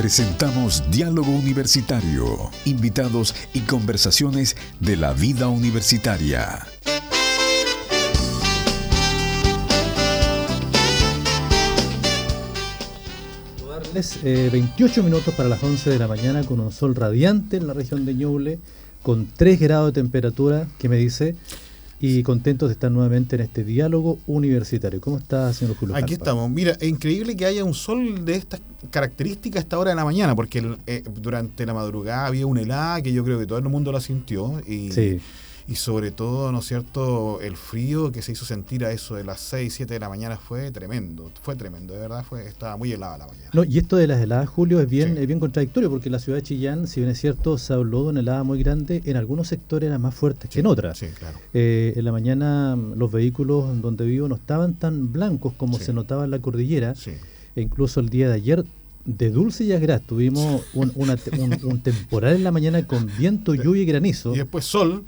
Presentamos 0.00 0.82
Diálogo 0.90 1.30
Universitario, 1.30 2.50
invitados 2.64 3.34
y 3.52 3.60
conversaciones 3.60 4.56
de 4.80 4.96
la 4.96 5.12
vida 5.12 5.48
universitaria. 5.48 6.66
Es 13.94 14.22
28 14.22 15.02
minutos 15.02 15.34
para 15.34 15.50
las 15.50 15.62
11 15.62 15.90
de 15.90 15.98
la 15.98 16.08
mañana 16.08 16.44
con 16.44 16.60
un 16.60 16.72
sol 16.72 16.94
radiante 16.94 17.58
en 17.58 17.66
la 17.66 17.74
región 17.74 18.06
de 18.06 18.14
Ñuble, 18.14 18.58
con 19.02 19.26
3 19.26 19.60
grados 19.60 19.92
de 19.92 20.00
temperatura, 20.00 20.66
que 20.78 20.88
me 20.88 20.96
dice, 20.96 21.36
y 22.00 22.22
contentos 22.22 22.68
de 22.68 22.72
estar 22.72 22.90
nuevamente 22.90 23.36
en 23.36 23.42
este 23.42 23.62
diálogo 23.62 24.18
universitario. 24.26 25.00
¿Cómo 25.00 25.18
está, 25.18 25.52
señor 25.52 25.76
Julio? 25.76 25.94
Aquí 25.94 26.14
estamos. 26.14 26.48
Mira, 26.50 26.72
es 26.80 26.88
increíble 26.88 27.36
que 27.36 27.44
haya 27.44 27.62
un 27.62 27.74
sol 27.74 28.24
de 28.24 28.36
estas 28.36 28.60
características 28.90 29.58
a 29.60 29.62
esta 29.62 29.78
hora 29.78 29.90
de 29.90 29.96
la 29.96 30.04
mañana, 30.04 30.34
porque 30.34 30.76
eh, 30.86 31.04
durante 31.20 31.66
la 31.66 31.74
madrugada 31.74 32.26
había 32.26 32.46
un 32.46 32.56
helada 32.58 33.02
que 33.02 33.12
yo 33.12 33.22
creo 33.22 33.38
que 33.38 33.46
todo 33.46 33.58
el 33.58 33.64
mundo 33.68 33.92
la 33.92 34.00
sintió. 34.00 34.60
Y, 34.66 34.90
Sí. 34.92 35.00
y 35.00 35.20
sobre 35.76 36.10
todo, 36.10 36.50
¿no 36.52 36.58
es 36.60 36.66
cierto?, 36.66 37.40
el 37.40 37.56
frío 37.56 38.10
que 38.12 38.22
se 38.22 38.32
hizo 38.32 38.44
sentir 38.44 38.84
a 38.84 38.90
eso 38.92 39.14
de 39.14 39.24
las 39.24 39.40
6, 39.40 39.72
7 39.72 39.94
de 39.94 40.00
la 40.00 40.08
mañana 40.08 40.36
fue 40.36 40.70
tremendo. 40.70 41.30
Fue 41.42 41.54
tremendo, 41.56 41.94
de 41.94 42.00
verdad, 42.00 42.24
fue 42.28 42.46
estaba 42.46 42.76
muy 42.76 42.90
helada 42.92 43.18
la 43.18 43.26
mañana. 43.26 43.50
No, 43.52 43.64
y 43.64 43.78
esto 43.78 43.96
de 43.96 44.06
las 44.06 44.20
heladas, 44.20 44.48
Julio, 44.48 44.80
es 44.80 44.88
bien, 44.88 45.14
Sí. 45.16 45.20
es 45.22 45.26
bien 45.26 45.38
contradictorio 45.40 45.88
porque 45.90 46.10
la 46.10 46.18
ciudad 46.18 46.38
de 46.38 46.42
Chillán, 46.42 46.86
si 46.86 47.00
bien 47.00 47.10
es 47.12 47.20
cierto, 47.20 47.56
se 47.58 47.72
habló 47.72 48.02
de 48.04 48.08
una 48.10 48.20
helada 48.20 48.42
muy 48.42 48.58
grande, 48.62 49.02
en 49.04 49.16
algunos 49.16 49.48
sectores 49.48 49.86
era 49.88 49.98
más 49.98 50.14
fuerte 50.14 50.48
que 50.48 50.60
en 50.60 50.66
otras. 50.66 50.98
Sí, 50.98 51.06
claro. 51.18 51.38
Eh, 51.54 51.92
en 51.96 52.04
la 52.04 52.12
mañana 52.12 52.76
los 52.96 53.12
vehículos 53.12 53.80
donde 53.80 54.04
vivo 54.06 54.28
no 54.28 54.34
estaban 54.34 54.74
tan 54.74 55.12
blancos 55.12 55.52
como 55.56 55.78
Sí. 55.78 55.84
se 55.84 55.92
notaba 55.92 56.24
en 56.24 56.30
la 56.32 56.38
cordillera. 56.40 56.94
Sí. 56.94 57.12
E 57.56 57.60
incluso 57.62 58.00
el 58.00 58.08
día 58.08 58.28
de 58.28 58.34
ayer, 58.34 58.64
de 59.04 59.30
Dulce 59.30 59.64
y 59.64 59.72
Agras, 59.72 60.02
tuvimos 60.06 60.62
un, 60.74 60.92
una 60.94 61.16
un- 61.38 61.58
un 61.64 61.80
temporal 61.82 62.36
en 62.36 62.44
la 62.44 62.50
mañana 62.52 62.86
con 62.86 63.08
viento, 63.18 63.54
lluvia 63.74 63.82
y 63.82 63.86
granizo. 63.86 64.34
Y 64.34 64.38
después 64.38 64.64
sol. 64.64 65.04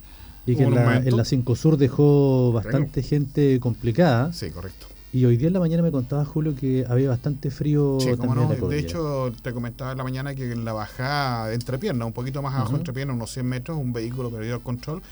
Y 0.47 0.57
que 0.57 0.65
en 0.65 0.75
la, 0.75 0.97
en 0.97 1.17
la 1.17 1.25
5 1.25 1.55
Sur 1.57 1.77
dejó 1.77 2.53
bastante 2.53 3.03
gente 3.03 3.61
complicada. 3.61 4.33
Sí, 4.33 4.51
correcto. 4.51 4.87
Y 5.13 5.27
hoy 5.27 5.37
día 5.37 5.49
en 5.49 5.53
la 5.53 5.61
mañana 5.61 5.83
me 5.83 5.93
contaba 5.93 6.25
Julio 6.25 6.55
que 6.57 6.87
había 6.89 7.11
bastante 7.11 7.51
frío 7.51 7.99
Sí, 8.01 8.07
también 8.17 8.29
cómo 8.35 8.53
en 8.55 8.61
la 8.63 8.67
De 8.69 8.79
hecho, 8.79 9.31
te 9.43 9.53
comentaba 9.53 9.93
en 9.93 9.99
la 9.99 10.05
mañana 10.05 10.35
que 10.35 10.51
en 10.51 10.65
la 10.65 10.73
bajada 10.73 11.49
de 11.49 11.55
entrepierna, 11.55 12.07
un 12.07 12.15
poquito 12.15 12.41
más 12.41 12.55
abajo 12.55 12.69
Ujú. 12.69 12.77
de 12.77 12.81
entrepierna, 12.81 13.13
unos 13.13 13.31
100 13.31 13.47
metros, 13.47 13.77
un 13.77 13.93
vehículo 13.93 14.31
perdió 14.31 14.55
el 14.55 14.63
control. 14.63 15.03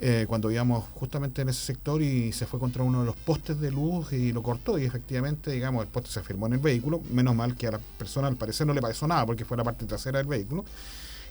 eh, 0.00 0.26
cuando 0.28 0.48
íbamos 0.48 0.84
justamente 0.94 1.42
en 1.42 1.48
ese 1.48 1.60
sector 1.60 2.00
y 2.00 2.32
se 2.32 2.46
fue 2.46 2.60
contra 2.60 2.84
uno 2.84 3.00
de 3.00 3.06
los 3.06 3.16
postes 3.16 3.58
de 3.58 3.72
luz 3.72 4.12
y 4.12 4.32
lo 4.32 4.44
cortó 4.44 4.78
y 4.78 4.84
efectivamente, 4.84 5.50
digamos, 5.50 5.82
el 5.82 5.88
poste 5.88 6.08
se 6.10 6.22
firmó 6.22 6.46
en 6.46 6.52
el 6.52 6.58
vehículo. 6.60 7.00
Menos 7.12 7.34
mal 7.34 7.56
que 7.56 7.66
a 7.66 7.72
la 7.72 7.80
persona 7.98 8.28
al 8.28 8.36
parecer 8.36 8.64
no 8.64 8.74
le 8.74 8.80
pasó 8.80 9.08
nada 9.08 9.26
porque 9.26 9.44
fue 9.44 9.56
la 9.56 9.64
parte 9.64 9.86
trasera 9.86 10.18
del 10.18 10.28
vehículo. 10.28 10.64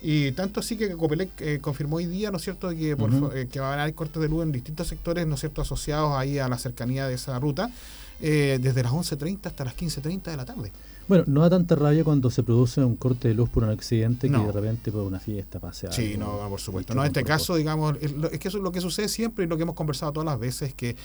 Y 0.01 0.31
tanto 0.33 0.59
así 0.59 0.77
que 0.77 0.91
Copelec 0.95 1.29
eh, 1.41 1.59
confirmó 1.59 1.97
hoy 1.97 2.05
día, 2.05 2.29
¿no 2.29 2.37
es 2.37 2.43
cierto?, 2.43 2.69
que, 2.69 2.95
por, 2.95 3.11
eh, 3.35 3.47
que 3.47 3.59
van 3.59 3.79
a 3.79 3.83
haber 3.83 3.95
cortes 3.95 4.21
de 4.21 4.29
luz 4.29 4.43
en 4.43 4.51
distintos 4.51 4.87
sectores, 4.87 5.25
¿no 5.25 5.35
es 5.35 5.39
cierto?, 5.39 5.61
asociados 5.61 6.13
ahí 6.15 6.37
a 6.39 6.47
la 6.47 6.57
cercanía 6.57 7.07
de 7.07 7.15
esa 7.15 7.39
ruta, 7.39 7.71
eh, 8.21 8.59
desde 8.61 8.83
las 8.83 8.91
11.30 8.91 9.47
hasta 9.47 9.65
las 9.65 9.75
15.30 9.75 10.31
de 10.31 10.37
la 10.37 10.45
tarde. 10.45 10.71
Bueno, 11.07 11.23
no 11.27 11.41
da 11.41 11.49
tanta 11.49 11.75
rabia 11.75 12.03
cuando 12.03 12.29
se 12.29 12.43
produce 12.43 12.83
un 12.83 12.95
corte 12.97 13.29
de 13.29 13.33
luz 13.33 13.49
por 13.49 13.63
un 13.63 13.69
accidente 13.69 14.29
No. 14.29 14.41
que 14.41 14.47
de 14.47 14.51
repente 14.51 14.91
por 14.91 15.03
una 15.03 15.19
fiesta 15.19 15.59
pase 15.59 15.87
Sí, 15.93 16.15
no, 16.17 16.47
por 16.49 16.59
supuesto. 16.59 16.93
No, 16.93 17.01
en 17.01 17.07
este 17.07 17.23
caso, 17.23 17.55
digamos, 17.55 17.95
es, 18.01 18.11
que 18.39 18.47
eso 18.47 18.57
es 18.57 18.63
lo 18.63 18.71
que 18.71 18.81
sucede 18.81 19.07
siempre 19.07 19.45
y 19.45 19.47
lo 19.47 19.55
que 19.57 19.63
hemos 19.63 19.75
conversado 19.75 20.11
todas 20.11 20.25
las 20.25 20.39
veces, 20.39 20.73
que 20.73 20.95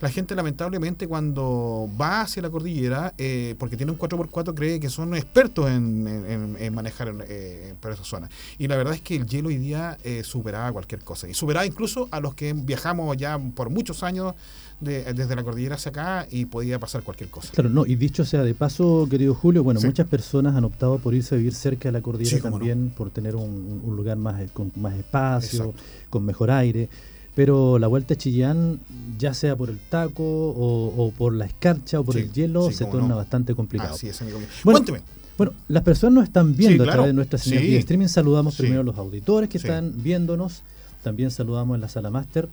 la 0.00 0.08
gente 0.08 0.34
lamentablemente 0.34 1.06
cuando 1.06 1.88
va 2.00 2.22
hacia 2.22 2.42
la 2.42 2.50
cordillera, 2.50 3.14
eh, 3.18 3.54
porque 3.58 3.76
tiene 3.76 3.92
un 3.92 3.98
4x4, 3.98 4.54
cree 4.54 4.80
que 4.80 4.90
son 4.90 5.14
expertos 5.14 5.70
en, 5.70 6.06
en- 6.08 6.26
en- 6.26 6.56
en 6.58 6.74
manejar 6.74 7.14
eh, 7.28 7.74
por 7.80 7.92
esa 7.92 8.04
zona. 8.04 8.28
Y 8.58 8.66
la 8.68 8.76
verdad 8.76 8.94
es 8.94 9.00
que 9.00 9.16
el 9.16 9.26
hielo 9.26 9.48
hoy 9.48 9.58
día 9.58 9.96
eh, 10.02 10.22
superaba 10.24 10.72
cualquier 10.72 11.02
cosa. 11.04 11.28
Y 11.28 11.34
superaba 11.34 11.64
incluso 11.66 12.08
a 12.10 12.20
los 12.20 12.34
que 12.34 12.52
viajamos 12.52 13.16
ya 13.16 13.38
por 13.54 13.70
muchos 13.70 14.02
años 14.02 14.34
de- 14.82 15.12
desde 15.14 15.34
la 15.36 15.42
cordillera 15.44 15.76
hacia 15.76 15.90
acá 15.90 16.26
y 16.30 16.44
podía 16.46 16.78
pasar 16.78 17.02
cualquier 17.02 17.30
cosa. 17.30 17.52
Claro, 17.52 17.70
no, 17.70 17.86
y 17.86 17.94
dicho 17.96 18.24
sea 18.24 18.42
de 18.42 18.54
paso, 18.54 19.06
querido 19.10 19.34
Julio, 19.34 19.62
bueno, 19.64 19.80
Sí. 19.80 19.86
muchas 19.86 20.06
personas 20.08 20.54
han 20.56 20.64
optado 20.64 20.98
por 20.98 21.14
irse 21.14 21.34
a 21.34 21.38
vivir 21.38 21.54
cerca 21.54 21.88
de 21.88 21.92
la 21.92 22.00
cordillera 22.02 22.36
Sí, 22.36 22.42
cómo 22.42 22.58
no. 22.58 22.58
también, 22.58 22.90
por 22.96 23.10
tener 23.10 23.36
un, 23.36 23.80
un 23.84 23.96
lugar 23.96 24.16
más 24.16 24.40
eh, 24.40 24.48
con 24.52 24.72
más 24.76 24.94
espacio, 24.94 25.64
Exacto. 25.66 25.82
con 26.10 26.24
mejor 26.24 26.50
aire. 26.50 26.88
Pero 27.34 27.78
la 27.78 27.86
vuelta 27.86 28.12
a 28.12 28.16
Chillán, 28.18 28.78
ya 29.18 29.32
sea 29.32 29.56
por 29.56 29.70
el 29.70 29.78
taco 29.78 30.22
o, 30.22 30.94
o 31.06 31.10
por 31.12 31.32
la 31.32 31.46
escarcha 31.46 31.98
o 32.00 32.04
por 32.04 32.14
Sí, 32.14 32.20
el 32.22 32.32
hielo, 32.32 32.70
se 32.70 32.84
torna 32.84 33.08
no. 33.08 33.16
bastante 33.16 33.54
complicado. 33.54 33.94
Así 33.94 34.08
es, 34.08 34.20
amigo 34.20 34.38
mío. 34.38 34.48
Bueno, 34.64 34.80
Cuénteme. 34.80 35.00
Bueno, 35.38 35.54
las 35.68 35.82
personas 35.82 36.12
nos 36.14 36.24
están 36.24 36.54
viendo 36.54 36.84
a 36.84 36.86
través 36.88 37.06
de 37.06 37.12
nuestra 37.14 37.38
señal 37.38 37.62
vía 37.62 37.78
streaming. 37.78 38.08
Saludamos 38.08 38.54
primero 38.56 38.82
a 38.82 38.84
los 38.84 38.98
auditores 38.98 39.48
que 39.48 39.56
están 39.56 39.94
viéndonos. 40.02 40.62
También 41.02 41.30
saludamos 41.30 41.74
en 41.74 41.80
la 41.80 41.88
sala 41.88 42.10
máster 42.10 42.48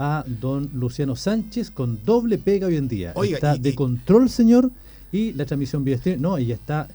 a 0.00 0.24
don 0.26 0.70
Luciano 0.74 1.14
Sánchez 1.14 1.70
con 1.70 2.02
doble 2.04 2.38
pega 2.38 2.66
hoy 2.66 2.76
en 2.76 2.88
día. 2.88 3.12
Oiga, 3.14 3.34
está 3.36 3.56
y- 3.56 3.58
de 3.60 3.68
y- 3.70 3.74
control, 3.74 4.30
señor, 4.30 4.70
y 5.12 5.32
la 5.34 5.44
transmisión 5.44 5.84
vía 5.84 5.96
streaming. 5.96 6.22
No, 6.22 6.38
ya 6.38 6.54
está 6.54 6.88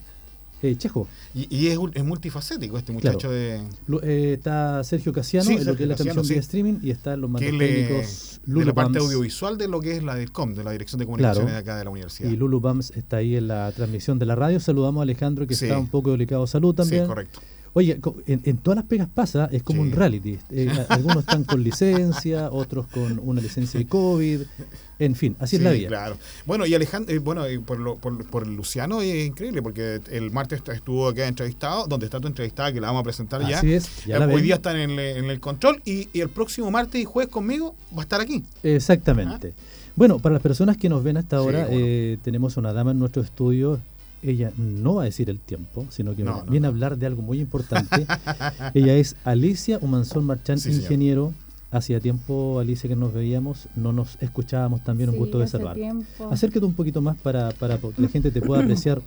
eh, 0.62 0.74
Chejo. 0.76 1.06
Y, 1.34 1.54
y 1.54 1.66
es, 1.68 1.78
es 1.94 2.02
multifacético 2.04 2.78
este 2.78 2.92
Claro. 2.94 3.16
muchacho 3.18 3.30
de... 3.30 3.60
Eh, 4.02 4.32
está 4.32 4.82
Sergio 4.84 5.12
Casiano 5.12 5.46
Sí, 5.46 5.52
en 5.56 5.66
lo 5.66 5.76
que 5.76 5.82
es 5.84 5.88
la 5.88 5.94
Casiano, 5.94 6.14
transmisión 6.14 6.26
vía 6.28 6.42
sí. 6.42 6.46
streaming 6.46 6.78
y 6.82 6.90
está 6.90 7.14
los 7.16 7.30
mandos 7.30 7.50
técnicos 7.50 8.40
de 8.46 8.64
la 8.64 8.72
parte 8.74 8.92
Lulu 8.94 9.04
Bams. 9.04 9.12
audiovisual 9.14 9.58
de 9.58 9.68
lo 9.68 9.80
que 9.80 9.96
es 9.98 10.02
la 10.02 10.16
DIRCOM, 10.16 10.54
de 10.54 10.64
la 10.64 10.72
Dirección 10.72 10.98
de 10.98 11.04
Comunicaciones 11.04 11.44
Claro. 11.52 11.54
de 11.54 11.60
acá 11.70 11.78
de 11.78 11.84
la 11.84 11.90
universidad. 11.90 12.30
Y 12.30 12.36
Lulu 12.36 12.60
Bams 12.60 12.90
está 12.96 13.18
ahí 13.18 13.36
en 13.36 13.48
la 13.48 13.70
transmisión 13.72 14.18
de 14.18 14.26
la 14.26 14.34
radio. 14.34 14.58
Saludamos 14.58 15.00
a 15.00 15.02
Alejandro 15.02 15.46
que 15.46 15.54
Sí. 15.54 15.66
está 15.66 15.78
un 15.78 15.88
poco 15.88 16.10
delicado 16.12 16.40
de 16.42 16.48
salud 16.48 16.74
también. 16.74 17.02
Sí, 17.02 17.06
correcto. 17.08 17.38
Oye, 17.78 18.00
en, 18.26 18.40
en 18.44 18.56
todas 18.56 18.76
las 18.76 18.86
pegas 18.86 19.06
pasa, 19.12 19.50
es 19.52 19.62
como 19.62 19.82
Sí. 19.82 19.88
un 19.90 19.94
reality. 19.94 20.38
Eh, 20.50 20.70
algunos 20.88 21.18
están 21.18 21.44
con 21.44 21.62
licencia, 21.62 22.50
otros 22.50 22.86
con 22.86 23.20
una 23.22 23.42
licencia 23.42 23.78
de 23.78 23.86
COVID. 23.86 24.40
En 24.98 25.14
fin, 25.14 25.36
así 25.38 25.56
es 25.56 25.60
Sí, 25.60 25.64
la 25.64 25.72
vida. 25.72 25.88
Claro. 25.88 26.16
Bueno, 26.46 26.64
y 26.64 26.74
Alejandro, 26.74 27.14
eh, 27.14 27.18
bueno, 27.18 27.46
y 27.50 27.58
por, 27.58 27.78
lo- 27.78 27.96
por, 27.96 28.24
por 28.30 28.46
Luciano 28.46 29.02
es 29.02 29.26
increíble, 29.26 29.60
porque 29.60 30.00
el 30.10 30.30
martes 30.30 30.62
estuvo 30.72 31.06
acá 31.06 31.28
entrevistado, 31.28 31.86
donde 31.86 32.06
está 32.06 32.18
tu 32.18 32.28
entrevistada, 32.28 32.72
que 32.72 32.80
la 32.80 32.86
vamos 32.86 33.00
a 33.00 33.04
presentar 33.04 33.46
ya. 33.46 33.58
Así 33.58 33.74
es, 33.74 34.06
ya 34.06 34.16
Eh, 34.16 34.20
Hoy 34.24 34.36
ven. 34.36 34.42
día 34.44 34.54
está 34.54 34.72
en 34.72 34.90
el, 34.92 34.98
en 34.98 35.24
el 35.26 35.38
control 35.38 35.82
y, 35.84 36.08
y 36.14 36.20
el 36.22 36.30
próximo 36.30 36.70
martes 36.70 36.98
y 36.98 37.04
jueves 37.04 37.30
conmigo 37.30 37.74
va 37.94 37.98
a 38.00 38.02
estar 38.04 38.22
aquí. 38.22 38.42
Exactamente. 38.62 39.52
Bueno, 39.96 40.18
para 40.18 40.32
las 40.34 40.42
personas 40.42 40.78
que 40.78 40.88
nos 40.88 41.04
ven 41.04 41.18
hasta 41.18 41.36
Sí, 41.36 41.42
ahora, 41.44 41.66
cómo 41.66 41.78
no. 41.78 41.84
eh, 41.86 42.18
tenemos 42.22 42.56
una 42.56 42.72
dama 42.72 42.92
en 42.92 42.98
nuestro 42.98 43.20
estudio. 43.22 43.80
Ella 44.26 44.52
no 44.56 44.94
va 44.96 45.02
a 45.02 45.04
decir 45.04 45.30
el 45.30 45.38
tiempo, 45.38 45.86
sino 45.90 46.14
que 46.14 46.24
No, 46.24 46.32
viene 46.32 46.44
no, 46.46 46.50
viene 46.50 46.66
a 46.66 46.70
hablar 46.70 46.98
de 46.98 47.06
algo 47.06 47.22
muy 47.22 47.40
importante. 47.40 48.06
Ella 48.74 48.94
es 48.96 49.16
Alicia 49.24 49.78
Humanzón 49.80 50.24
Marchán, 50.24 50.58
Sí, 50.58 50.70
ingeniero. 50.70 51.32
Hacía 51.70 52.00
tiempo, 52.00 52.58
Alicia, 52.60 52.88
que 52.88 52.96
nos 52.96 53.12
veíamos, 53.12 53.68
no 53.74 53.92
nos 53.92 54.16
escuchábamos 54.20 54.82
también, 54.84 55.10
un 55.10 55.16
gusto 55.16 55.38
de 55.38 55.46
tiempo. 55.74 56.28
Acércate 56.30 56.64
un 56.64 56.74
poquito 56.74 57.02
más 57.02 57.16
para, 57.16 57.50
para 57.50 57.78
que 57.78 57.90
la 57.98 58.08
gente 58.08 58.30
te 58.30 58.40
pueda 58.40 58.62
apreciar 58.62 59.02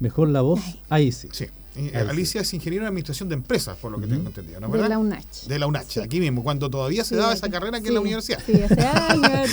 mejor 0.00 0.28
la 0.28 0.42
voz. 0.42 0.60
Ahí 0.88 1.12
sí. 1.12 1.28
Sí. 1.32 1.46
Eh. 1.74 1.90
Alicia 1.96 2.42
es 2.42 2.52
ingeniera 2.52 2.84
de 2.84 2.88
administración 2.88 3.28
de 3.30 3.34
empresas, 3.34 3.76
por 3.78 3.90
lo 3.90 3.98
que 3.98 4.06
tengo 4.06 4.26
entendido, 4.28 4.60
¿no 4.60 4.66
es 4.66 4.72
de 4.72 4.78
verdad? 4.78 4.90
la 4.90 4.98
UNACH. 4.98 5.46
De 5.48 5.58
la 5.58 5.66
UNACH, 5.66 5.88
Sí. 5.88 6.00
aquí 6.00 6.20
mismo, 6.20 6.42
cuando 6.42 6.68
todavía 6.68 7.02
se 7.02 7.14
Sí, 7.14 7.20
daba 7.20 7.32
esa 7.32 7.48
carrera 7.48 7.78
aquí 7.78 7.84
sí, 7.84 7.88
en 7.88 7.94
la 7.94 8.00
universidad. 8.00 8.38
Sí, 8.44 8.52
hace 8.62 8.80
años. 8.86 9.50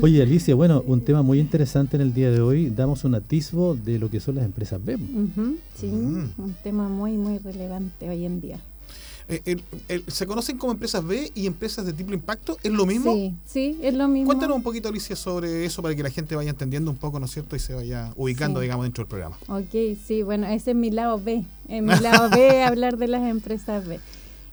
Oye, 0.00 0.22
Alicia, 0.22 0.54
bueno, 0.54 0.82
un 0.86 1.00
tema 1.02 1.22
muy 1.22 1.38
interesante 1.38 1.96
en 1.96 2.02
el 2.02 2.14
día 2.14 2.30
de 2.30 2.40
hoy. 2.40 2.70
Damos 2.70 3.04
un 3.04 3.14
atisbo 3.14 3.74
de 3.74 3.98
lo 3.98 4.10
que 4.10 4.20
son 4.20 4.36
las 4.36 4.44
empresas 4.44 4.82
BEM. 4.84 5.58
Sí, 5.78 5.86
Mm. 5.86 6.28
un 6.38 6.54
tema 6.62 6.88
muy, 6.88 7.12
muy 7.12 7.38
relevante 7.38 8.08
hoy 8.08 8.24
en 8.24 8.40
día. 8.40 8.58
Eh, 9.28 9.42
el- 9.44 9.62
el- 9.88 10.04
¿Se 10.06 10.24
conocen 10.26 10.56
como 10.56 10.72
empresas 10.72 11.04
B 11.04 11.32
y 11.34 11.46
empresas 11.46 11.84
de 11.84 11.92
triple 11.92 12.14
impacto? 12.14 12.56
¿Es 12.62 12.70
lo 12.70 12.86
mismo? 12.86 13.12
Sí, 13.14 13.34
sí, 13.44 13.78
es 13.82 13.92
lo 13.94 14.06
mismo. 14.06 14.26
Cuéntanos 14.26 14.56
un 14.56 14.62
poquito, 14.62 14.88
Alicia, 14.88 15.16
sobre 15.16 15.64
eso 15.64 15.82
para 15.82 15.96
que 15.96 16.02
la 16.04 16.10
gente 16.10 16.36
vaya 16.36 16.50
entendiendo 16.50 16.90
un 16.92 16.96
poco, 16.96 17.18
¿no 17.18 17.26
es 17.26 17.32
cierto? 17.32 17.56
Y 17.56 17.58
se 17.58 17.74
vaya 17.74 18.12
ubicando, 18.16 18.60
Sí. 18.60 18.64
digamos, 18.64 18.84
dentro 18.84 19.02
del 19.02 19.08
programa. 19.08 19.36
Ok, 19.48 19.98
sí, 20.06 20.22
bueno, 20.22 20.46
ese 20.46 20.70
es 20.70 20.76
mi 20.76 20.90
lado 20.90 21.20
B. 21.20 21.42
En 21.68 21.86
mi 21.86 21.98
lado 21.98 22.30
B, 22.30 22.62
hablar 22.62 22.98
de 22.98 23.08
las 23.08 23.28
empresas 23.28 23.86
B. 23.86 23.98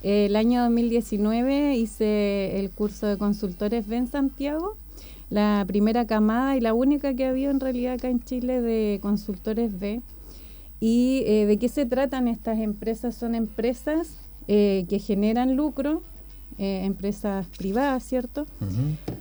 El 0.01 0.35
año 0.35 0.61
2019 0.63 1.75
hice 1.77 2.59
el 2.59 2.71
curso 2.71 3.05
de 3.07 3.17
consultores 3.17 3.87
B 3.87 3.95
en 3.97 4.07
Santiago, 4.09 4.75
la 5.29 5.63
primera 5.67 6.05
camada 6.07 6.57
y 6.57 6.61
la 6.61 6.73
única 6.73 7.13
que 7.13 7.25
ha 7.25 7.29
habido 7.29 7.51
en 7.51 7.59
realidad 7.59 7.93
acá 7.93 8.09
en 8.09 8.23
Chile 8.23 8.59
de 8.61 8.99
consultores 9.01 9.79
B. 9.79 10.01
¿Y 10.79 11.23
eh, 11.25 11.45
de 11.45 11.57
qué 11.57 11.69
se 11.69 11.85
tratan 11.85 12.27
estas 12.27 12.59
empresas? 12.59 13.15
Son 13.15 13.35
empresas 13.35 14.17
eh, 14.47 14.85
que 14.89 14.99
generan 14.99 15.55
lucro, 15.55 16.01
eh, 16.59 16.81
empresas 16.83 17.47
privadas, 17.57 18.03
¿cierto? 18.03 18.45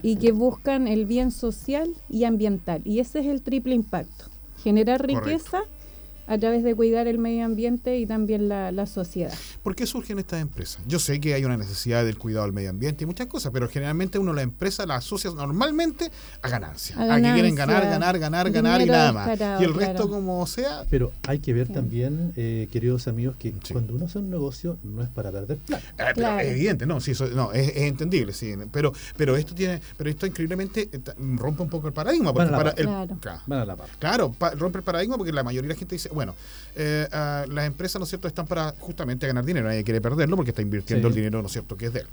Y 0.02 0.16
que 0.16 0.32
buscan 0.32 0.86
el 0.86 1.06
bien 1.06 1.30
social 1.30 1.90
y 2.10 2.24
ambiental. 2.24 2.82
Y 2.84 3.00
ese 3.00 3.20
es 3.20 3.26
el 3.26 3.42
triple 3.42 3.74
impacto. 3.74 4.26
Generar 4.62 5.00
Correcto. 5.00 5.81
A 6.26 6.38
través 6.38 6.62
de 6.62 6.74
cuidar 6.74 7.06
el 7.08 7.18
medio 7.18 7.44
ambiente 7.44 7.98
y 7.98 8.06
también 8.06 8.48
la, 8.48 8.72
la 8.72 8.86
sociedad. 8.86 9.32
¿Por 9.62 9.74
qué 9.74 9.86
surgen 9.86 10.18
estas 10.18 10.40
empresas? 10.40 10.82
Yo 10.86 10.98
sé 10.98 11.20
que 11.20 11.34
hay 11.34 11.44
una 11.44 11.56
necesidad 11.56 12.04
del 12.04 12.16
cuidado 12.18 12.44
del 12.46 12.52
medio 12.52 12.70
ambiente 12.70 13.04
y 13.04 13.06
muchas 13.06 13.26
cosas, 13.26 13.52
pero 13.52 13.68
generalmente 13.68 14.18
uno 14.18 14.32
la 14.32 14.42
empresa 14.42 14.86
la 14.86 14.96
asocia 14.96 15.30
normalmente 15.30 16.10
a 16.42 16.48
ganancia. 16.48 16.96
A 16.98 17.14
A, 17.14 17.16
que 17.20 17.32
quieren 17.32 17.54
ganar, 17.54 17.84
ganar, 17.84 18.18
ganar, 18.18 18.50
ganar 18.50 18.80
y 18.80 18.86
nada 18.86 19.12
más. 19.12 19.26
descarado, 19.28 19.62
Y 19.62 19.64
el 19.64 19.72
claro. 19.72 19.92
resto 19.92 20.08
como 20.10 20.46
sea, 20.46 20.84
Pero 20.90 21.12
hay 21.26 21.38
que 21.38 21.52
ver 21.52 21.66
Sí. 21.68 21.72
también, 21.72 22.32
eh, 22.36 22.68
queridos 22.72 23.08
amigos, 23.08 23.36
que 23.38 23.52
Sí. 23.62 23.72
cuando 23.72 23.94
uno 23.94 24.06
hace 24.06 24.18
un 24.18 24.30
negocio 24.30 24.78
no 24.82 25.02
es 25.02 25.08
para 25.08 25.30
perder 25.30 25.58
plata. 25.58 25.82
Eh, 25.88 25.92
pero 25.96 26.14
Claro. 26.14 26.40
es 26.40 26.48
evidente, 26.48 26.86
no, 26.86 27.00
sí, 27.00 27.12
eso- 27.12 27.28
no, 27.28 27.52
es, 27.52 27.68
es 27.68 27.82
entendible, 27.82 28.32
sí, 28.32 28.54
pero, 28.72 28.92
pero 29.16 29.36
esto 29.36 29.54
tiene, 29.54 29.80
pero 29.96 30.10
esto 30.10 30.26
increíblemente 30.26 30.88
eh, 30.92 31.00
rompe 31.36 31.62
un 31.62 31.68
poco 31.68 31.86
el 31.88 31.92
paradigma, 31.92 32.32
porque 32.32 32.46
Van 32.46 32.48
a 32.48 32.50
la 32.52 32.58
para 32.58 32.70
par. 32.72 32.80
el- 32.80 32.86
Claro. 32.86 33.16
claro. 33.20 33.40
Van 33.46 33.58
a 33.60 33.64
la 33.64 33.76
par. 33.76 33.88
Claro, 33.98 34.32
pa- 34.32 34.50
rompe 34.52 34.78
el 34.78 34.84
paradigma 34.84 35.16
porque 35.16 35.32
la 35.32 35.42
mayoría 35.42 35.68
de 35.68 35.74
la 35.74 35.78
gente 35.78 35.94
dice, 35.94 36.08
bueno, 36.12 36.34
eh, 36.74 37.06
ah, 37.12 37.44
las 37.48 37.66
empresas, 37.66 37.98
¿no 38.00 38.04
es 38.04 38.08
cierto?, 38.08 38.28
están 38.28 38.46
para 38.46 38.74
justamente 38.80 39.26
ganar 39.26 39.44
dinero, 39.44 39.66
nadie 39.66 39.84
quiere 39.84 40.00
perderlo 40.00 40.36
porque 40.36 40.50
está 40.52 40.62
invirtiendo 40.62 41.08
Sí. 41.08 41.10
el 41.10 41.14
dinero, 41.16 41.40
¿no 41.42 41.46
es 41.46 41.52
cierto?, 41.52 41.76
que 41.76 41.86
es 41.86 41.92
de 41.92 42.00
él. 42.00 42.06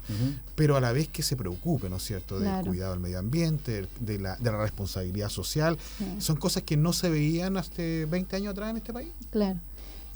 Pero 0.55 0.75
a 0.75 0.81
la 0.81 0.91
vez 0.91 1.07
que 1.07 1.23
se 1.23 1.35
preocupe, 1.35 1.89
¿no 1.89 1.95
es 1.97 2.03
cierto?, 2.03 2.35
del 2.39 2.49
Claro. 2.49 2.67
cuidado 2.67 2.91
del 2.91 2.99
medio 2.99 3.19
ambiente, 3.19 3.87
de 3.99 4.19
la, 4.19 4.35
de 4.37 4.51
la 4.51 4.57
responsabilidad 4.61 5.29
social, 5.29 5.77
Sí. 5.97 6.05
son 6.19 6.35
cosas 6.35 6.63
que 6.63 6.75
no 6.77 6.91
se 6.93 7.09
veían 7.09 7.55
hasta 7.57 7.81
20 7.81 8.35
años 8.35 8.51
atrás 8.51 8.71
en 8.71 8.77
este 8.77 8.91
país. 8.91 9.09
Claro. 9.31 9.59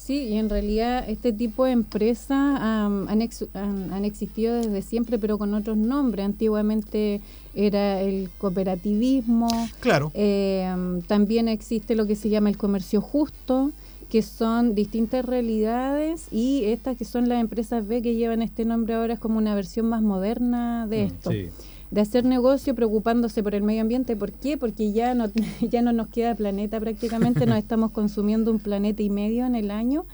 Sí, 0.05 0.23
y 0.23 0.33
en 0.37 0.49
realidad 0.49 1.05
este 1.07 1.31
tipo 1.31 1.63
de 1.63 1.71
empresas 1.71 2.59
am, 2.59 3.07
han, 3.07 3.21
ex- 3.21 3.47
han, 3.53 3.93
han 3.93 4.03
existido 4.03 4.53
desde 4.53 4.81
siempre, 4.81 5.17
pero 5.17 5.37
con 5.37 5.53
otros 5.53 5.77
nombres. 5.77 6.25
Antiguamente 6.25 7.21
era 7.53 8.01
el 8.01 8.29
cooperativismo, 8.37 9.47
Claro. 9.79 10.11
eh, 10.13 10.65
am, 10.65 11.01
también 11.03 11.47
existe 11.47 11.95
lo 11.95 12.05
que 12.05 12.15
se 12.17 12.27
llama 12.27 12.49
el 12.49 12.57
comercio 12.57 12.99
justo, 12.99 13.71
que 14.09 14.21
son 14.21 14.75
distintas 14.75 15.23
realidades 15.23 16.27
y 16.31 16.65
estas 16.65 16.97
que 16.97 17.05
son 17.05 17.29
las 17.29 17.39
empresas 17.39 17.87
B 17.87 18.01
que 18.01 18.15
llevan 18.15 18.41
este 18.41 18.65
nombre 18.65 18.95
ahora 18.95 19.13
es 19.13 19.19
como 19.21 19.37
una 19.37 19.55
versión 19.55 19.87
más 19.87 20.01
moderna 20.01 20.85
de 20.85 21.03
Mm, 21.03 21.07
esto 21.07 21.31
Sí. 21.31 21.47
De 21.93 22.01
hacer 22.01 22.25
negocio 22.25 22.73
preocupándose 22.73 23.43
por 23.43 23.53
el 23.53 23.61
medio 23.61 23.81
ambiente. 23.81 24.15
¿Por 24.15 24.31
qué? 24.31 24.57
Porque 24.57 24.91
ya 24.93 25.13
no, 25.13 25.25
ya 25.61 25.81
no 25.83 25.93
nos 25.93 26.07
queda 26.07 26.33
planeta 26.33 26.79
prácticamente, 26.79 27.45
nos 27.45 27.57
estamos 27.59 27.91
consumiendo 27.91 28.49
un 28.51 28.59
planeta 28.59 29.03
y 29.03 29.09
medio 29.11 29.45
en 29.45 29.53
el 29.55 29.69
año 29.69 30.05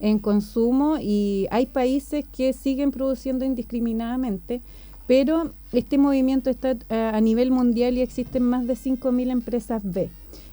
en 0.00 0.18
consumo 0.18 0.96
y 1.00 1.46
hay 1.50 1.66
países 1.66 2.24
que 2.34 2.52
siguen 2.52 2.90
produciendo 2.90 3.44
indiscriminadamente, 3.44 4.60
pero 5.06 5.52
este 5.72 5.98
movimiento 5.98 6.50
está 6.50 6.72
eh, 6.90 7.10
a 7.14 7.20
nivel 7.20 7.50
mundial 7.50 7.96
y 7.96 8.00
existen 8.02 8.42
más 8.42 8.66
de 8.66 8.74
5.000 8.74 9.30
empresas 9.30 9.82
B, 9.84 10.10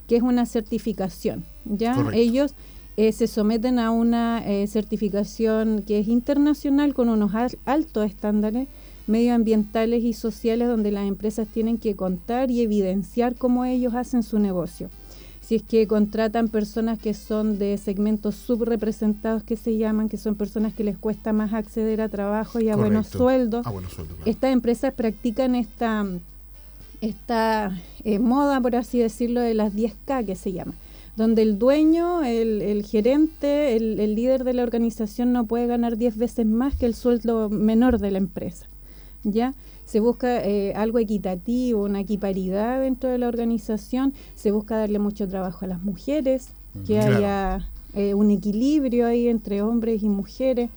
que 0.07 0.15
es 0.17 0.21
una 0.21 0.45
certificación. 0.45 1.43
¿ya? 1.65 1.93
Correcto. 1.95 2.17
Ellos 2.17 2.55
eh, 2.95 3.11
se 3.11 3.27
someten 3.27 3.79
a 3.79 3.91
una 3.91 4.43
eh, 4.45 4.67
certificación 4.67 5.81
que 5.85 5.99
es 5.99 6.07
internacional 6.07 6.93
con 6.93 7.09
unos 7.09 7.33
al- 7.35 7.57
altos 7.65 8.05
estándares 8.05 8.67
medioambientales 9.07 10.03
y 10.03 10.13
sociales 10.13 10.67
donde 10.67 10.91
las 10.91 11.07
empresas 11.07 11.47
tienen 11.47 11.77
que 11.77 11.95
contar 11.95 12.51
y 12.51 12.61
evidenciar 12.61 13.35
cómo 13.35 13.65
ellos 13.65 13.93
hacen 13.93 14.23
su 14.23 14.39
negocio. 14.39 14.89
Si 15.41 15.55
es 15.55 15.63
que 15.63 15.87
contratan 15.87 16.47
personas 16.47 16.99
que 16.99 17.13
son 17.13 17.59
de 17.59 17.77
segmentos 17.77 18.35
subrepresentados 18.35 19.43
que 19.43 19.57
se 19.57 19.77
llaman, 19.77 20.07
que 20.07 20.17
son 20.17 20.35
personas 20.35 20.73
que 20.73 20.85
les 20.85 20.97
cuesta 20.97 21.33
más 21.33 21.53
acceder 21.53 21.99
a 21.99 22.07
trabajo 22.07 22.61
y 22.61 22.69
a 22.69 22.77
buenos 22.77 23.07
sueldos, 23.07 23.63
claro. 23.63 23.81
estas 24.23 24.53
empresas 24.53 24.93
practican 24.93 25.55
esta, 25.55 26.05
esta 27.01 27.77
eh, 28.05 28.19
moda, 28.19 28.61
por 28.61 28.77
así 28.77 28.99
decirlo, 28.99 29.41
de 29.41 29.53
las 29.53 29.73
10K 29.73 30.25
que 30.25 30.37
se 30.37 30.53
llama, 30.53 30.75
donde 31.17 31.41
el 31.41 31.59
dueño, 31.59 32.23
el, 32.23 32.61
el 32.61 32.85
gerente, 32.85 33.75
el, 33.75 33.99
el 33.99 34.15
líder 34.15 34.45
de 34.45 34.53
la 34.53 34.63
organización 34.63 35.33
no 35.33 35.45
puede 35.45 35.67
ganar 35.67 35.97
10 35.97 36.17
veces 36.17 36.45
más 36.45 36.73
que 36.75 36.85
el 36.85 36.95
sueldo 36.95 37.49
menor 37.49 37.99
de 37.99 38.11
la 38.11 38.17
empresa. 38.19 38.67
¿Ya? 39.23 39.53
Se 39.85 39.99
busca 39.99 40.43
eh, 40.43 40.73
algo 40.75 40.99
equitativo, 40.99 41.83
una 41.83 42.01
equiparidad 42.01 42.81
dentro 42.81 43.09
de 43.09 43.17
la 43.17 43.27
organización, 43.27 44.13
se 44.35 44.51
busca 44.51 44.77
darle 44.77 44.99
mucho 44.99 45.27
trabajo 45.27 45.65
a 45.65 45.67
las 45.67 45.81
mujeres, 45.83 46.49
que 46.87 46.95
Claro. 46.95 47.17
haya 47.17 47.69
eh, 47.95 48.13
un 48.15 48.31
equilibrio 48.31 49.05
ahí 49.05 49.27
entre 49.27 49.61
hombres 49.61 50.01
y 50.01 50.09
mujeres 50.09 50.69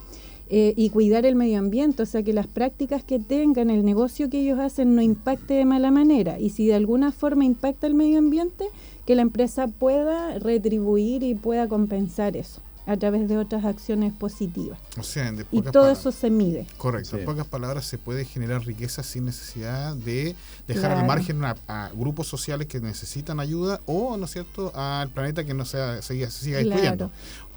eh, 0.50 0.74
y 0.76 0.90
cuidar 0.90 1.24
el 1.26 1.34
medio 1.34 1.58
ambiente, 1.58 2.02
o 2.02 2.06
sea 2.06 2.22
que 2.22 2.32
las 2.32 2.46
prácticas 2.46 3.02
que 3.02 3.18
tengan, 3.18 3.70
el 3.70 3.84
negocio 3.84 4.28
que 4.28 4.40
ellos 4.40 4.58
hacen 4.60 4.94
no 4.94 5.02
impacte 5.02 5.54
de 5.54 5.64
mala 5.64 5.90
manera 5.90 6.38
y 6.38 6.50
si 6.50 6.66
de 6.66 6.74
alguna 6.74 7.10
forma 7.12 7.44
impacta 7.44 7.86
el 7.86 7.94
medio 7.94 8.18
ambiente, 8.18 8.66
que 9.06 9.14
la 9.16 9.22
empresa 9.22 9.66
pueda 9.68 10.38
retribuir 10.38 11.22
y 11.22 11.34
pueda 11.34 11.66
compensar 11.68 12.36
eso 12.36 12.60
a 12.86 12.96
través 12.96 13.28
de 13.28 13.36
otras 13.36 13.64
acciones 13.64 14.12
positivas. 14.12 14.78
O 14.98 15.02
sea, 15.02 15.28
en 15.28 15.36
de 15.36 15.42
Y 15.50 15.60
todo 15.60 15.72
palabras- 15.72 15.98
eso 15.98 16.12
se 16.12 16.30
mide. 16.30 16.66
Correcto, 16.78 17.10
Sí. 17.10 17.16
en 17.18 17.24
pocas 17.24 17.46
palabras 17.46 17.84
se 17.84 17.98
puede 17.98 18.24
generar 18.24 18.64
riqueza 18.64 19.02
sin 19.02 19.24
necesidad 19.24 19.94
de 19.96 20.34
dejar 20.68 20.92
al 20.92 20.98
Claro. 20.98 21.06
margen 21.08 21.44
a, 21.44 21.56
a 21.66 21.90
grupos 21.94 22.28
sociales 22.28 22.68
que 22.68 22.80
necesitan 22.80 23.40
ayuda 23.40 23.80
o, 23.86 24.16
¿no 24.16 24.24
es 24.26 24.30
cierto?, 24.30 24.72
al 24.74 25.08
planeta 25.10 25.44
que 25.44 25.52
no 25.54 25.64
sea, 25.64 26.00
siga, 26.02 26.30
se 26.30 26.44
siga 26.44 26.58
destruyendo. 26.58 27.10
Claro. 27.10 27.10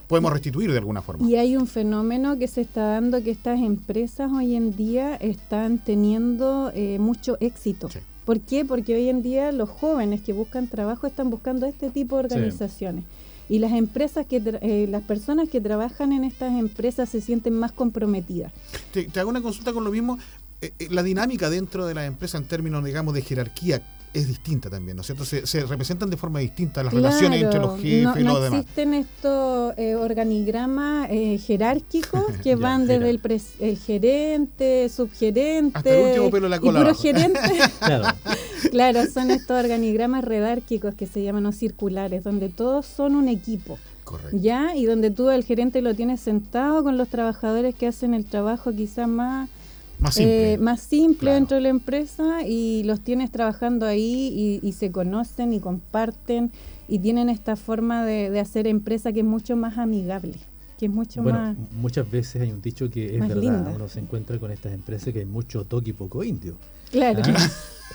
Podemos 0.08 0.34
restituir 0.34 0.72
de 0.72 0.78
alguna 0.80 1.04
forma. 1.04 1.30
Y 1.30 1.36
hay 1.36 1.56
un 1.56 1.68
fenómeno 1.68 2.40
que 2.40 2.48
se 2.48 2.62
está 2.62 2.81
dando 2.94 3.22
que 3.24 3.30
estas 3.30 3.60
empresas 3.60 4.31
hoy 4.31 4.56
en 4.56 4.76
día 4.76 5.16
están 5.18 5.78
teniendo 5.78 6.72
eh, 6.74 6.98
mucho 6.98 7.38
éxito. 7.40 7.90
Sí. 7.92 8.00
¿Por 8.26 8.40
qué? 8.42 8.66
Porque 8.66 8.96
hoy 8.96 9.08
en 9.10 9.22
día 9.22 9.52
los 9.52 9.70
jóvenes 9.70 10.22
que 10.22 10.34
buscan 10.34 10.68
trabajo 10.68 11.06
están 11.06 11.30
buscando 11.30 11.68
este 11.68 11.92
tipo 11.92 12.16
de 12.18 12.24
organizaciones. 12.24 13.04
Y 13.50 13.60
las 13.60 13.74
empresas 13.74 14.25
que 14.25 14.42
eh, 14.62 14.88
las 14.90 15.04
personas 15.04 15.50
que 15.50 15.60
trabajan 15.60 16.13
en 16.13 16.24
estas 16.24 16.57
empresas 16.57 17.10
se 17.10 17.19
sienten 17.19 17.54
más 17.54 17.72
comprometidas. 17.72 18.54
Te, 18.92 19.07
hago 19.19 19.30
una 19.30 19.42
consulta 19.42 19.74
con 19.74 19.84
lo 19.84 19.92
mismo. 19.92 20.18
Eh, 20.62 20.72
eh, 20.78 20.88
la 20.90 21.04
dinámica 21.04 21.50
dentro 21.50 21.86
de 21.86 21.94
la 21.96 22.06
empresa 22.06 22.38
en 22.38 22.46
términos, 22.46 22.84
digamos, 22.84 23.13
de 23.13 23.22
jerarquía 23.22 23.81
es 24.14 24.28
distinta 24.28 24.70
también, 24.70 24.96
¿no 24.98 25.02
es 25.02 25.08
cierto? 25.08 25.24
Se, 25.24 25.46
se 25.46 25.64
representan 25.66 26.10
de 26.10 26.18
forma 26.18 26.40
distinta 26.40 26.84
las 26.84 26.94
relaciones 26.94 27.44
entre 27.44 27.60
los 27.60 27.80
jefes 27.80 28.04
no, 28.04 28.20
y 28.20 28.24
no 28.24 28.34
los 28.34 28.44
demás. 28.44 28.60
existen 28.62 28.94
estos 28.96 29.74
eh, 29.78 29.96
organigramas 29.96 31.08
eh, 31.12 31.38
jerárquicos 31.38 32.24
que 32.44 32.56
van 32.56 32.88
desde 32.88 33.10
el, 33.10 33.22
el 33.60 33.78
gerente, 33.78 34.90
subgerente 34.90 35.78
Hasta 35.78 35.94
el 35.96 36.08
último 36.10 36.32
pelo 36.32 36.46
de 36.46 36.50
la 36.50 36.56
y 36.58 36.60
cola 36.60 36.80
puro 36.80 36.90
abajo. 36.90 37.02
gerente. 37.02 37.40
Claro. 37.80 38.06
Claro, 38.72 39.06
son 39.12 39.32
estos 39.32 39.58
organigramas 39.58 40.24
redárquicos 40.24 40.94
que 40.94 41.08
se 41.08 41.24
llaman 41.24 41.46
o 41.46 41.52
circulares, 41.54 42.24
donde 42.26 42.50
todos 42.50 42.86
son 42.86 43.16
un 43.16 43.30
equipo, 43.30 43.80
Correcto. 44.04 44.36
¿ya? 44.38 44.76
Y 44.76 44.86
donde 44.86 45.12
tú 45.12 45.30
al 45.30 45.44
gerente 45.46 45.82
lo 45.82 45.94
tienes 45.96 46.20
sentado 46.20 46.84
con 46.84 46.98
los 46.98 47.08
trabajadores 47.08 47.74
que 47.74 47.88
hacen 47.88 48.14
el 48.14 48.26
trabajo 48.26 48.74
quizás 48.74 49.08
más 49.08 49.50
Más 50.00 50.16
simple. 50.16 50.54
eh, 50.54 50.57
más 50.57 50.80
simple 50.81 51.19
Claro. 51.19 51.36
dentro 51.36 51.56
de 51.56 51.62
la 51.62 51.69
empresa 51.69 52.44
y 52.48 52.84
los 52.84 53.01
tienes 53.01 53.31
trabajando 53.31 53.86
ahí 53.86 54.60
y, 54.63 54.68
y 54.68 54.72
se 54.74 54.92
conocen 54.92 55.51
y 55.54 55.60
comparten 55.60 56.51
y 56.88 57.00
tienen 57.00 57.30
esta 57.30 57.56
forma 57.56 58.06
de, 58.06 58.30
de 58.30 58.40
hacer 58.40 58.66
empresa 58.68 59.12
que 59.12 59.19
es 59.19 59.26
mucho 59.26 59.56
más 59.56 59.78
amigable, 59.78 60.33
que 60.80 60.85
es 60.88 60.92
mucho 60.92 61.21
Bueno, 61.21 61.40
más... 61.40 61.56
muchas 61.74 62.09
veces 62.09 62.42
hay 62.42 62.52
un 62.52 62.62
dicho 62.62 62.90
que 62.90 63.14
es 63.16 63.19
verdad. 63.19 63.35
linda. 63.42 63.71
Uno 63.76 63.88
se 63.90 64.00
encuentra 64.00 64.40
con 64.40 64.52
estas 64.52 64.74
empresas 64.74 65.14
que 65.14 65.19
hay 65.19 65.26
mucho 65.26 65.66
toque 65.66 65.90
y 65.92 65.94
poco 65.94 66.24
indio. 66.24 66.56
Claro. 66.92 67.21
Ah, 67.26 67.50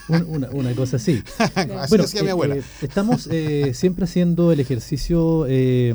un- 0.09 0.27
una, 0.29 0.51
una 0.51 0.75
cosa 0.75 0.97
así. 0.97 1.23
Así 1.39 1.89
bueno, 1.89 2.05
decía 2.05 2.23
mi 2.23 2.29
eh, 2.29 2.33
abuela. 2.33 2.57
eh, 2.57 2.63
estamos 2.83 3.27
eh, 3.33 3.73
siempre 3.75 4.05
haciendo 4.05 4.53
el 4.53 4.61
ejercicio, 4.61 5.47
eh, 5.49 5.95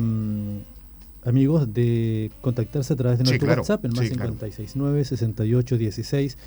amigos, 1.24 1.72
de 1.72 2.30
contactarse 2.40 2.92
a 2.92 2.96
través 2.96 3.18
de 3.18 3.24
Sí, 3.24 3.30
nuestro 3.30 3.46
claro. 3.46 3.60
WhatsApp, 3.62 3.84
el 3.84 3.90
más 3.92 4.00
Sí, 4.08 4.10
claro. 4.14 4.32
569 4.32 5.04
68 5.04 5.78
16 5.78 6.38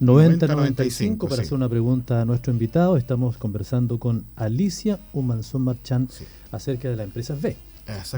90 0.00 0.46
95 0.48 1.28
para 1.28 1.36
sí. 1.36 1.46
hacer 1.46 1.54
una 1.54 1.68
pregunta 1.68 2.20
a 2.22 2.24
nuestro 2.24 2.52
invitado. 2.52 2.96
Estamos 2.96 3.36
conversando 3.38 3.98
con 3.98 4.24
Alicia 4.36 4.98
Humanzón 5.12 5.62
Marchán 5.62 6.08
Sí, 6.10 6.24
acerca 6.50 6.88
de 6.90 6.96
la 6.96 7.04
empresa 7.04 7.36
B. 7.40 7.56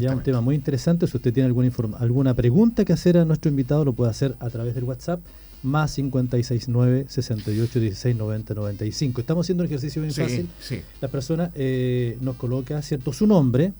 Ya 0.00 0.12
un 0.14 0.22
tema 0.22 0.40
muy 0.40 0.54
interesante. 0.54 1.06
Si 1.06 1.16
usted 1.16 1.32
tiene 1.34 1.48
alguna, 1.48 1.70
alguna 1.98 2.34
pregunta 2.34 2.84
que 2.84 2.92
hacer 2.92 3.18
a 3.18 3.24
nuestro 3.24 3.50
invitado, 3.50 3.84
lo 3.84 3.92
puede 3.92 4.10
hacer 4.10 4.36
a 4.38 4.48
través 4.48 4.74
del 4.74 4.84
WhatsApp 4.84 5.20
más 5.62 5.94
569 5.96 7.06
68 7.08 7.80
16 7.80 8.16
90 8.16 8.54
95. 8.54 9.20
Estamos 9.20 9.44
haciendo 9.44 9.62
un 9.64 9.66
ejercicio 9.66 10.00
bien 10.02 10.14
Sí, 10.14 10.20
fácil. 10.22 10.48
sí. 10.60 10.80
La 11.00 11.08
persona 11.08 11.50
eh, 11.56 12.16
nos 12.20 12.36
coloca, 12.36 12.80
¿cierto?, 12.82 13.12
su 13.12 13.26
nombre 13.26 13.72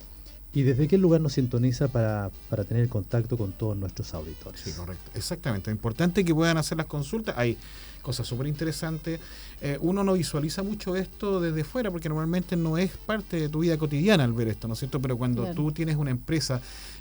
y 0.56 0.62
desde 0.62 0.88
qué 0.88 0.96
lugar 0.96 1.20
nos 1.20 1.34
sintoniza 1.34 1.88
para, 1.88 2.30
para 2.48 2.64
tener 2.64 2.88
contacto 2.88 3.36
con 3.36 3.52
todos 3.52 3.76
nuestros 3.76 4.14
auditores. 4.14 4.58
Sí, 4.58 4.72
correcto. 4.72 5.10
Exactamente. 5.14 5.70
Importante 5.70 6.24
que 6.24 6.34
puedan 6.34 6.56
hacer 6.56 6.78
las 6.78 6.86
consultas. 6.86 7.34
Hay 7.36 7.58
cosas 8.00 8.26
súper 8.26 8.46
interesantes. 8.46 9.20
Eh, 9.60 9.76
uno 9.82 10.02
no 10.02 10.14
visualiza 10.14 10.62
mucho 10.62 10.96
esto 10.96 11.40
desde 11.42 11.62
fuera 11.62 11.90
porque 11.90 12.08
normalmente 12.08 12.56
no 12.56 12.78
es 12.78 12.92
parte 12.96 13.36
de 13.38 13.50
tu 13.50 13.58
vida 13.60 13.76
cotidiana 13.76 14.24
al 14.24 14.32
ver 14.32 14.48
esto, 14.48 14.66
¿no 14.66 14.72
es 14.72 14.78
cierto? 14.78 14.98
Pero 15.02 15.18
cuando 15.18 15.42
Claro. 15.42 15.54
tú 15.56 15.72
tienes 15.72 15.96
una 15.96 16.10
empresa 16.10 16.60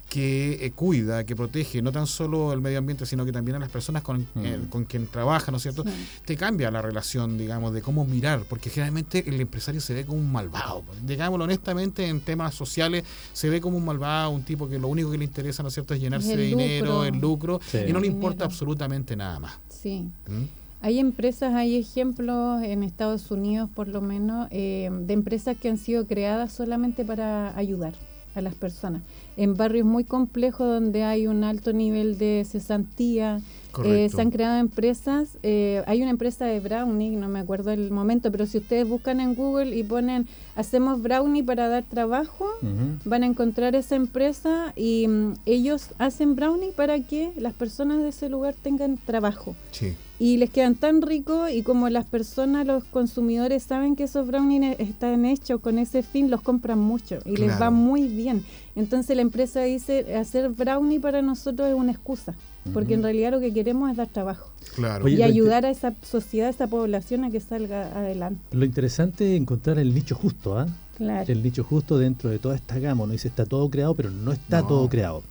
que 0.09 0.65
eh, 0.65 0.71
cuida, 0.71 1.25
que 1.25 1.35
protege 1.35 1.81
no 1.81 1.91
tan 1.91 2.05
solo 2.07 2.53
el 2.53 2.61
medio 2.61 2.77
ambiente, 2.77 3.05
sino 3.05 3.25
que 3.25 3.31
también 3.31 3.55
a 3.55 3.59
las 3.59 3.69
personas 3.69 4.03
con, 4.03 4.21
eh, 4.35 4.59
Mm. 4.63 4.69
con 4.69 4.85
quien 4.85 5.07
trabaja, 5.07 5.51
¿no 5.51 5.57
es 5.57 5.63
cierto? 5.63 5.83
Sí. 5.83 5.89
te 6.25 6.37
cambia 6.37 6.69
la 6.71 6.81
relación, 6.81 7.37
digamos, 7.37 7.73
de 7.73 7.81
cómo 7.81 8.05
mirar, 8.05 8.43
porque 8.47 8.69
generalmente 8.69 9.23
el 9.27 9.41
empresario 9.41 9.81
se 9.81 9.93
ve 9.93 10.05
como 10.05 10.19
un 10.19 10.31
malvado. 10.31 10.81
pues. 10.83 11.05
Digámoslo 11.05 11.43
honestamente, 11.45 12.07
en 12.07 12.21
temas 12.21 12.53
sociales 12.55 13.03
se 13.33 13.49
ve 13.49 13.59
como 13.59 13.77
un 13.77 13.85
malvado, 13.85 14.29
un 14.29 14.43
tipo 14.43 14.69
que 14.69 14.77
lo 14.79 14.87
único 14.87 15.11
que 15.11 15.17
le 15.17 15.25
interesa, 15.25 15.63
¿no 15.63 15.69
es 15.69 15.73
cierto?, 15.73 15.93
es 15.93 15.99
llenarse 15.99 16.35
de 16.37 16.43
dinero, 16.45 16.85
lucro. 16.85 17.03
el 17.05 17.19
lucro, 17.19 17.59
Sí. 17.71 17.79
y 17.87 17.93
no 17.93 17.99
le 17.99 18.07
importa 18.07 18.35
dinero. 18.35 18.45
absolutamente 18.45 19.15
nada 19.15 19.39
más. 19.39 19.53
Sí. 19.69 20.09
¿Mm? 20.27 20.43
Hay 20.81 20.99
empresas, 20.99 21.53
hay 21.55 21.77
ejemplos 21.77 22.61
en 22.63 22.83
Estados 22.83 23.31
Unidos 23.31 23.69
por 23.73 23.87
lo 23.87 24.01
menos, 24.01 24.47
eh, 24.51 24.89
de 24.91 25.13
empresas 25.13 25.57
que 25.57 25.67
han 25.69 25.77
sido 25.79 26.05
creadas 26.05 26.53
solamente 26.53 27.03
para 27.03 27.57
ayudar 27.57 27.93
a 28.35 28.41
las 28.41 28.53
personas. 28.53 29.01
En 29.37 29.55
barrios 29.55 29.85
muy 29.85 30.03
complejos 30.03 30.67
donde 30.67 31.03
hay 31.03 31.27
un 31.27 31.43
alto 31.43 31.73
nivel 31.73 32.17
de 32.17 32.45
cesantía, 32.49 33.41
eh, 33.83 34.07
se 34.09 34.21
han 34.21 34.31
creado 34.31 34.57
empresas. 34.57 35.37
eh, 35.43 35.83
hay 35.85 36.01
una 36.01 36.11
empresa 36.11 36.45
de 36.45 36.59
brownie, 36.61 37.17
no 37.17 37.27
me 37.27 37.39
acuerdo 37.39 37.71
el 37.71 37.91
momento, 37.91 38.31
pero 38.31 38.45
si 38.45 38.59
ustedes 38.59 38.87
buscan 38.87 39.19
en 39.19 39.35
Google 39.35 39.75
y 39.75 39.83
ponen 39.83 40.27
hacemos 40.55 41.01
brownie 41.01 41.43
para 41.43 41.67
dar 41.67 41.83
trabajo, 41.83 42.47
van 43.03 43.23
a 43.23 43.25
encontrar 43.25 43.75
esa 43.75 43.95
empresa 43.95 44.71
y 44.75 45.07
mm, 45.07 45.33
ellos 45.45 45.89
hacen 45.97 46.35
brownie 46.35 46.71
para 46.71 46.99
que 47.01 47.31
las 47.35 47.53
personas 47.53 48.01
de 48.01 48.09
ese 48.09 48.29
lugar 48.29 48.55
tengan 48.61 48.97
trabajo 48.97 49.55
Sí. 49.71 49.93
Y 50.19 50.37
les 50.37 50.49
quedan 50.49 50.75
tan 50.75 51.01
ricos 51.01 51.51
y 51.51 51.61
como 51.61 51.89
las 51.89 52.05
personas, 52.05 52.65
los 52.65 52.83
consumidores 52.85 53.63
saben 53.63 53.95
que 53.95 54.05
esos 54.05 54.25
brownies 54.27 54.79
están 54.79 55.25
hechos 55.25 55.59
con 55.59 55.77
ese 55.77 56.03
fin, 56.03 56.31
los 56.31 56.41
compran 56.41 56.79
mucho 56.79 57.19
y 57.25 57.35
les 57.35 57.59
va 57.61 57.69
muy 57.69 58.07
bien. 58.07 58.45
Entonces 58.75 59.15
la 59.15 59.21
empresa 59.21 59.61
dice, 59.61 60.15
hacer 60.15 60.49
brownie 60.49 60.99
para 60.99 61.21
nosotros 61.21 61.67
es 61.67 61.75
una 61.75 61.91
excusa, 61.91 62.33
porque 62.73 62.93
en 62.93 63.03
realidad 63.03 63.31
lo 63.31 63.39
que 63.39 63.53
queremos 63.53 63.91
es 63.91 63.97
dar 63.97 64.07
trabajo 64.07 64.49
Claro. 64.75 65.07
Y 65.07 65.21
ayudar 65.23 65.65
a 65.65 65.69
esa 65.69 65.93
sociedad, 66.03 66.47
a 66.47 66.51
esa 66.51 66.67
población 66.67 67.23
a 67.23 67.31
que 67.31 67.39
salga 67.39 67.97
adelante. 67.97 68.41
Lo 68.51 68.65
interesante 68.65 69.33
es 69.35 69.41
encontrar 69.41 69.79
el 69.79 69.93
nicho 69.93 70.15
justo, 70.15 70.57
¿ah? 70.57 70.67
Claro. 70.97 71.31
El 71.31 71.43
nicho 71.43 71.63
justo 71.63 71.97
dentro 71.97 72.29
de 72.29 72.39
toda 72.39 72.55
esta 72.55 72.77
gama. 72.79 73.03
Uno 73.03 73.13
dice 73.13 73.27
está 73.29 73.45
todo 73.45 73.69
creado, 73.69 73.95
pero 73.95 74.11
no 74.11 74.31
está 74.33 74.61
No. 74.61 74.67
todo 74.67 74.89
creado. 74.89 75.23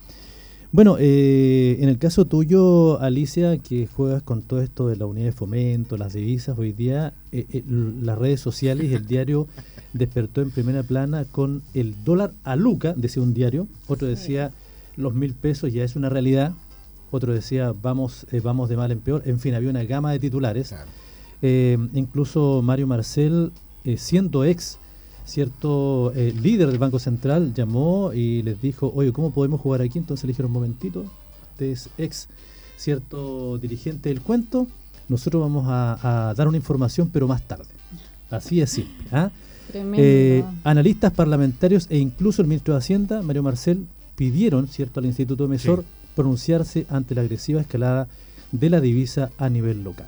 Bueno, 0.74 0.96
eh, 0.98 1.76
en 1.78 1.88
el 1.88 1.98
caso 1.98 2.24
tuyo, 2.24 3.00
Alicia, 3.00 3.58
que 3.58 3.86
juegas 3.86 4.24
con 4.24 4.42
todo 4.42 4.60
esto 4.60 4.88
de 4.88 4.96
la 4.96 5.06
unidad 5.06 5.26
de 5.26 5.32
fomento, 5.32 5.96
las 5.96 6.14
divisas, 6.14 6.58
hoy 6.58 6.72
día 6.72 7.14
eh, 7.30 7.46
eh, 7.52 7.62
las 8.02 8.18
redes 8.18 8.40
sociales 8.40 8.90
y 8.90 8.94
el 8.94 9.06
diario 9.06 9.46
despertó 9.92 10.42
en 10.42 10.50
primera 10.50 10.82
plana 10.82 11.26
con 11.30 11.62
el 11.74 11.94
dólar 12.02 12.32
a 12.42 12.56
Luca, 12.56 12.92
decía 12.96 13.22
un 13.22 13.34
diario, 13.34 13.68
otro 13.86 14.08
decía 14.08 14.50
los 14.96 15.14
mil 15.14 15.34
pesos 15.34 15.72
ya 15.72 15.84
es 15.84 15.94
una 15.94 16.08
realidad, 16.08 16.54
otro 17.12 17.32
decía 17.32 17.72
vamos, 17.80 18.26
eh, 18.32 18.40
vamos 18.40 18.68
de 18.68 18.76
mal 18.76 18.90
en 18.90 18.98
peor, 18.98 19.22
en 19.26 19.38
fin, 19.38 19.54
había 19.54 19.70
una 19.70 19.84
gama 19.84 20.10
de 20.10 20.18
titulares. 20.18 20.70
Claro. 20.70 20.90
Eh, 21.40 21.78
incluso 21.92 22.62
Mario 22.62 22.88
Marcel, 22.88 23.52
eh, 23.84 23.96
siendo 23.96 24.44
ex 24.44 24.80
cierto 25.24 26.12
eh, 26.14 26.32
líder 26.40 26.68
del 26.68 26.78
Banco 26.78 26.98
Central, 26.98 27.54
llamó 27.54 28.12
y 28.12 28.42
les 28.42 28.60
dijo, 28.60 28.92
oye, 28.94 29.12
¿cómo 29.12 29.30
podemos 29.30 29.60
jugar 29.60 29.80
aquí? 29.82 29.98
Entonces 29.98 30.24
le 30.24 30.28
dijeron, 30.28 30.50
un 30.50 30.54
momentito, 30.54 31.04
usted 31.52 31.66
es 31.66 31.88
ex 31.98 32.28
cierto 32.76 33.58
dirigente 33.58 34.08
del 34.10 34.20
cuento, 34.20 34.66
nosotros 35.08 35.40
vamos 35.42 35.66
a, 35.68 36.28
a 36.30 36.34
dar 36.34 36.48
una 36.48 36.56
información, 36.56 37.08
pero 37.12 37.26
más 37.28 37.42
tarde. 37.42 37.66
Así 38.30 38.60
es 38.60 38.70
simple. 38.70 39.06
¿ah? 39.12 39.30
Eh, 39.72 40.44
analistas 40.64 41.12
parlamentarios 41.12 41.86
e 41.90 41.98
incluso 41.98 42.42
el 42.42 42.48
ministro 42.48 42.74
de 42.74 42.78
Hacienda, 42.78 43.22
Mario 43.22 43.42
Marcel, 43.42 43.86
pidieron 44.16 44.68
cierto 44.68 45.00
al 45.00 45.06
Instituto 45.06 45.48
Mesor 45.48 45.80
Sí. 45.80 45.86
pronunciarse 46.14 46.86
ante 46.88 47.14
la 47.14 47.22
agresiva 47.22 47.60
escalada 47.60 48.06
de 48.52 48.70
la 48.70 48.80
divisa 48.80 49.30
a 49.38 49.48
nivel 49.48 49.82
local. 49.82 50.06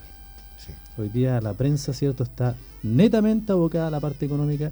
Sí. 0.58 0.72
Hoy 1.00 1.08
día 1.08 1.40
la 1.40 1.52
prensa, 1.54 1.92
¿cierto?, 1.92 2.22
está 2.22 2.54
netamente 2.82 3.52
abocada 3.52 3.88
a 3.88 3.90
la 3.90 4.00
parte 4.00 4.26
económica. 4.26 4.70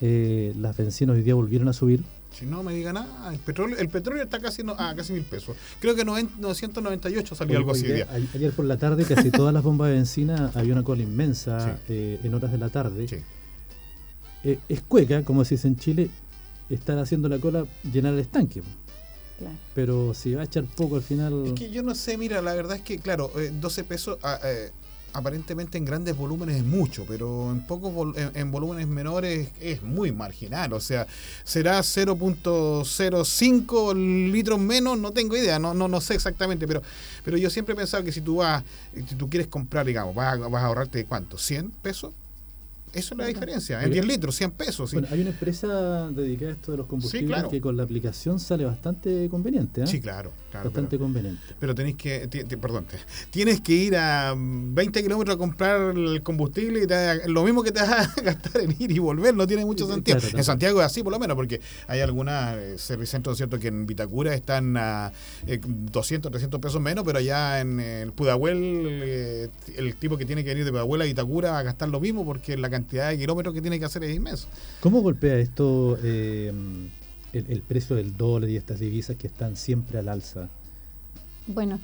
Eh, 0.00 0.52
las 0.58 0.76
bencinas 0.76 1.16
hoy 1.16 1.22
día 1.22 1.34
volvieron 1.34 1.68
a 1.68 1.72
subir. 1.72 2.02
Si 2.32 2.44
no 2.44 2.62
me 2.62 2.74
diga 2.74 2.92
nada, 2.92 3.32
el 3.32 3.38
petróleo, 3.38 3.78
el 3.78 3.88
petróleo 3.88 4.22
está 4.22 4.38
casi 4.40 4.62
no, 4.62 4.74
ah, 4.78 4.92
casi 4.94 5.14
mil 5.14 5.22
pesos. 5.22 5.56
Creo 5.80 5.94
que 5.94 6.04
noven- 6.04 6.28
998 6.38 7.34
salió 7.34 7.52
Hoy- 7.52 7.56
algo 7.58 7.70
así. 7.72 7.82
hoy 7.86 7.92
día- 7.92 8.04
día. 8.04 8.12
a- 8.12 8.36
ayer 8.36 8.52
por 8.52 8.66
la 8.66 8.76
tarde, 8.76 9.04
casi 9.04 9.30
todas 9.30 9.54
las 9.54 9.62
bombas 9.62 9.88
de 9.88 9.94
benzina, 9.94 10.50
había 10.54 10.74
una 10.74 10.82
cola 10.84 11.02
inmensa 11.02 11.76
Sí. 11.76 11.82
eh, 11.88 12.20
en 12.22 12.34
horas 12.34 12.52
de 12.52 12.58
la 12.58 12.68
tarde. 12.68 13.08
Sí. 13.08 13.16
Eh, 14.44 14.58
es 14.68 14.82
cueca, 14.82 15.24
como 15.24 15.44
se 15.46 15.54
dice 15.54 15.68
en 15.68 15.76
Chile, 15.76 16.10
estar 16.68 16.98
haciendo 16.98 17.28
la 17.30 17.38
cola, 17.38 17.64
llenar 17.90 18.12
el 18.12 18.20
estanque. 18.20 18.62
Claro. 19.38 19.56
Pero 19.74 20.12
si 20.14 20.34
va 20.34 20.42
a 20.42 20.44
echar 20.44 20.64
poco 20.64 20.96
al 20.96 21.02
final... 21.02 21.46
Es 21.46 21.52
que 21.54 21.70
yo 21.70 21.82
no 21.82 21.94
sé, 21.94 22.16
mira, 22.18 22.42
la 22.42 22.54
verdad 22.54 22.76
es 22.76 22.82
que, 22.82 22.98
claro, 22.98 23.30
eh, 23.38 23.50
12 23.60 23.82
pesos 23.84 24.18
ah, 24.22 24.38
eh, 24.44 24.70
aparentemente 25.16 25.78
en 25.78 25.84
grandes 25.84 26.16
volúmenes 26.16 26.56
es 26.56 26.64
mucho, 26.64 27.04
pero 27.06 27.50
en 27.50 27.66
pocos 27.66 28.16
en, 28.16 28.30
en 28.34 28.50
volúmenes 28.50 28.86
menores 28.86 29.48
es 29.60 29.82
muy 29.82 30.12
marginal. 30.12 30.72
O 30.72 30.80
sea, 30.80 31.06
será 31.44 31.80
0.05 31.80 34.30
litros 34.30 34.58
menos, 34.58 34.98
no 34.98 35.12
tengo 35.12 35.36
idea, 35.36 35.58
no, 35.58 35.74
no, 35.74 35.88
no 35.88 36.00
sé 36.00 36.14
exactamente, 36.14 36.66
pero, 36.66 36.82
pero 37.24 37.36
yo 37.36 37.50
siempre 37.50 37.74
he 37.74 37.76
pensado 37.76 38.04
que 38.04 38.12
si 38.12 38.20
tú 38.20 38.36
vas, 38.36 38.62
si 38.94 39.14
tú 39.14 39.28
quieres 39.28 39.48
comprar, 39.48 39.86
digamos, 39.86 40.14
vas 40.14 40.38
vas 40.38 40.62
a 40.62 40.66
ahorrarte 40.66 41.04
cuánto, 41.06 41.38
100 41.38 41.70
pesos. 41.82 42.12
Eso 42.96 43.14
es 43.14 43.18
la 43.18 43.26
diferencia, 43.26 43.82
en 43.82 43.90
10 43.92 44.06
litros, 44.06 44.34
100 44.36 44.50
pesos. 44.52 44.90
sí. 44.90 44.96
Bueno, 44.96 45.08
hay 45.12 45.20
una 45.20 45.30
empresa 45.30 46.08
dedicada 46.10 46.50
a 46.52 46.54
esto 46.54 46.72
de 46.72 46.78
los 46.78 46.86
combustibles 46.86 47.28
claro. 47.28 47.48
que 47.50 47.60
con 47.60 47.76
la 47.76 47.82
aplicación 47.82 48.40
sale 48.40 48.64
bastante 48.64 49.28
conveniente. 49.30 49.82
¿ah? 49.82 49.86
Sí, 49.86 50.00
claro, 50.00 50.32
claro. 50.50 50.66
bastante 50.66 50.90
pero- 50.96 51.04
conveniente. 51.04 51.42
Pero 51.58 51.74
tenéis 51.74 51.96
que, 51.96 52.28
perdón, 52.60 52.84
te- 52.86 52.98
tienes 53.30 53.60
que 53.60 53.72
ir 53.72 53.96
a 53.96 54.34
mm, 54.34 54.74
20 54.74 55.02
kilómetros 55.02 55.34
a 55.36 55.38
comprar 55.38 55.96
el 55.96 56.22
combustible 56.22 56.82
y 56.82 56.86
te 56.86 57.28
lo 57.28 57.44
mismo 57.44 57.62
que 57.62 57.72
te 57.72 57.80
vas 57.80 58.16
a 58.16 58.20
gastar 58.22 58.62
en 58.62 58.74
ir 58.78 58.90
y 58.90 58.98
volver, 58.98 59.34
no 59.34 59.46
tiene 59.46 59.64
mucho 59.64 59.86
sentido. 59.86 60.18
claro, 60.18 60.38
en. 60.38 60.44
Santiago 60.44 60.80
es 60.80 60.86
así 60.86 61.02
por 61.02 61.12
lo 61.12 61.18
menos, 61.18 61.36
porque 61.36 61.60
hay 61.86 62.00
algunos 62.00 62.32
eh, 62.56 62.74
servicentros, 62.78 63.36
¿cierto?, 63.36 63.58
que 63.58 63.68
en 63.68 63.86
Vitacura 63.86 64.34
están 64.34 64.76
a 64.76 65.12
eh, 65.46 65.60
200, 65.64 66.30
300 66.30 66.60
pesos 66.60 66.80
menos, 66.80 67.04
pero 67.04 67.18
allá 67.18 67.60
en 67.60 67.80
el 67.80 68.12
Pudahuel, 68.12 68.56
eh, 69.02 69.48
el 69.76 69.96
tipo 69.96 70.16
que 70.16 70.24
tiene 70.24 70.42
que 70.44 70.50
venir 70.50 70.64
de 70.64 70.70
Pudahuel 70.70 71.02
a 71.02 71.04
Vitacura 71.04 71.50
va 71.52 71.58
a 71.58 71.62
gastar 71.62 71.88
lo 71.88 72.00
mismo 72.00 72.24
porque 72.24 72.56
la 72.56 72.70
cantidad 72.70 72.85
de 72.90 73.18
kilómetros 73.18 73.54
que 73.54 73.60
tiene 73.60 73.78
que 73.78 73.84
hacer 73.84 74.04
es 74.04 74.14
inmenso. 74.14 74.48
¿Cómo 74.80 75.00
golpea 75.00 75.36
esto 75.38 75.98
eh, 76.02 76.52
el, 77.32 77.46
el 77.48 77.62
precio 77.62 77.96
del 77.96 78.16
dólar 78.16 78.50
y 78.50 78.56
estas 78.56 78.80
divisas 78.80 79.16
que 79.16 79.26
están 79.26 79.56
siempre 79.56 79.98
al 79.98 80.08
alza? 80.08 80.48
Bueno, 81.46 81.78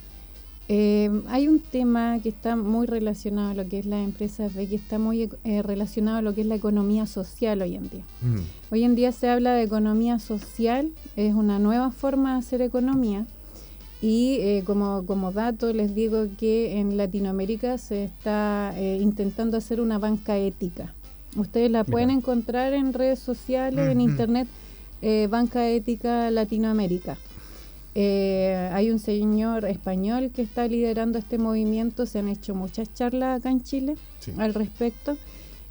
eh, 0.69 1.11
hay 1.29 1.49
un 1.49 1.61
tema 1.61 2.19
que 2.23 2.29
está 2.29 2.57
muy 2.57 2.87
relacionado 2.87 3.51
a 3.51 3.55
lo 3.55 3.69
que 3.69 3.81
es 3.81 3.87
la 3.87 4.03
empresa 4.03 4.49
B, 4.49 4.69
que 4.69 4.77
está 4.77 4.99
muy 4.99 5.29
eh, 5.45 5.63
relacionado 5.63 6.19
a 6.19 6.23
lo 6.23 6.35
que 6.35 6.43
es 6.43 6.47
la 6.47 6.55
economía 6.55 7.07
social 7.07 7.63
hoy 7.63 7.75
en 7.75 7.91
día. 7.91 8.05
Mm, 8.23 8.39
Hoy 8.71 8.85
en 8.85 8.95
día 8.95 9.13
se 9.13 9.29
habla 9.29 9.53
de 9.53 9.65
economía 9.65 10.19
social, 10.19 10.93
es 11.17 11.35
una 11.35 11.59
nueva 11.59 11.91
forma 11.91 12.33
de 12.33 12.39
hacer 12.39 12.63
economía. 12.63 13.27
Y 14.03 14.39
eh, 14.41 14.65
como, 14.67 15.07
como 15.07 15.31
dato 15.31 15.73
les 15.73 15.95
digo 15.95 16.27
que 16.37 16.81
en 16.81 16.97
Latinoamérica 16.97 17.79
se 17.79 18.03
está 18.03 18.75
eh, 18.77 18.99
intentando 19.01 19.57
hacer 19.57 19.81
una 19.81 19.99
banca 19.99 20.37
ética. 20.37 20.93
Ustedes 21.37 21.71
la 21.71 21.85
pueden 21.85 22.11
encontrar 22.11 22.75
en 22.75 22.93
redes 22.93 23.21
sociales, 23.21 23.91
en 23.91 24.01
internet, 24.01 24.49
eh, 25.01 25.29
Banca 25.31 25.71
Ética 25.71 26.31
Latinoamérica. 26.31 27.17
Eh, 27.95 28.71
hay 28.73 28.91
un 28.91 28.99
señor 28.99 29.65
español 29.65 30.33
que 30.35 30.43
está 30.43 30.67
liderando 30.67 31.19
este 31.19 31.39
movimiento, 31.39 32.05
se 32.05 32.19
han 32.19 32.29
hecho 32.29 32.55
muchas 32.57 32.93
charlas 32.93 33.39
acá 33.39 33.51
en 33.51 33.63
Chile 33.63 33.97
sí. 34.19 34.33
al 34.37 34.53
respecto. 34.53 35.17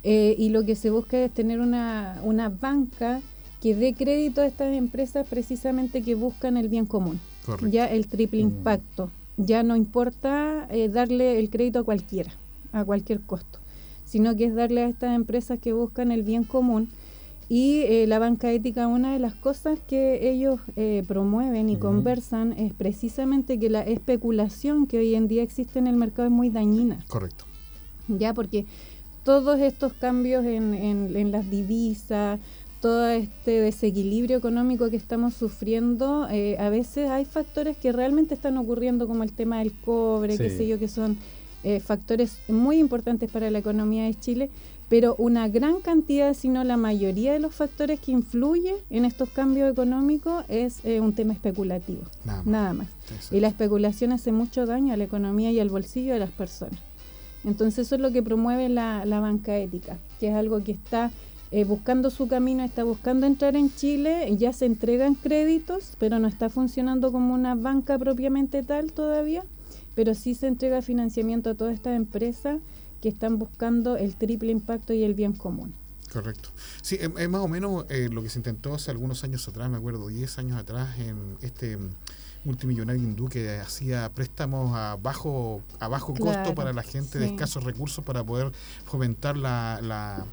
y 0.04 0.50
lo 0.50 0.66
que 0.66 0.76
se 0.76 0.90
busca 0.90 1.18
es 1.18 1.32
tener 1.32 1.60
una, 1.60 2.20
una 2.24 2.50
banca 2.50 3.22
que 3.62 3.76
dé 3.76 3.94
crédito 3.94 4.42
a 4.42 4.48
estas 4.48 4.74
empresas 4.74 5.28
precisamente 5.28 6.02
que 6.02 6.16
buscan 6.16 6.58
el 6.58 6.70
bien 6.70 6.88
común. 6.88 7.20
Correcto. 7.46 7.68
Ya 7.68 7.86
el 7.88 8.08
triple 8.08 8.44
Mm. 8.44 8.48
impacto. 8.48 9.10
Ya 9.38 9.64
no 9.64 9.76
importa 9.76 10.68
eh, 10.70 10.90
darle 10.90 11.40
el 11.40 11.50
crédito 11.50 11.80
a 11.80 11.84
cualquiera, 11.84 12.32
a 12.74 12.84
cualquier 12.86 13.22
costo, 13.22 13.60
sino 14.06 14.36
que 14.36 14.46
es 14.46 14.54
darle 14.56 14.82
a 14.84 14.88
estas 14.90 15.16
empresas 15.16 15.58
que 15.60 15.74
buscan 15.74 16.12
el 16.12 16.24
bien 16.24 16.44
común. 16.44 16.90
Y 17.50 17.80
eh, 17.82 18.06
la 18.08 18.18
banca 18.20 18.50
ética, 18.52 18.88
una 18.88 19.12
de 19.12 19.20
las 19.20 19.34
cosas 19.36 19.78
que 19.86 20.30
ellos 20.32 20.62
eh, 20.78 21.04
promueven 21.08 21.70
y 21.70 21.76
conversan 21.76 22.54
es 22.54 22.74
precisamente 22.74 23.60
que 23.60 23.70
la 23.70 23.82
especulación 23.82 24.88
que 24.88 25.00
hoy 25.00 25.16
en 25.16 25.28
día 25.28 25.44
existe 25.44 25.78
en 25.80 25.88
el 25.88 25.98
mercado 25.98 26.28
es 26.28 26.32
muy 26.32 26.50
dañina 26.50 27.00
Correcto. 27.10 27.44
ya 28.08 28.34
porque 28.34 28.66
todos 29.26 29.60
estos 29.60 29.92
cambios 29.94 30.46
en, 30.46 30.74
en- 30.74 31.14
en 31.16 31.32
las 31.32 31.50
divisas, 31.52 32.40
todo 32.82 33.08
este 33.10 33.62
desequilibrio 33.62 34.38
económico 34.38 34.90
que 34.90 34.96
estamos 34.98 35.36
sufriendo, 35.36 36.28
eh, 36.30 36.58
a 36.60 36.70
veces 36.70 37.10
hay 37.10 37.26
factores 37.26 37.78
que 37.78 37.92
realmente 37.92 38.34
están 38.34 38.58
ocurriendo 38.58 39.08
como 39.08 39.24
el 39.24 39.32
tema 39.34 39.60
del 39.60 39.72
cobre, 39.72 40.38
qué 40.38 40.50
Sí. 40.50 40.58
sé 40.58 40.68
yo, 40.68 40.80
que 40.80 40.88
son 40.88 41.18
eh, 41.64 41.80
factores 41.80 42.40
muy 42.48 42.80
importantes 42.80 43.30
para 43.30 43.52
la 43.52 43.60
economía 43.60 44.06
de 44.06 44.16
Chile, 44.16 44.50
pero 44.90 45.16
una 45.20 45.48
gran 45.48 45.80
cantidad, 45.80 46.34
si 46.34 46.50
no 46.50 46.64
la 46.64 46.76
mayoría 46.76 47.34
de 47.34 47.40
los 47.40 47.54
factores 47.54 48.00
que 48.00 48.12
influyen 48.12 48.76
en 48.90 49.06
estos 49.06 49.30
cambios 49.30 49.72
económicos 49.72 50.44
es 50.50 50.84
eh, 50.84 51.00
un 51.00 51.14
tema 51.14 51.34
especulativo, 51.34 52.02
nada 52.46 52.74
más. 52.74 52.88
Y 53.32 53.40
la 53.42 53.48
especulación 53.48 54.12
hace 54.12 54.32
mucho 54.32 54.66
daño 54.66 54.92
a 54.94 54.98
la 54.98 55.04
economía 55.04 55.52
y 55.52 55.60
al 55.60 55.70
bolsillo 55.70 56.14
de 56.14 56.20
las 56.20 56.32
personas. 56.32 56.80
Entonces 57.46 57.86
eso 57.88 57.96
es 57.96 58.02
lo 58.02 58.12
que 58.12 58.22
promueve 58.22 58.70
la, 58.70 59.06
banca 59.06 59.58
ética, 59.58 59.98
que 60.20 60.30
es 60.30 60.34
algo 60.36 60.64
que 60.64 60.72
está 60.74 61.12
eh, 61.52 61.64
buscando 61.66 62.10
su 62.10 62.28
camino, 62.28 62.64
está 62.64 62.84
buscando 62.84 63.28
entrar 63.28 63.56
en 63.56 63.74
Chile, 63.74 64.36
ya 64.38 64.54
se 64.54 64.66
entregan 64.66 65.16
créditos, 65.16 65.96
pero 66.00 66.20
no 66.20 66.28
está 66.28 66.50
funcionando 66.50 67.12
como 67.12 67.34
una 67.34 67.56
banca 67.56 67.98
propiamente 68.00 68.64
tal 68.64 68.94
todavía 68.94 69.44
pero 69.96 70.16
sí 70.16 70.36
se 70.36 70.48
entrega 70.48 70.82
financiamiento 70.82 71.50
a 71.50 71.56
todas 71.56 71.74
estas 71.74 71.96
empresas 71.96 72.60
que 73.02 73.10
están 73.10 73.40
buscando 73.40 73.98
el 73.98 74.16
triple 74.16 74.52
impacto 74.52 74.94
y 74.94 75.04
el 75.04 75.14
bien 75.14 75.34
común. 75.34 75.74
Correcto. 76.12 76.50
Sí, 76.82 76.98
es, 77.00 77.30
más 77.30 77.42
o 77.42 77.48
menos 77.48 77.86
eh, 77.90 78.10
lo 78.12 78.22
que 78.22 78.30
se 78.30 78.40
intentó 78.40 78.74
hace 78.74 78.92
algunos 78.92 79.24
años 79.24 79.48
atrás, 79.48 79.70
me 79.70 79.78
acuerdo, 79.78 80.08
10 80.08 80.40
años 80.40 80.58
atrás, 80.58 80.98
en 81.00 81.38
este 81.42 81.78
multimillonario 82.44 83.02
hindú 83.02 83.30
que 83.30 83.60
hacía 83.60 84.10
préstamos 84.10 84.76
a 84.76 84.98
bajo, 85.02 85.62
a 85.80 85.88
bajo 85.88 86.14
costo 86.16 86.56
para 86.56 86.74
la 86.74 86.84
gente 86.84 87.20
de 87.20 87.28
escasos 87.28 87.64
recursos 87.64 88.04
para 88.04 88.24
poder 88.24 88.52
fomentar 88.86 89.38
la 89.38 90.26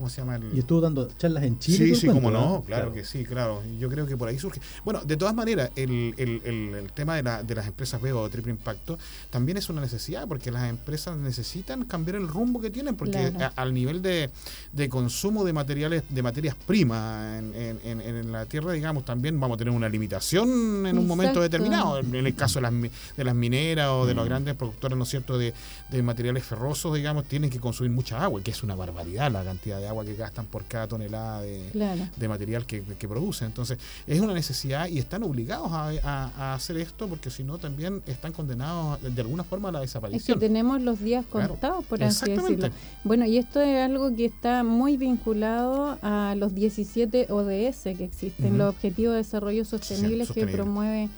¿Cómo 0.00 0.08
se 0.08 0.22
llama? 0.22 0.40
Y 0.54 0.60
estuvo 0.60 0.80
dando 0.80 1.10
charlas 1.18 1.44
en 1.44 1.58
Chile. 1.58 1.88
Sí, 1.88 1.94
sí, 1.94 2.06
como 2.06 2.30
no, 2.30 2.64
claro, 2.66 2.90
que 2.90 3.04
sí, 3.04 3.22
claro. 3.22 3.62
Yo 3.78 3.90
creo 3.90 4.06
que 4.06 4.16
por 4.16 4.28
ahí 4.28 4.38
surge. 4.38 4.58
Bueno, 4.82 5.02
de 5.04 5.14
todas 5.18 5.34
maneras, 5.34 5.70
el, 5.76 6.14
el, 6.16 6.40
el, 6.42 6.90
tema 6.92 7.16
de, 7.16 7.22
la, 7.22 7.42
de, 7.42 7.54
las 7.54 7.66
empresas 7.66 8.00
veo 8.00 8.18
o 8.18 8.30
triple 8.30 8.50
impacto 8.50 8.98
también 9.28 9.58
es 9.58 9.68
una 9.68 9.82
necesidad, 9.82 10.26
porque 10.26 10.50
las 10.50 10.70
empresas 10.70 11.18
necesitan 11.18 11.84
cambiar 11.84 12.16
el 12.16 12.28
rumbo 12.28 12.62
que 12.62 12.70
tienen, 12.70 12.96
porque 12.96 13.30
al 13.54 13.74
nivel 13.74 14.00
de, 14.00 14.30
de, 14.72 14.88
consumo 14.88 15.44
de 15.44 15.52
materiales, 15.52 16.02
de 16.08 16.22
materias 16.22 16.54
primas 16.66 17.38
en, 17.38 17.78
en, 17.84 18.00
en, 18.00 18.32
la 18.32 18.46
tierra, 18.46 18.72
digamos, 18.72 19.04
también 19.04 19.38
vamos 19.38 19.56
a 19.56 19.58
tener 19.58 19.74
una 19.74 19.90
limitación 19.90 20.86
en 20.86 20.96
un 20.96 21.06
momento 21.06 21.42
determinado. 21.42 21.98
En 21.98 22.14
el 22.14 22.34
caso 22.34 22.58
de 22.58 22.62
las, 22.62 22.72
de 23.18 23.24
las 23.24 23.34
mineras 23.34 23.90
o 23.90 24.06
de 24.06 24.14
los 24.14 24.24
mm. 24.24 24.28
grandes 24.28 24.54
productores, 24.54 24.96
¿no 24.96 25.04
es 25.04 25.10
cierto?, 25.10 25.36
de, 25.36 25.52
de 25.90 26.02
materiales 26.02 26.42
ferrosos, 26.42 26.94
digamos, 26.94 27.26
tienen 27.26 27.50
que 27.50 27.60
consumir 27.60 27.92
mucha 27.92 28.22
agua, 28.24 28.40
que 28.42 28.50
es 28.50 28.62
una 28.62 28.74
barbaridad 28.74 29.30
la 29.30 29.44
cantidad 29.44 29.78
de 29.78 29.89
agua 29.90 30.04
que 30.04 30.14
gastan 30.14 30.46
por 30.46 30.64
cada 30.64 30.86
tonelada 30.86 31.42
de, 31.42 32.28
material 32.28 32.64
que, 32.66 32.82
producen. 33.08 33.48
Entonces, 33.48 33.78
es 34.06 34.20
una 34.20 34.32
necesidad 34.32 34.88
y 34.88 34.98
están 34.98 35.22
obligados 35.22 35.70
a, 35.72 36.54
hacer 36.54 36.76
esto 36.78 37.08
porque 37.08 37.30
si 37.30 37.44
no, 37.44 37.58
también 37.58 38.02
están 38.06 38.32
condenados 38.32 38.98
de 39.02 39.20
alguna 39.20 39.44
forma 39.44 39.68
a 39.68 39.72
la 39.72 39.80
desaparición. 39.80 40.20
Es 40.20 40.40
que 40.40 40.46
tenemos 40.46 40.80
los 40.80 41.00
días 41.00 41.24
contados, 41.26 41.84
por 41.84 42.02
así 42.02 42.30
decirlo. 42.30 42.70
Bueno, 43.04 43.26
y 43.26 43.38
esto 43.38 43.60
es 43.60 43.84
algo 43.84 44.14
que 44.14 44.26
está 44.26 44.64
muy 44.64 44.96
vinculado 44.96 45.98
a 46.02 46.34
los 46.36 46.54
17 46.54 47.26
ODS 47.30 47.82
que 47.96 48.04
existen, 48.04 48.58
los 48.58 48.74
Objetivos 48.74 49.12
de 49.12 49.18
Desarrollo 49.18 49.64
Sostenibles 49.64 50.30
que 50.30 50.46
promueve 50.46 51.08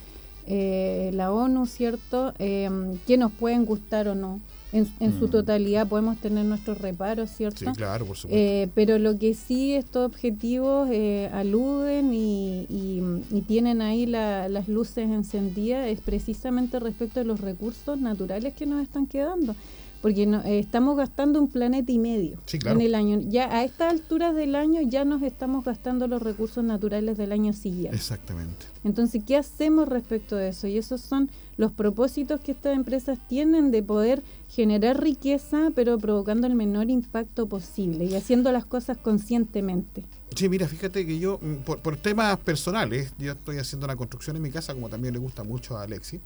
eh, 0.46 1.10
la 1.14 1.32
ONU, 1.32 1.66
¿cierto? 1.66 2.34
Eh, 2.38 2.68
que 3.06 3.16
nos 3.16 3.32
pueden 3.32 3.64
gustar 3.64 4.08
o 4.08 4.14
no 4.14 4.40
en, 4.72 5.18
su 5.18 5.26
mm. 5.26 5.30
totalidad 5.30 5.86
podemos 5.86 6.16
tener 6.18 6.44
nuestros 6.46 6.78
reparos, 6.78 7.30
¿cierto? 7.30 7.58
Sí, 7.58 7.66
claro, 7.76 8.06
por 8.06 8.16
supuesto. 8.16 8.38
Eh, 8.38 8.70
pero 8.74 8.98
lo 8.98 9.18
que 9.18 9.34
sí 9.34 9.74
estos 9.74 10.06
objetivos 10.06 10.88
eh, 10.90 11.30
aluden 11.32 12.12
y, 12.14 13.42
tienen 13.46 13.82
ahí 13.82 14.06
las 14.06 14.68
luces 14.68 15.10
encendidas 15.10 15.88
es 15.88 16.00
precisamente 16.00 16.80
respecto 16.80 17.20
a 17.20 17.24
los 17.24 17.40
recursos 17.40 18.00
naturales 18.00 18.54
que 18.54 18.66
nos 18.66 18.82
están 18.82 19.06
quedando 19.06 19.54
porque 20.02 20.26
no, 20.26 20.42
eh, 20.42 20.58
estamos 20.58 20.96
gastando 20.96 21.40
un 21.40 21.48
planeta 21.48 21.92
y 21.92 21.98
medio 21.98 22.38
en 22.64 22.80
el 22.80 22.94
año. 22.94 23.20
Ya 23.20 23.56
a 23.56 23.64
estas 23.64 23.92
alturas 23.92 24.34
del 24.34 24.56
año 24.56 24.80
ya 24.82 25.04
nos 25.04 25.22
estamos 25.22 25.64
gastando 25.64 26.08
los 26.08 26.20
recursos 26.20 26.64
naturales 26.64 27.16
del 27.16 27.30
año 27.30 27.52
siguiente. 27.52 27.96
Exactamente. 27.96 28.66
Entonces, 28.82 29.22
¿qué 29.24 29.36
hacemos 29.36 29.88
respecto 29.88 30.34
de 30.34 30.48
eso? 30.48 30.66
Y 30.66 30.76
esos 30.76 31.00
son 31.00 31.30
los 31.62 31.70
propósitos 31.70 32.40
que 32.40 32.50
estas 32.50 32.74
empresas 32.74 33.20
tienen 33.28 33.70
de 33.70 33.84
poder 33.84 34.20
generar 34.48 35.00
riqueza, 35.00 35.70
pero 35.76 35.96
provocando 35.96 36.48
el 36.48 36.56
menor 36.56 36.90
impacto 36.90 37.46
posible 37.46 38.04
y 38.04 38.16
haciendo 38.16 38.50
las 38.50 38.64
cosas 38.64 38.98
conscientemente. 38.98 40.04
Sí, 40.34 40.48
mira, 40.48 40.66
fíjate 40.66 41.06
que 41.06 41.20
yo, 41.20 41.38
mm, 41.40 41.62
por, 41.64 41.78
por 41.78 41.96
temas 41.96 42.36
personales, 42.40 43.14
yo 43.16 43.32
estoy 43.32 43.58
haciendo 43.58 43.86
una 43.86 43.94
construcción 43.94 44.34
en 44.34 44.42
mi 44.42 44.50
casa, 44.50 44.74
como 44.74 44.88
también 44.88 45.14
le 45.14 45.20
gusta 45.20 45.44
mucho 45.44 45.78
a 45.78 45.84
Alexi, 45.84 46.20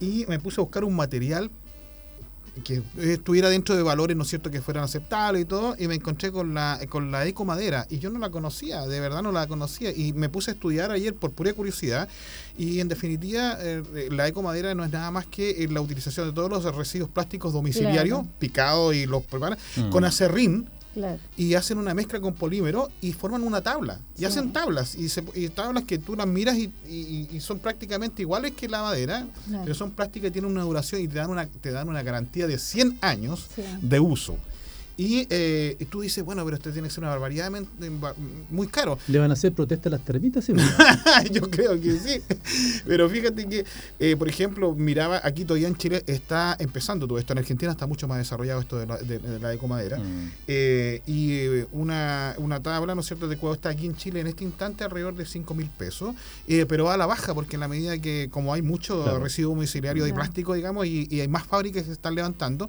y 0.00 0.24
me 0.28 0.38
puse 0.38 0.62
a 0.62 0.64
buscar 0.64 0.82
un 0.82 0.96
material 0.96 1.50
que 2.62 2.82
estuviera 2.98 3.48
dentro 3.48 3.76
de 3.76 3.82
valores, 3.82 4.16
¿no 4.16 4.22
es 4.22 4.28
cierto?, 4.28 4.50
que 4.50 4.60
fueran 4.62 4.84
aceptables 4.84 5.42
y 5.42 5.44
todo, 5.44 5.74
y 5.78 5.88
me 5.88 5.94
encontré 5.94 6.30
con 6.30 6.54
la, 6.54 6.78
con 6.88 7.10
la 7.10 7.26
eco 7.26 7.44
madera, 7.44 7.86
y 7.90 7.98
yo 7.98 8.10
no 8.10 8.18
la 8.18 8.30
conocía, 8.30 8.86
de 8.86 9.00
verdad 9.00 9.22
no 9.22 9.32
la 9.32 9.46
conocía, 9.46 9.90
y 9.90 10.12
me 10.12 10.28
puse 10.28 10.52
a 10.52 10.54
estudiar 10.54 10.90
ayer 10.90 11.14
por 11.14 11.32
pura 11.32 11.52
curiosidad, 11.52 12.08
y 12.56 12.80
en 12.80 12.88
definitiva, 12.88 13.56
eh, 13.60 14.08
la 14.10 14.28
eco 14.28 14.42
madera 14.42 14.74
no 14.74 14.84
es 14.84 14.92
nada 14.92 15.10
más 15.10 15.26
que 15.26 15.64
eh, 15.64 15.68
la 15.68 15.80
utilización 15.80 16.28
de 16.28 16.32
todos 16.32 16.50
los 16.50 16.74
residuos 16.74 17.10
plásticos 17.10 17.52
domiciliarios, 17.52 18.24
picados 18.38 18.94
y 18.94 19.06
los 19.06 19.24
preparan, 19.24 19.58
mm. 19.76 19.90
con 19.90 20.04
acerrín, 20.04 20.68
y 21.36 21.54
hacen 21.54 21.78
una 21.78 21.94
mezcla 21.94 22.20
con 22.20 22.34
polímero 22.34 22.90
y 23.00 23.12
forman 23.12 23.42
una 23.42 23.60
tabla. 23.60 23.98
Y 24.16 24.24
hacen 24.24 24.52
tablas. 24.52 24.96
Y, 24.96 25.48
tablas 25.48 25.84
que 25.84 25.98
tú 25.98 26.16
las 26.16 26.26
miras 26.26 26.56
y, 26.56 26.70
son 27.40 27.58
prácticamente 27.58 28.22
iguales 28.22 28.52
que 28.52 28.68
la 28.68 28.82
madera, 28.82 29.26
pero 29.62 29.74
son 29.74 29.90
plásticas 29.90 30.30
y 30.30 30.32
tienen 30.32 30.50
una 30.50 30.62
duración 30.62 31.00
y 31.00 31.08
te 31.08 31.14
dan 31.16 31.30
una, 31.30 31.46
te 31.46 31.70
dan 31.70 31.88
una 31.88 32.02
garantía 32.02 32.46
de 32.46 32.58
100 32.58 32.98
años 33.00 33.48
de 33.80 34.00
uso. 34.00 34.36
Eh, 34.96 35.76
y, 35.78 35.84
tú 35.86 36.02
dices, 36.02 36.24
bueno, 36.24 36.44
pero 36.44 36.56
esto 36.56 36.70
tiene 36.70 36.88
que 36.88 36.94
ser 36.94 37.02
una 37.02 37.10
barbaridad 37.10 37.50
muy 38.50 38.68
caro. 38.68 38.98
¿Le 39.08 39.18
van 39.18 39.30
a 39.30 39.34
hacer 39.34 39.52
protesta 39.52 39.88
a 39.88 39.92
las 39.92 40.04
termitas? 40.04 40.46
Yo 41.30 41.50
creo 41.50 41.80
que 41.80 41.98
sí. 41.98 42.20
Pero 42.86 43.08
fíjate 43.08 43.46
que, 43.48 43.64
eh, 43.98 44.16
por 44.16 44.28
ejemplo, 44.28 44.74
miraba, 44.74 45.20
aquí 45.24 45.44
todavía 45.44 45.68
en 45.68 45.76
Chile 45.76 46.02
está 46.06 46.56
empezando 46.58 47.06
todo 47.06 47.18
esto. 47.18 47.32
En 47.32 47.40
Argentina 47.40 47.72
está 47.72 47.86
mucho 47.86 48.06
más 48.06 48.18
desarrollado 48.18 48.60
esto 48.60 48.78
de 48.78 48.86
la, 48.86 48.96
de, 48.98 49.54
ecomadera. 49.54 49.98
Mm. 49.98 50.30
Eh, 50.46 51.02
y 51.06 51.64
una, 51.72 52.34
una 52.38 52.62
tabla, 52.62 52.94
¿no 52.94 53.00
es 53.00 53.06
cierto?, 53.06 53.28
de 53.28 53.36
cuadro 53.36 53.54
está 53.54 53.70
aquí 53.70 53.86
en 53.86 53.96
Chile 53.96 54.20
en 54.20 54.28
este 54.28 54.44
instante 54.44 54.84
alrededor 54.84 55.14
de 55.16 55.26
5 55.26 55.54
mil 55.54 55.68
pesos. 55.70 56.14
pero 56.68 56.84
va 56.84 56.94
a 56.94 56.96
la 56.96 57.06
baja 57.06 57.34
porque 57.34 57.56
en 57.56 57.60
la 57.60 57.68
medida 57.68 57.98
que, 57.98 58.28
como 58.30 58.54
hay 58.54 58.62
mucho 58.62 59.18
residuo 59.18 59.54
domiciliario 59.54 60.04
de 60.04 60.14
plástico, 60.14 60.54
digamos, 60.54 60.86
y, 60.86 61.08
y 61.10 61.20
hay 61.20 61.28
más 61.28 61.46
fábricas 61.46 61.82
que 61.82 61.88
se 61.88 61.92
están 61.92 62.14
levantando, 62.14 62.68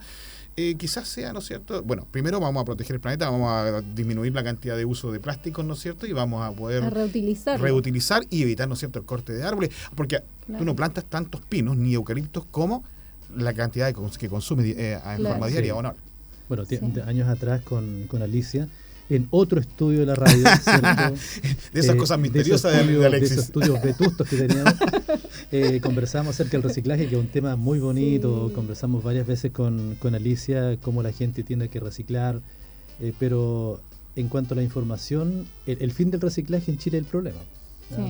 eh, 0.58 0.76
quizás 0.76 1.08
sea, 1.08 1.34
¿no 1.34 1.40
es 1.40 1.46
cierto? 1.46 1.84
Bueno, 1.84 2.08
primero 2.10 2.40
vamos 2.40 2.62
a 2.62 2.66
proteger 2.66 2.96
el 2.96 3.02
planeta, 3.02 3.30
vamos 3.30 3.50
a 3.52 3.82
disminuir 3.82 4.34
la 4.34 4.44
cantidad 4.44 4.78
de 4.78 4.86
uso 4.86 5.12
de 5.12 5.20
plásticos, 5.20 5.66
¿no 5.66 5.74
es 5.74 5.80
cierto? 5.80 6.08
Y 6.08 6.14
vamos 6.14 6.44
a 6.44 6.52
poder 6.56 6.84
reutilizar. 6.94 7.60
reutilizar 7.60 8.24
y 8.30 8.44
evitar, 8.44 8.68
¿no 8.68 8.76
es 8.76 8.80
cierto?, 8.80 9.00
el 9.00 9.06
corte 9.06 9.34
de 9.34 9.44
árboles, 9.44 9.72
porque 9.96 10.24
tú 10.58 10.64
no 10.64 10.76
plantas 10.76 11.04
tantos 11.06 11.42
pinos 11.42 11.76
ni 11.76 11.94
eucaliptos 11.94 12.46
como 12.46 12.84
la 13.36 13.54
cantidad 13.54 13.88
de, 13.88 13.94
que 14.18 14.30
consume 14.30 14.70
eh, 14.70 14.98
en 15.18 15.24
forma 15.26 15.48
diaria, 15.48 15.76
¿o 15.76 15.82
no? 15.82 15.94
Bueno, 16.48 16.64
años 17.06 17.28
atrás 17.28 17.62
con, 17.62 18.06
con 18.08 18.22
Alicia 18.22 18.70
en 19.10 19.28
otro 19.30 19.60
estudio 19.60 20.00
de 20.00 20.06
la 20.06 20.16
radio. 20.16 20.44
de 21.74 21.80
esas 21.80 21.96
cosas 21.96 22.20
misteriosas 22.20 22.74
de, 22.74 22.80
estudios, 22.80 23.12
de, 23.12 23.18
esos 23.18 23.38
estudios 23.38 23.82
vetustos 23.82 24.28
que 24.28 24.38
teníamos. 24.38 24.74
Eh, 25.52 25.80
conversamos 25.80 26.36
acerca 26.36 26.54
del 26.54 26.64
reciclaje, 26.64 27.08
que 27.08 27.16
es 27.16 27.22
un 27.22 27.28
tema 27.28 27.56
muy 27.56 27.80
bonito. 27.80 28.52
Conversamos 28.54 29.04
varias 29.04 29.28
veces 29.28 29.52
con, 29.52 29.96
con, 30.00 30.16
Alicia 30.16 30.78
cómo 30.82 31.04
la 31.04 31.12
gente 31.12 31.44
tiene 31.44 31.70
que 31.70 31.80
reciclar. 31.80 32.42
Eh, 33.00 33.14
pero 33.20 33.80
en 34.16 34.28
cuanto 34.28 34.54
a 34.54 34.58
la 34.58 34.64
información, 34.64 35.48
el, 35.66 35.92
fin 35.92 36.10
del 36.10 36.22
reciclaje 36.22 36.72
en 36.72 36.78
Chile 36.78 36.98
es 36.98 37.04
el 37.04 37.10
problema. 37.10 37.40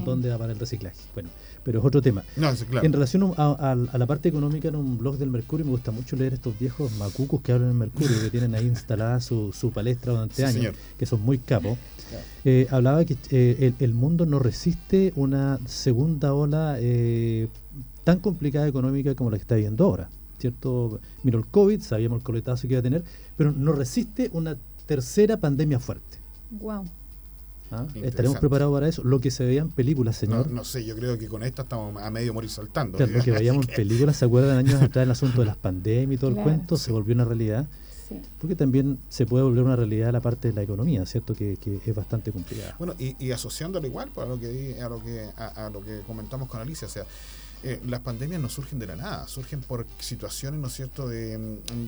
¿Dónde 0.06 0.30
va 0.30 0.38
para 0.38 0.54
el 0.54 0.60
reciclaje? 0.60 0.98
Bueno, 1.14 1.30
pero 1.66 1.80
es 1.80 1.86
otro 1.86 2.00
tema. 2.00 2.24
En 2.38 2.94
relación 2.94 3.34
a, 3.38 3.76
la 3.92 4.06
parte 4.06 4.30
económica, 4.30 4.68
en 4.68 4.76
un 4.76 5.00
blog 5.00 5.18
del 5.18 5.32
Mercurio 5.32 5.66
me 5.66 5.72
gusta 5.72 5.92
mucho 5.92 6.16
leer 6.16 6.34
estos 6.34 6.58
viejos 6.60 6.96
macucos 6.98 7.42
que 7.42 7.52
hablan 7.52 7.72
en 7.72 7.78
Mercurio, 7.80 8.22
que 8.22 8.30
tienen 8.30 8.54
ahí 8.54 8.68
instalada 8.68 9.20
su, 9.20 9.72
palestra 9.74 10.14
durante 10.14 10.46
años, 10.46 10.76
que 10.98 11.08
son 11.08 11.22
muy 11.22 11.40
capos. 11.40 11.80
Eh, 12.46 12.68
hablaba 12.70 13.04
que 13.04 13.18
eh, 13.32 13.74
el, 13.80 13.94
mundo 13.96 14.28
no 14.28 14.38
resiste 14.38 15.12
una 15.16 15.60
segunda 15.66 16.36
ola 16.36 16.78
eh, 16.80 17.48
tan 18.04 18.20
complicada 18.20 18.68
económica 18.68 19.16
como 19.16 19.32
la 19.32 19.38
que 19.38 19.42
está 19.42 19.56
viviendo 19.56 19.86
ahora. 19.86 20.08
¿cierto? 20.38 21.00
Miró 21.24 21.40
el 21.40 21.48
COVID, 21.48 21.82
sabíamos 21.82 22.20
el 22.20 22.24
coletazo 22.24 22.68
que 22.68 22.76
iba 22.76 22.80
a 22.80 22.84
tener, 22.84 23.04
pero 23.36 23.52
no 23.52 23.72
resiste 23.72 24.30
una 24.34 24.56
tercera 24.86 25.38
pandemia 25.38 25.80
fuerte. 25.80 26.20
Wow. 26.52 26.86
¿Ah? 27.76 27.88
¿Estaremos 27.96 28.40
preparados 28.40 28.74
para 28.74 28.88
eso? 28.88 29.04
Lo 29.04 29.20
que 29.20 29.32
se 29.32 29.46
veía 29.46 29.62
en 29.62 29.70
películas, 29.70 30.18
señor. 30.18 30.50
No, 30.50 30.64
sé, 30.64 30.86
yo 30.86 30.96
creo 30.96 31.18
que 31.18 31.28
con 31.28 31.44
esta 31.44 31.64
estamos 31.64 32.02
a 32.02 32.10
medio 32.10 32.34
morir 32.34 32.50
saltando. 32.50 32.98
lo 33.00 33.24
que 33.24 33.32
veíamos 33.32 33.68
en 33.68 33.76
películas, 33.76 34.18
¿se 34.18 34.26
acuerdan 34.26 34.58
años 34.58 34.82
atrás 34.82 35.04
el 35.04 35.12
asunto 35.12 35.42
de 35.42 35.48
las 35.48 35.58
pandemias 35.58 36.18
y 36.18 36.20
todo 36.20 36.30
el 36.32 36.38
cuento? 36.38 36.78
Se 36.78 36.92
volvió 36.92 37.14
una 37.16 37.26
realidad. 37.26 37.68
Porque 38.40 38.56
también 38.56 39.00
se 39.10 39.26
puede 39.26 39.44
volver 39.44 39.64
una 39.64 39.76
realidad 39.76 40.12
la 40.12 40.22
parte 40.22 40.50
de 40.50 40.54
la 40.54 40.62
economía, 40.62 41.06
¿cierto? 41.06 41.34
Que, 41.34 41.58
es 41.64 41.96
bastante 41.96 42.32
complicada. 42.32 42.76
Bueno, 42.78 42.94
y, 43.00 43.16
y 43.24 43.32
asociándolo 43.32 43.88
igual 43.88 44.12
pues, 44.14 44.28
a 44.28 44.30
lo 44.30 44.40
que, 44.40 44.80
a 44.82 44.90
lo 44.90 45.04
que, 45.04 45.28
a, 45.36 45.70
lo 45.72 45.82
que 45.82 46.02
comentamos 46.02 46.48
con 46.50 46.62
Alicia, 46.62 46.88
o 46.88 46.92
sea, 46.92 47.06
eh, 47.68 47.82
las 47.88 48.02
pandemias 48.02 48.40
no 48.40 48.48
surgen 48.48 48.78
de 48.78 48.86
la 48.86 48.96
nada, 48.96 49.28
surgen 49.28 49.60
por 49.60 49.88
situaciones, 49.98 50.60
¿no 50.60 50.68
es 50.68 50.74
cierto?, 50.74 51.08
de, 51.08 51.36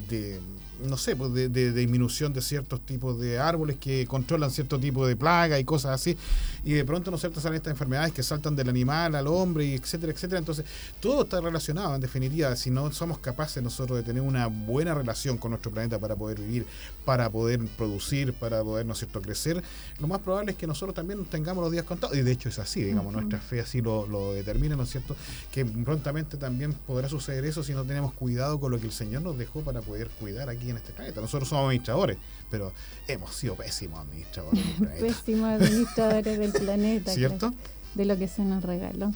de 0.10 0.40
no 0.84 0.98
sé, 0.98 1.16
pues 1.16 1.32
de, 1.34 1.50
de, 1.50 1.72
disminución 1.72 2.34
de 2.34 2.42
ciertos 2.42 2.84
tipos 2.84 3.20
de 3.20 3.38
árboles 3.38 3.78
que 3.78 4.08
controlan 4.08 4.50
cierto 4.50 4.80
tipo 4.80 5.06
de 5.06 5.16
plaga 5.16 5.60
y 5.60 5.64
cosas 5.64 5.92
así, 5.92 6.18
y 6.64 6.74
de 6.74 6.84
pronto, 6.84 7.12
¿no 7.12 7.18
es 7.18 7.22
cierto?, 7.22 7.40
salen 7.40 7.58
estas 7.58 7.72
enfermedades 7.72 8.12
que 8.12 8.24
saltan 8.24 8.56
del 8.56 8.70
animal 8.70 9.14
al 9.14 9.28
hombre, 9.28 9.66
y 9.66 9.74
etcétera, 9.76 10.12
etcétera. 10.12 10.40
Entonces, 10.40 10.66
todo 11.00 11.22
está 11.22 11.42
relacionado, 11.42 11.94
en 11.94 12.02
definitiva, 12.02 12.56
si 12.56 12.72
no 12.72 12.92
somos 12.92 13.20
capaces 13.20 13.62
nosotros 13.62 14.00
de 14.00 14.04
tener 14.04 14.24
una 14.24 14.48
buena 14.48 14.96
relación 14.96 15.38
con 15.38 15.52
nuestro 15.52 15.70
planeta 15.70 16.00
para 16.00 16.16
poder 16.16 16.40
vivir, 16.40 16.66
para 17.06 17.30
poder 17.30 17.64
producir, 17.78 18.34
para 18.34 18.64
poder, 18.64 18.88
¿no 18.88 18.94
es 18.94 18.98
cierto?, 18.98 19.22
crecer, 19.22 19.62
lo 20.00 20.08
más 20.08 20.22
probable 20.22 20.54
es 20.54 20.58
que 20.58 20.66
nosotros 20.66 20.96
también 20.96 21.24
tengamos 21.26 21.64
los 21.64 21.72
días 21.72 21.86
contados, 21.86 22.18
y 22.18 22.24
de 22.24 22.32
hecho 22.32 22.50
es 22.50 22.58
así, 22.58 22.84
digamos, 22.84 23.14
nuestra 23.14 23.40
fe 23.40 23.60
así 23.60 23.80
lo, 23.80 24.08
lo 24.08 24.34
determina, 24.34 24.76
¿no 24.76 24.82
es 24.82 24.90
cierto?, 24.90 25.16
que 25.52 25.67
prontamente 25.84 26.38
también 26.38 26.74
podrá 26.74 27.10
suceder 27.10 27.46
eso 27.46 27.64
si 27.64 27.74
no 27.74 27.84
tenemos 27.84 28.14
cuidado 28.14 28.60
con 28.60 28.72
lo 28.72 28.80
que 28.80 28.86
el 28.86 28.92
Señor 28.92 29.22
nos 29.22 29.38
dejó 29.38 29.62
para 29.62 29.82
poder 29.82 30.10
cuidar 30.20 30.50
aquí 30.50 30.70
en 30.70 30.78
este 30.78 30.94
planeta. 30.94 31.22
Nosotros 31.22 31.50
somos 31.50 31.66
administradores, 31.66 32.18
pero 32.50 32.74
hemos 33.08 33.36
sido 33.36 33.56
pésimos 33.56 34.00
administradores 34.00 34.80
del 34.80 34.90
pésimos 35.00 35.50
administradores 35.50 36.40
del 36.40 36.52
planeta. 36.64 37.12
¿Cierto? 37.14 37.54
de 37.98 38.06
lo 38.06 38.18
que 38.18 38.28
se 38.28 38.44
nos 38.44 38.64
regaló. 38.64 39.12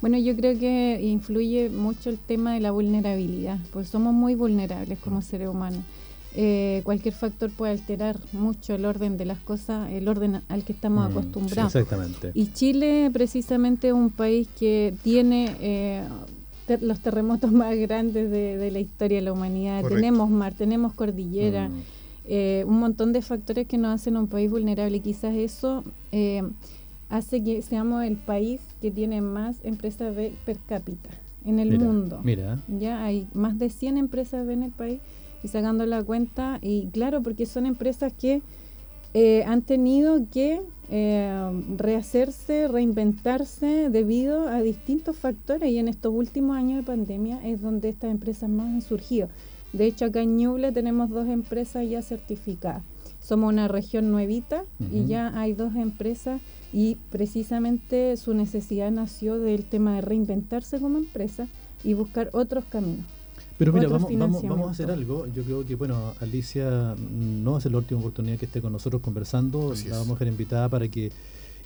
Bueno, 0.00 0.18
yo 0.18 0.36
creo 0.36 0.58
que 0.58 1.00
influye 1.02 1.70
mucho 1.70 2.10
el 2.10 2.18
tema 2.18 2.54
de 2.54 2.60
la 2.60 2.70
vulnerabilidad, 2.70 3.58
porque 3.72 3.88
somos 3.88 4.12
muy 4.12 4.34
vulnerables 4.34 4.98
como 4.98 5.22
seres 5.22 5.48
humanos. 5.48 5.80
Eh, 6.38 6.82
cualquier 6.84 7.14
factor 7.14 7.50
puede 7.50 7.72
alterar 7.72 8.18
mucho 8.32 8.74
el 8.74 8.84
orden 8.84 9.16
de 9.16 9.24
las 9.24 9.38
cosas, 9.38 9.90
el 9.90 10.06
orden 10.06 10.42
al 10.48 10.64
que 10.64 10.74
estamos 10.74 11.08
mm, 11.08 11.10
acostumbrados. 11.10 11.74
exactamente. 11.74 12.30
Y 12.34 12.52
Chile 12.52 13.10
precisamente 13.10 13.88
es 13.88 13.94
un 13.94 14.10
país 14.10 14.46
que 14.58 14.94
tiene 15.02 15.56
eh, 15.60 16.04
los 16.82 17.00
terremotos 17.00 17.52
más 17.62 17.74
grandes 17.76 18.30
de, 18.30 18.70
la 18.70 18.78
historia 18.78 19.16
de 19.16 19.22
la 19.22 19.32
humanidad. 19.32 19.82
Tenemos 19.88 20.28
mar, 20.28 20.52
tenemos 20.52 20.92
cordillera, 20.92 21.70
mm. 21.70 21.82
eh, 22.26 22.64
un 22.66 22.80
montón 22.80 23.14
de 23.14 23.22
factores 23.22 23.66
que 23.66 23.78
nos 23.78 23.94
hacen 23.94 24.18
un 24.18 24.26
país 24.26 24.50
vulnerable 24.50 24.98
y 24.98 25.00
quizás 25.00 25.34
eso 25.34 25.84
hace 27.08 27.42
que 27.42 27.62
seamos 27.62 28.04
el 28.04 28.16
país 28.16 28.60
que 28.82 28.90
tiene 28.90 29.22
más 29.22 29.56
empresas 29.62 30.14
B 30.14 30.34
per 30.44 30.58
cápita 30.68 31.08
en 31.46 31.60
el 31.60 31.78
mundo. 31.78 32.20
Mira. 32.22 32.58
Ya 32.68 33.02
hay 33.04 33.26
más 33.32 33.58
de 33.58 33.70
100 33.70 33.96
empresas 33.96 34.46
B 34.46 34.52
en 34.52 34.64
el 34.64 34.72
país 34.72 34.98
y 35.46 35.48
sacando 35.48 35.86
la 35.86 36.02
cuenta, 36.02 36.58
y 36.60 36.88
claro, 36.88 37.22
porque 37.22 37.46
son 37.46 37.66
empresas 37.66 38.12
que 38.12 38.42
eh, 39.14 39.44
han 39.46 39.62
tenido 39.62 40.26
que 40.28 40.60
eh, 40.90 41.62
rehacerse, 41.76 42.66
reinventarse 42.66 43.88
debido 43.90 44.48
a 44.48 44.60
distintos 44.60 45.16
factores 45.16 45.70
y 45.70 45.78
en 45.78 45.86
estos 45.86 46.12
últimos 46.12 46.56
años 46.56 46.78
de 46.78 46.82
pandemia 46.82 47.40
es 47.46 47.62
donde 47.62 47.90
estas 47.90 48.10
empresas 48.10 48.50
más 48.50 48.66
han 48.66 48.82
surgido. 48.82 49.28
De 49.72 49.86
hecho, 49.86 50.06
acá 50.06 50.20
en 50.20 50.36
Ñuble 50.36 50.72
tenemos 50.72 51.10
dos 51.10 51.28
empresas 51.28 51.88
ya 51.88 52.02
certificadas. 52.02 52.82
Somos 53.20 53.52
una 53.52 53.68
región 53.68 54.10
nuevita 54.10 54.64
y 54.92 55.06
ya 55.06 55.32
hay 55.38 55.52
dos 55.52 55.76
empresas 55.76 56.40
y 56.72 56.96
precisamente 57.10 58.16
su 58.16 58.34
necesidad 58.34 58.90
nació 58.90 59.38
del 59.38 59.64
tema 59.64 59.94
de 59.94 60.00
reinventarse 60.00 60.80
como 60.80 60.98
empresa 60.98 61.46
y 61.84 61.94
buscar 61.94 62.30
otros 62.32 62.64
caminos. 62.64 63.15
Pero 63.58 63.72
mira, 63.72 63.88
vamos, 63.88 64.10
vamos, 64.12 64.42
vamos 64.42 64.68
a 64.68 64.70
hacer 64.72 64.90
algo. 64.90 65.26
Yo 65.34 65.42
creo 65.42 65.64
que, 65.64 65.74
bueno, 65.74 66.14
Alicia 66.20 66.94
no 66.98 67.52
va 67.52 67.58
a 67.58 67.60
ser 67.60 67.72
la 67.72 67.78
última 67.78 68.00
oportunidad 68.00 68.38
que 68.38 68.46
esté 68.46 68.60
con 68.60 68.72
nosotros 68.72 69.00
conversando. 69.00 69.72
la 69.88 69.98
vamos 69.98 70.10
a 70.10 70.14
dejar 70.14 70.28
invitada 70.28 70.68
para 70.68 70.88
que 70.88 71.10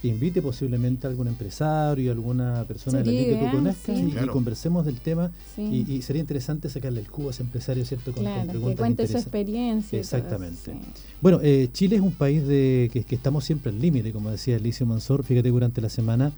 invite 0.03 0.41
posiblemente 0.41 1.07
a 1.07 1.11
algún 1.11 1.29
empresario, 1.29 2.11
alguna 2.11 2.65
persona 2.65 2.99
de 2.99 3.05
la 3.05 3.11
línea 3.11 3.39
que 3.39 3.45
tú 3.45 3.57
conozcas 3.57 3.99
y, 3.99 4.27
conversemos 4.29 4.87
del 4.87 5.01
tema. 5.01 5.31
Y, 5.59 6.03
sería 6.03 6.21
interesante 6.21 6.69
sacarle 6.69 7.01
el 7.01 7.11
cubo 7.11 7.29
a 7.29 7.31
ese 7.33 7.43
empresario, 7.43 7.85
¿cierto? 7.85 8.13
Con, 8.13 8.23
claro, 8.23 8.53
que 8.53 8.77
cuente 8.77 9.07
su 9.07 9.17
experiencia. 9.17 9.99
Exactamente. 9.99 10.73
bueno, 11.21 11.41
eh, 11.43 11.69
Chile 11.73 11.97
es 11.97 12.03
un 12.03 12.13
país 12.13 12.47
de 12.47 12.91
que, 12.93 13.05
estamos 13.15 13.45
siempre 13.45 13.71
al 13.71 13.81
límite, 13.81 14.13
como 14.13 14.31
decía 14.31 14.57
Alicia 14.57 14.87
Mansor. 14.87 15.25
Fíjate, 15.25 15.51
durante 15.51 15.81
la 15.81 15.89
semana 15.89 16.33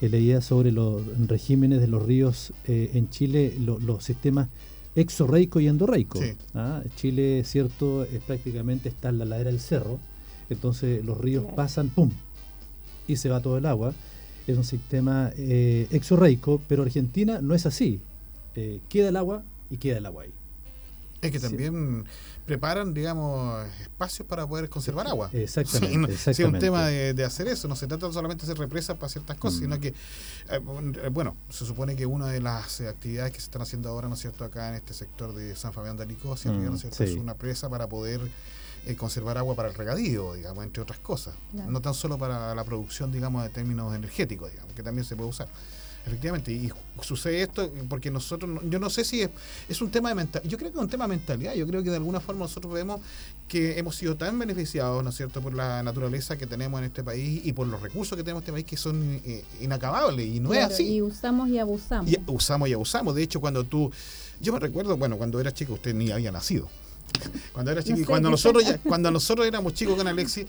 eh, 0.00 0.08
leía 0.08 0.40
sobre 0.40 0.72
los 0.72 1.02
regímenes 1.26 1.80
de 1.80 1.86
los 1.86 2.02
ríos 2.04 2.52
eh, 2.66 2.90
en 2.94 3.08
Chile, 3.08 3.54
los 3.58 4.04
sistemas 4.04 4.48
exorreico 4.96 5.60
y 5.60 5.68
endorreico. 5.68 6.20
¿ah? 6.54 6.82
Chile, 6.96 7.44
cierto, 7.44 8.02
es 8.04 8.20
prácticamente 8.22 8.88
está 8.88 9.10
en 9.10 9.18
la 9.18 9.24
ladera 9.24 9.50
del 9.50 9.60
cerro, 9.60 10.00
entonces 10.50 11.04
los 11.04 11.18
ríos 11.18 11.44
pasan, 11.54 11.90
¡pum! 11.90 12.10
y 13.08 13.16
se 13.16 13.28
va 13.28 13.40
todo 13.40 13.58
el 13.58 13.66
agua. 13.66 13.94
Es 14.46 14.56
un 14.56 14.64
sistema 14.64 15.30
eh, 15.36 15.86
exorreico, 15.90 16.60
pero 16.68 16.82
Argentina 16.82 17.40
no 17.40 17.54
es 17.54 17.66
así. 17.66 18.00
Eh, 18.54 18.80
queda 18.88 19.08
el 19.08 19.16
agua 19.16 19.42
y 19.70 19.76
queda 19.76 19.98
el 19.98 20.06
agua 20.06 20.24
ahí. 20.24 20.32
Es 21.20 21.30
que 21.30 21.40
también 21.40 22.04
preparan, 22.46 22.94
digamos, 22.94 23.66
espacios 23.80 24.26
para 24.26 24.46
poder 24.46 24.68
conservar 24.70 25.06
agua. 25.08 25.28
Exactamente. 25.32 26.14
es 26.30 26.38
un 26.38 26.58
tema 26.58 26.86
de, 26.86 27.24
hacer 27.24 27.48
eso. 27.48 27.68
No 27.68 27.76
se 27.76 27.86
trata 27.86 28.10
solamente 28.12 28.46
de 28.46 28.52
hacer 28.52 28.58
represas 28.60 28.96
para 28.96 29.10
ciertas 29.10 29.36
cosas, 29.36 29.60
sino 29.60 29.76
mm. 29.76 29.80
que, 29.80 29.88
eh, 29.88 31.08
bueno, 31.10 31.36
se 31.50 31.66
supone 31.66 31.96
que 31.96 32.06
una 32.06 32.28
de 32.28 32.40
las 32.40 32.80
actividades 32.80 33.32
que 33.32 33.40
se 33.40 33.46
están 33.46 33.62
haciendo 33.62 33.88
ahora, 33.88 34.08
¿no 34.08 34.14
es 34.14 34.20
cierto?, 34.20 34.44
acá 34.44 34.68
en 34.68 34.76
este 34.76 34.94
sector 34.94 35.34
de 35.34 35.56
San 35.56 35.72
Fabián 35.72 35.96
de 35.96 36.04
Alico, 36.04 36.28
¿no 36.28 36.34
es 36.34 36.40
cierto?, 36.40 37.04
es 37.04 37.14
una 37.16 37.34
presa 37.34 37.68
para 37.68 37.88
poder 37.88 38.20
eh, 38.86 38.94
conservar 38.94 39.36
agua 39.36 39.56
para 39.56 39.68
el 39.68 39.74
regadío, 39.74 40.34
digamos, 40.34 40.64
entre 40.64 40.80
otras 40.80 41.00
cosas. 41.00 41.34
No 41.52 41.80
tan 41.80 41.94
solo 41.94 42.16
para 42.16 42.54
la 42.54 42.64
producción, 42.64 43.10
digamos, 43.10 43.42
de 43.42 43.50
términos 43.50 43.92
energéticos, 43.94 44.52
digamos, 44.52 44.72
que 44.74 44.82
también 44.84 45.04
se 45.04 45.16
puede 45.16 45.30
usar. 45.30 45.48
Efectivamente, 46.06 46.52
y 46.52 46.70
sucede 47.02 47.42
esto 47.42 47.68
porque 47.88 48.12
nosotros, 48.12 48.60
yo 48.70 48.78
no 48.78 48.88
sé 48.90 49.04
si 49.04 49.22
es, 49.22 49.30
es 49.68 49.80
un 49.80 49.90
tema 49.90 50.10
de 50.10 50.14
mentalidad, 50.14 50.48
yo 50.48 50.56
creo 50.56 50.70
que 50.70 50.78
es 50.78 50.82
un 50.82 50.88
tema 50.88 51.04
de 51.04 51.08
mentalidad, 51.08 51.54
yo 51.54 51.66
creo 51.66 51.82
que 51.82 51.90
de 51.90 51.96
alguna 51.96 52.20
forma 52.20 52.44
nosotros 52.44 52.72
vemos 52.72 53.00
que 53.48 53.76
hemos 53.76 53.96
sido 53.96 54.14
tan 54.14 54.38
beneficiados, 54.38 55.02
¿no 55.02 55.10
es 55.10 55.16
cierto?, 55.16 55.40
por 55.42 55.52
la 55.52 55.82
naturaleza 55.82 56.38
que 56.38 56.46
tenemos 56.46 56.78
en 56.78 56.86
este 56.86 57.02
país 57.02 57.44
y 57.44 57.52
por 57.52 57.66
los 57.66 57.82
recursos 57.82 58.16
que 58.16 58.22
tenemos 58.22 58.42
en 58.42 58.44
este 58.44 58.52
país 58.52 58.66
que 58.66 58.76
son 58.76 59.20
eh, 59.24 59.44
inacabables, 59.60 60.26
y 60.26 60.38
no 60.38 60.54
es 60.54 60.64
así. 60.64 60.94
Y 60.94 61.02
usamos 61.02 61.48
y 61.48 61.58
abusamos. 61.58 62.08
Y 62.08 62.16
usamos 62.28 62.68
y 62.68 62.72
abusamos, 62.72 63.14
de 63.16 63.22
hecho 63.24 63.40
cuando 63.40 63.64
tú, 63.64 63.90
yo 64.40 64.52
me 64.52 64.60
recuerdo, 64.60 64.96
bueno, 64.96 65.16
cuando 65.16 65.40
era 65.40 65.52
chico 65.52 65.74
usted 65.74 65.92
ni 65.92 66.12
había 66.12 66.30
nacido. 66.30 66.68
Cuando 67.52 67.72
era 67.72 67.82
chico, 67.82 68.04
cuando 68.06 68.30
nosotros 68.30 68.64
cuando 68.84 69.10
nosotros 69.10 69.46
éramos 69.46 69.74
chicos 69.74 69.96
con 69.96 70.06
Alexis, 70.06 70.46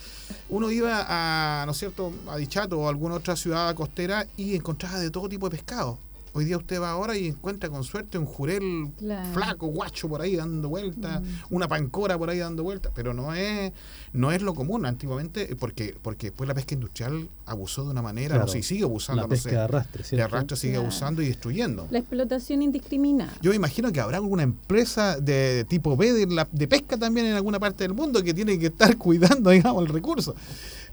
uno 0.49 0.69
iba 0.71 1.05
a, 1.07 1.65
¿no 1.65 1.71
es 1.71 1.77
cierto?, 1.77 2.13
a 2.27 2.37
Dichato 2.37 2.79
o 2.79 2.87
a 2.87 2.89
alguna 2.89 3.15
otra 3.15 3.35
ciudad 3.35 3.73
costera 3.75 4.27
y 4.35 4.55
encontraba 4.55 4.99
de 4.99 5.09
todo 5.09 5.29
tipo 5.29 5.49
de 5.49 5.57
pescado. 5.57 5.97
Hoy 6.37 6.45
día 6.45 6.55
usted 6.55 6.79
va 6.79 6.91
ahora 6.91 7.17
y 7.17 7.25
encuentra 7.25 7.67
con 7.67 7.83
suerte 7.83 8.19
un 8.19 8.27
jurel 8.27 8.91
flaco, 9.33 9.65
guacho 9.69 10.07
por 10.07 10.21
ahí 10.21 10.35
dando 10.35 10.69
vueltas, 10.69 11.19
mm. 11.19 11.25
una 11.49 11.67
pancora 11.67 12.15
por 12.15 12.29
ahí 12.29 12.37
dando 12.37 12.61
vueltas, 12.61 12.91
pero 12.93 13.11
no 13.11 13.33
es 13.33 13.73
no 14.13 14.31
es 14.31 14.43
lo 14.43 14.53
común 14.53 14.85
antiguamente 14.85 15.55
porque 15.55 15.95
porque 15.99 16.27
después 16.27 16.47
la 16.47 16.53
pesca 16.53 16.75
industrial 16.75 17.27
abusó 17.47 17.85
de 17.85 17.89
una 17.89 18.03
manera, 18.03 18.37
no 18.37 18.47
sé, 18.47 18.59
y 18.59 18.63
sigue 18.63 18.83
abusando. 18.83 19.23
La 19.23 19.27
pesca 19.27 19.49
de 19.49 19.57
arrastre, 19.57 20.03
De 20.11 20.21
arrastre 20.21 20.57
sigue 20.57 20.75
abusando 20.75 21.23
y 21.23 21.27
destruyendo. 21.27 21.87
La 21.89 21.97
explotación 21.97 22.61
indiscriminada. 22.61 23.33
Yo 23.41 23.51
imagino 23.51 23.91
que 23.91 23.99
habrá 23.99 24.17
alguna 24.17 24.43
empresa 24.43 25.19
de 25.19 25.65
tipo 25.67 25.97
B 25.97 26.13
de, 26.13 26.27
la, 26.27 26.47
de 26.51 26.67
pesca 26.67 26.97
también 26.97 27.25
en 27.25 27.33
alguna 27.33 27.59
parte 27.59 27.83
del 27.83 27.95
mundo 27.95 28.23
que 28.23 28.35
tiene 28.35 28.59
que 28.59 28.67
estar 28.67 28.95
cuidando, 28.99 29.49
digamos, 29.49 29.83
el 29.87 29.89
recurso. 29.89 30.35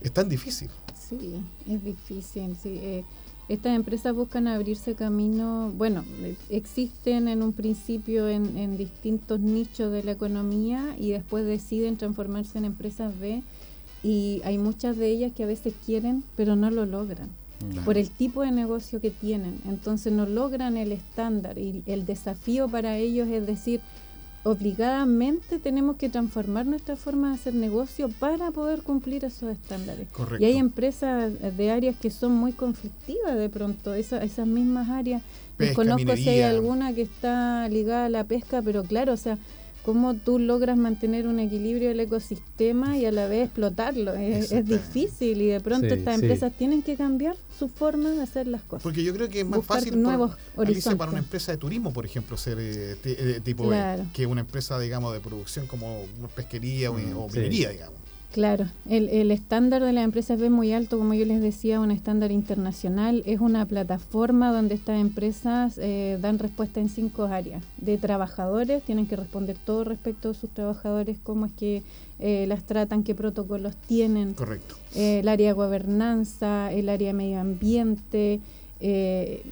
Es 0.00 0.10
tan 0.10 0.26
difícil. 0.26 0.70
Sí, 1.06 1.42
es 1.68 1.84
difícil, 1.84 2.56
sí. 2.62 2.78
Eh, 2.82 3.04
estas 3.48 3.76
empresas 3.76 4.14
buscan 4.14 4.48
abrirse 4.48 4.94
camino, 4.94 5.70
bueno, 5.76 6.02
existen 6.48 7.28
en 7.28 7.42
un 7.42 7.52
principio 7.52 8.28
en, 8.28 8.76
distintos 8.76 9.40
nichos 9.40 9.92
de 9.92 10.02
la 10.02 10.12
economía 10.12 10.96
y 10.98 11.10
después 11.10 11.44
deciden 11.44 11.96
transformarse 11.96 12.56
en 12.56 12.64
empresas 12.64 13.18
B 13.18 13.42
y 14.02 14.40
hay 14.44 14.58
muchas 14.58 14.96
de 14.96 15.08
ellas 15.08 15.32
que 15.32 15.44
a 15.44 15.46
veces 15.46 15.74
quieren 15.84 16.24
pero 16.36 16.56
no 16.56 16.70
lo 16.70 16.86
logran 16.86 17.28
por 17.84 17.96
el 17.96 18.10
tipo 18.10 18.42
de 18.42 18.52
negocio 18.52 19.00
que 19.00 19.10
tienen. 19.10 19.58
Entonces 19.66 20.12
no 20.12 20.26
logran 20.26 20.76
el 20.76 20.92
estándar 20.92 21.58
y 21.58 21.82
el 21.86 22.04
desafío 22.04 22.68
para 22.68 22.96
ellos 22.98 23.28
es 23.28 23.46
decir, 23.46 23.80
obligadamente 24.44 25.58
tenemos 25.58 25.96
que 25.96 26.10
transformar 26.10 26.66
nuestra 26.66 26.96
forma 26.96 27.30
de 27.30 27.34
hacer 27.34 27.54
negocio 27.54 28.10
para 28.10 28.50
poder 28.50 28.82
cumplir 28.82 29.24
esos 29.24 29.50
estándares. 29.50 30.06
Y 30.38 30.44
hay 30.44 30.58
empresas 30.58 31.32
de 31.56 31.70
áreas 31.70 31.96
que 31.96 32.10
son 32.10 32.32
muy 32.32 32.52
conflictivas 32.52 33.36
de 33.36 33.48
pronto, 33.48 33.94
esa, 33.94 34.22
esas 34.22 34.46
mismas 34.46 34.90
áreas. 34.90 35.22
Conozco 35.74 36.14
si 36.16 36.28
hay 36.28 36.42
alguna 36.42 36.94
que 36.94 37.02
está 37.02 37.68
ligada 37.68 38.06
a 38.06 38.10
la 38.10 38.24
pesca, 38.24 38.60
pero 38.60 38.84
claro, 38.84 39.14
o 39.14 39.16
sea, 39.16 39.38
cómo 39.84 40.14
tú 40.14 40.38
logras 40.38 40.78
mantener 40.78 41.26
un 41.26 41.38
equilibrio 41.38 41.88
del 41.88 42.00
ecosistema 42.00 42.96
y 42.96 43.04
a 43.04 43.12
la 43.12 43.28
vez 43.28 43.44
explotarlo. 43.44 44.14
Es, 44.14 44.50
difícil 44.64 45.42
y 45.42 45.48
de 45.48 45.60
pronto 45.60 45.86
estas 45.86 46.14
empresas 46.14 46.52
tienen 46.56 46.82
que 46.82 46.96
cambiar 46.96 47.36
su 47.58 47.68
forma 47.68 48.10
de 48.10 48.22
hacer 48.22 48.46
las 48.46 48.62
cosas. 48.62 48.82
Porque 48.82 49.04
yo 49.04 49.12
creo 49.12 49.28
que 49.28 49.40
es 49.40 49.46
más 49.46 49.64
fácil 49.64 50.00
nuevos 50.00 50.36
para 50.96 51.10
una 51.10 51.20
empresa 51.20 51.52
de 51.52 51.58
turismo, 51.58 51.92
por 51.92 52.06
ejemplo, 52.06 52.36
ser 52.36 52.58
eh, 52.60 52.96
eh, 53.04 53.40
tipo 53.44 53.70
que 54.12 54.26
una 54.26 54.40
empresa, 54.40 54.78
digamos, 54.78 55.12
de 55.12 55.20
producción 55.20 55.66
como 55.66 56.06
pesquería 56.34 56.90
o, 56.90 56.94
mm, 56.94 57.32
minería, 57.32 57.68
digamos. 57.70 58.03
Claro, 58.34 58.66
el, 58.88 59.10
el 59.10 59.30
estándar 59.30 59.80
de 59.84 59.92
las 59.92 60.04
empresas 60.04 60.40
B 60.40 60.46
es 60.46 60.50
muy 60.50 60.72
alto, 60.72 60.98
como 60.98 61.14
yo 61.14 61.24
les 61.24 61.40
decía, 61.40 61.78
un 61.78 61.92
estándar 61.92 62.32
internacional. 62.32 63.22
Es 63.26 63.38
una 63.38 63.64
plataforma 63.64 64.52
donde 64.52 64.74
estas 64.74 65.00
empresas 65.00 65.78
eh, 65.78 66.18
dan 66.20 66.40
respuesta 66.40 66.80
en 66.80 66.88
cinco 66.88 67.26
áreas. 67.26 67.62
De 67.76 67.96
trabajadores, 67.96 68.82
tienen 68.82 69.06
que 69.06 69.14
responder 69.14 69.56
todo 69.64 69.84
respecto 69.84 70.30
a 70.30 70.34
sus 70.34 70.50
trabajadores, 70.50 71.18
cómo 71.22 71.46
es 71.46 71.52
que 71.52 71.84
eh, 72.18 72.46
las 72.48 72.64
tratan, 72.64 73.04
qué 73.04 73.14
protocolos 73.14 73.76
tienen. 73.86 74.34
Correcto. 74.34 74.74
Eh, 74.96 75.20
el 75.20 75.28
área 75.28 75.46
de 75.46 75.52
gobernanza, 75.52 76.72
el 76.72 76.88
área 76.88 77.10
de 77.10 77.14
medio 77.14 77.38
ambiente, 77.38 78.40
eh, 78.80 79.44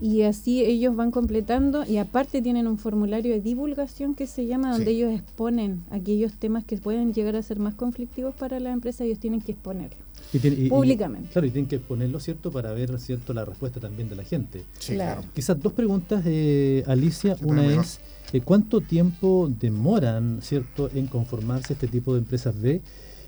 y 0.00 0.22
así 0.22 0.64
ellos 0.64 0.96
van 0.96 1.10
completando 1.10 1.84
y 1.84 1.98
aparte 1.98 2.40
tienen 2.42 2.66
un 2.66 2.78
formulario 2.78 3.32
de 3.34 3.40
divulgación 3.40 4.14
que 4.14 4.26
se 4.26 4.46
llama 4.46 4.70
donde 4.72 4.86
Sí. 4.92 4.96
ellos 4.96 5.12
exponen 5.12 5.82
aquellos 5.90 6.32
temas 6.34 6.64
que 6.64 6.76
pueden 6.78 7.12
llegar 7.12 7.36
a 7.36 7.42
ser 7.42 7.58
más 7.58 7.74
conflictivos 7.74 8.34
para 8.34 8.58
la 8.60 8.72
empresa, 8.72 9.04
ellos 9.04 9.18
tienen 9.18 9.40
que 9.40 9.52
exponerlo. 9.52 9.96
Y 10.32 10.38
tiene- 10.38 10.56
y- 10.56 10.66
y- 10.66 10.68
Públicamente. 10.68 11.28
claro, 11.32 11.46
y 11.46 11.50
tienen 11.50 11.68
que 11.68 11.78
ponerlo, 11.78 12.20
¿cierto? 12.20 12.50
Para 12.50 12.72
ver, 12.72 12.98
¿cierto? 12.98 13.32
La 13.34 13.44
respuesta 13.44 13.80
también 13.80 14.08
de 14.08 14.16
la 14.16 14.24
gente. 14.24 14.62
Sí, 14.78 14.94
Claro. 14.94 15.20
claro. 15.22 15.32
Quizás 15.34 15.60
dos 15.60 15.72
preguntas, 15.72 16.22
eh, 16.26 16.82
Alicia. 16.86 17.36
Sí, 17.36 17.44
Una 17.44 17.62
mejor. 17.62 17.84
es, 17.84 18.00
eh, 18.32 18.40
¿cuánto 18.40 18.80
tiempo 18.80 19.50
demoran, 19.60 20.38
¿cierto?, 20.42 20.88
en 20.94 21.06
conformarse 21.08 21.72
este 21.74 21.88
tipo 21.88 22.12
de 22.14 22.20
empresas 22.20 22.58
B? 22.60 22.80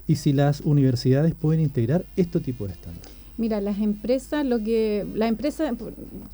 Y 0.06 0.16
si 0.16 0.32
las 0.32 0.60
universidades 0.62 1.34
pueden 1.34 1.60
integrar 1.60 2.04
este 2.16 2.40
tipo 2.40 2.66
de 2.66 2.72
estándares. 2.72 3.11
Mira, 3.38 3.60
las 3.62 3.78
empresas, 3.80 4.44
lo 4.44 4.58
que 4.62 5.06
las 5.14 5.28
empresas, 5.30 5.72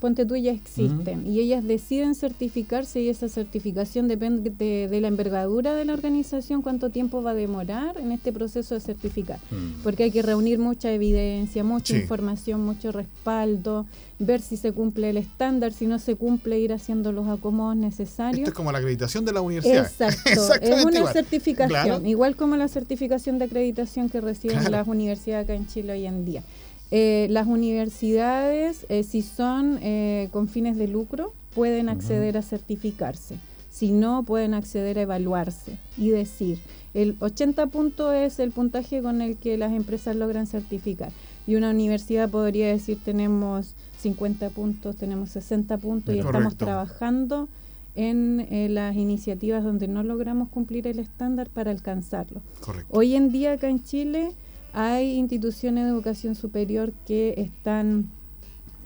ponte 0.00 0.26
tú, 0.26 0.34
ya 0.36 0.50
existen 0.50 1.26
y 1.26 1.38
ellas 1.40 1.62
deciden 1.64 2.14
certificarse 2.16 3.00
y 3.00 3.08
esa 3.08 3.28
certificación 3.28 4.08
depende 4.08 4.50
de, 4.50 4.88
de 4.88 5.00
la 5.00 5.06
envergadura 5.08 5.74
de 5.74 5.84
la 5.84 5.92
organización, 5.94 6.60
cuánto 6.60 6.90
tiempo 6.90 7.22
va 7.22 7.30
a 7.30 7.34
demorar 7.34 7.98
en 7.98 8.10
este 8.10 8.32
proceso 8.32 8.74
de 8.74 8.80
certificar. 8.80 9.38
Porque 9.84 10.04
hay 10.04 10.10
que 10.10 10.22
reunir 10.22 10.58
mucha 10.58 10.92
evidencia, 10.92 11.62
mucha 11.62 11.94
Sí. 11.94 12.00
información, 12.00 12.64
mucho 12.64 12.90
respaldo, 12.92 13.86
ver 14.18 14.40
si 14.40 14.56
se 14.56 14.72
cumple 14.72 15.10
el 15.10 15.16
estándar, 15.16 15.72
si 15.72 15.86
no 15.86 15.98
se 16.00 16.16
cumple, 16.16 16.58
ir 16.58 16.72
haciendo 16.72 17.12
los 17.12 17.28
acomodos 17.28 17.76
necesarios. 17.76 18.40
Esto 18.40 18.50
es 18.50 18.56
como 18.56 18.72
la 18.72 18.78
acreditación 18.78 19.24
de 19.24 19.32
la 19.32 19.40
universidad. 19.40 19.86
Exacto, 19.86 20.30
es 20.60 20.84
una 20.84 20.98
igual. 20.98 21.12
certificación, 21.12 21.68
Claro. 21.68 22.06
igual 22.06 22.34
como 22.34 22.56
la 22.56 22.66
certificación 22.68 23.38
de 23.38 23.44
acreditación 23.44 24.08
que 24.10 24.20
reciben 24.20 24.58
Claro. 24.58 24.70
las 24.72 24.88
universidades 24.88 25.44
acá 25.44 25.54
en 25.54 25.66
Chile 25.68 25.92
hoy 25.92 26.06
en 26.06 26.24
día. 26.24 26.42
Eh, 26.90 27.26
las 27.30 27.46
universidades, 27.46 28.86
eh, 28.88 29.02
si 29.02 29.22
son 29.22 29.78
eh, 29.82 30.28
con 30.32 30.48
fines 30.48 30.76
de 30.76 30.88
lucro, 30.88 31.32
pueden 31.54 31.88
acceder 31.88 32.36
a 32.36 32.42
certificarse. 32.42 33.36
Si 33.70 33.92
no, 33.92 34.22
pueden 34.22 34.54
acceder 34.54 34.98
a 34.98 35.02
evaluarse 35.02 35.76
y 35.96 36.08
decir, 36.08 36.58
el 36.94 37.16
80 37.20 37.66
puntos 37.66 38.14
es 38.14 38.38
el 38.38 38.50
puntaje 38.50 39.02
con 39.02 39.20
el 39.20 39.36
que 39.36 39.58
las 39.58 39.72
empresas 39.72 40.16
logran 40.16 40.46
certificar. 40.46 41.12
Y 41.46 41.56
una 41.56 41.70
universidad 41.70 42.28
podría 42.28 42.68
decir, 42.68 42.98
tenemos 43.04 43.74
50 44.00 44.50
puntos, 44.50 44.96
tenemos 44.96 45.30
60 45.30 45.78
puntos 45.78 46.14
y 46.14 46.18
estamos 46.18 46.56
trabajando 46.56 47.48
en 47.94 48.46
eh, 48.50 48.68
las 48.68 48.96
iniciativas 48.96 49.64
donde 49.64 49.88
no 49.88 50.02
logramos 50.02 50.48
cumplir 50.48 50.86
el 50.86 50.98
estándar 50.98 51.48
para 51.48 51.70
alcanzarlo. 51.70 52.40
Correcto. 52.60 52.96
Hoy 52.96 53.14
en 53.14 53.32
día 53.32 53.52
acá 53.52 53.68
en 53.68 53.82
Chile 53.82 54.32
hay 54.72 55.16
instituciones 55.16 55.84
de 55.84 55.90
educación 55.90 56.34
superior 56.34 56.92
que 57.06 57.34
están 57.36 58.10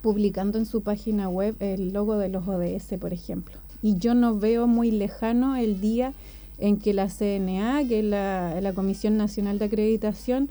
publicando 0.01 0.59
en 0.59 0.66
su 0.66 0.83
página 0.83 1.29
web 1.29 1.55
el 1.61 1.92
logo 1.92 2.18
de 2.18 2.29
los 2.29 2.47
ODS, 2.49 2.99
por 3.01 3.12
ejemplo. 3.12 3.55
Y 3.83 3.97
yo 3.99 4.14
no 4.14 4.38
veo 4.38 4.66
muy 4.66 4.90
lejano 4.90 5.57
el 5.57 5.81
día 5.81 6.12
en 6.59 6.77
que 6.79 6.92
la 6.95 7.09
CNA, 7.09 7.87
que 7.88 8.01
es 8.01 8.05
la, 8.05 8.61
la 8.61 8.73
Comisión 8.73 9.16
Nacional 9.16 9.59
de 9.59 9.64
Acreditación, 9.66 10.49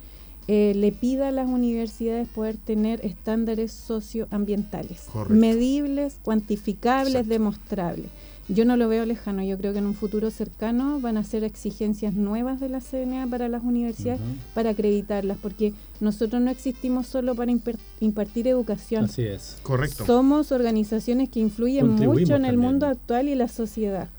eh, 0.48 0.74
le 0.76 0.92
pida 0.92 1.30
a 1.30 1.32
las 1.32 1.48
universidades 1.48 2.28
poder 2.28 2.58
tener 2.58 3.06
estándares 3.06 3.72
socioambientales, 3.72 5.04
Correcto. 5.12 5.34
medibles, 5.34 6.18
cuantificables, 6.24 7.14
Exacto. 7.14 7.30
demostrables. 7.30 8.08
Yo 8.48 8.66
no 8.66 8.76
lo 8.76 8.90
veo 8.90 9.06
lejano, 9.06 9.44
yo 9.44 9.58
creo 9.58 9.72
que 9.72 9.80
en 9.80 9.86
un 9.86 9.94
futuro 9.94 10.30
cercano 10.30 11.00
van 11.00 11.16
a 11.18 11.24
ser 11.24 11.44
exigencias 11.44 12.14
nuevas 12.14 12.60
de 12.60 12.70
la 12.70 12.82
CNA 12.82 13.28
para 13.28 13.48
las 13.48 13.64
universidades 13.64 14.20
para 14.54 14.72
acreditarlas, 14.72 15.38
porque 15.42 15.74
nosotros 16.00 16.42
no 16.42 16.52
existimos 16.52 17.08
solo 17.08 17.36
para 17.36 17.52
impartir 18.00 18.48
educación. 18.48 19.06
Así 19.06 19.24
es. 19.24 19.58
Correcto. 19.64 20.06
Somos 20.06 20.52
organizaciones 20.52 21.30
que 21.30 21.40
influyen 21.40 21.88
mucho 21.88 22.36
en 22.36 22.46
el 22.46 22.52
también. 22.52 22.60
mundo 22.60 22.88
actual 22.88 23.30
y 23.30 23.36
la 23.36 23.48
sociedad. 23.48 24.10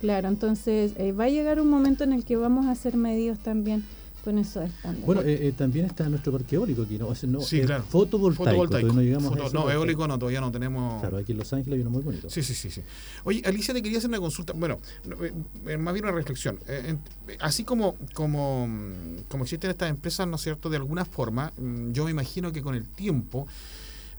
Claro, 0.00 0.28
entonces 0.28 0.92
eh, 0.96 1.12
va 1.12 1.24
a 1.24 1.28
llegar 1.28 1.60
un 1.60 1.68
momento 1.68 2.04
en 2.04 2.12
el 2.12 2.24
que 2.24 2.36
vamos 2.36 2.66
a 2.66 2.74
ser 2.74 2.96
medidos 2.96 3.38
también 3.38 3.84
con 4.20 4.38
esos 4.38 4.64
estándares. 4.66 5.04
Bueno, 5.06 5.22
eh, 5.22 5.48
eh, 5.48 5.52
también 5.56 5.86
está 5.86 6.08
nuestro 6.08 6.32
parque 6.32 6.56
eólico 6.56 6.82
aquí, 6.82 6.98
¿no? 6.98 7.08
O 7.08 7.14
sea, 7.14 7.28
no, 7.28 7.40
Sí, 7.40 7.60
claro. 7.62 7.84
Fotovoltaico. 7.84 8.66
No 8.92 9.00
llegamos 9.02 9.36
Foto- 9.36 9.70
eólico 9.70 10.06
no, 10.06 10.18
todavía 10.18 10.40
no 10.40 10.50
tenemos. 10.52 11.00
Claro, 11.00 11.16
aquí 11.18 11.32
en 11.32 11.38
Los 11.38 11.52
Ángeles 11.52 11.76
hay 11.76 11.80
uno 11.82 11.90
muy 11.90 12.02
bonito. 12.02 12.28
Sí, 12.30 12.42
sí, 12.42 12.54
sí, 12.54 12.70
sí. 12.70 12.82
Oye, 13.24 13.42
Alicia, 13.44 13.74
te 13.74 13.82
quería 13.82 13.98
hacer 13.98 14.08
una 14.10 14.18
consulta. 14.20 14.52
Bueno, 14.52 14.78
no, 15.06 15.24
eh, 15.24 15.32
eh, 15.66 15.76
más 15.76 15.94
bien 15.94 16.04
una 16.06 16.14
reflexión. 16.14 16.58
Eh, 16.68 16.96
así 17.40 17.64
como, 17.64 17.96
como, 18.14 18.66
mm, 18.68 19.22
como 19.28 19.44
existen 19.44 19.70
estas 19.70 19.90
empresas, 19.90 20.26
¿no 20.28 20.36
es 20.36 20.42
cierto? 20.42 20.70
De 20.70 20.76
alguna 20.76 21.04
forma, 21.04 21.52
mm, 21.58 21.92
yo 21.92 22.04
me 22.04 22.10
imagino 22.10 22.52
que 22.52 22.62
con 22.62 22.74
el 22.74 22.86
tiempo 22.88 23.46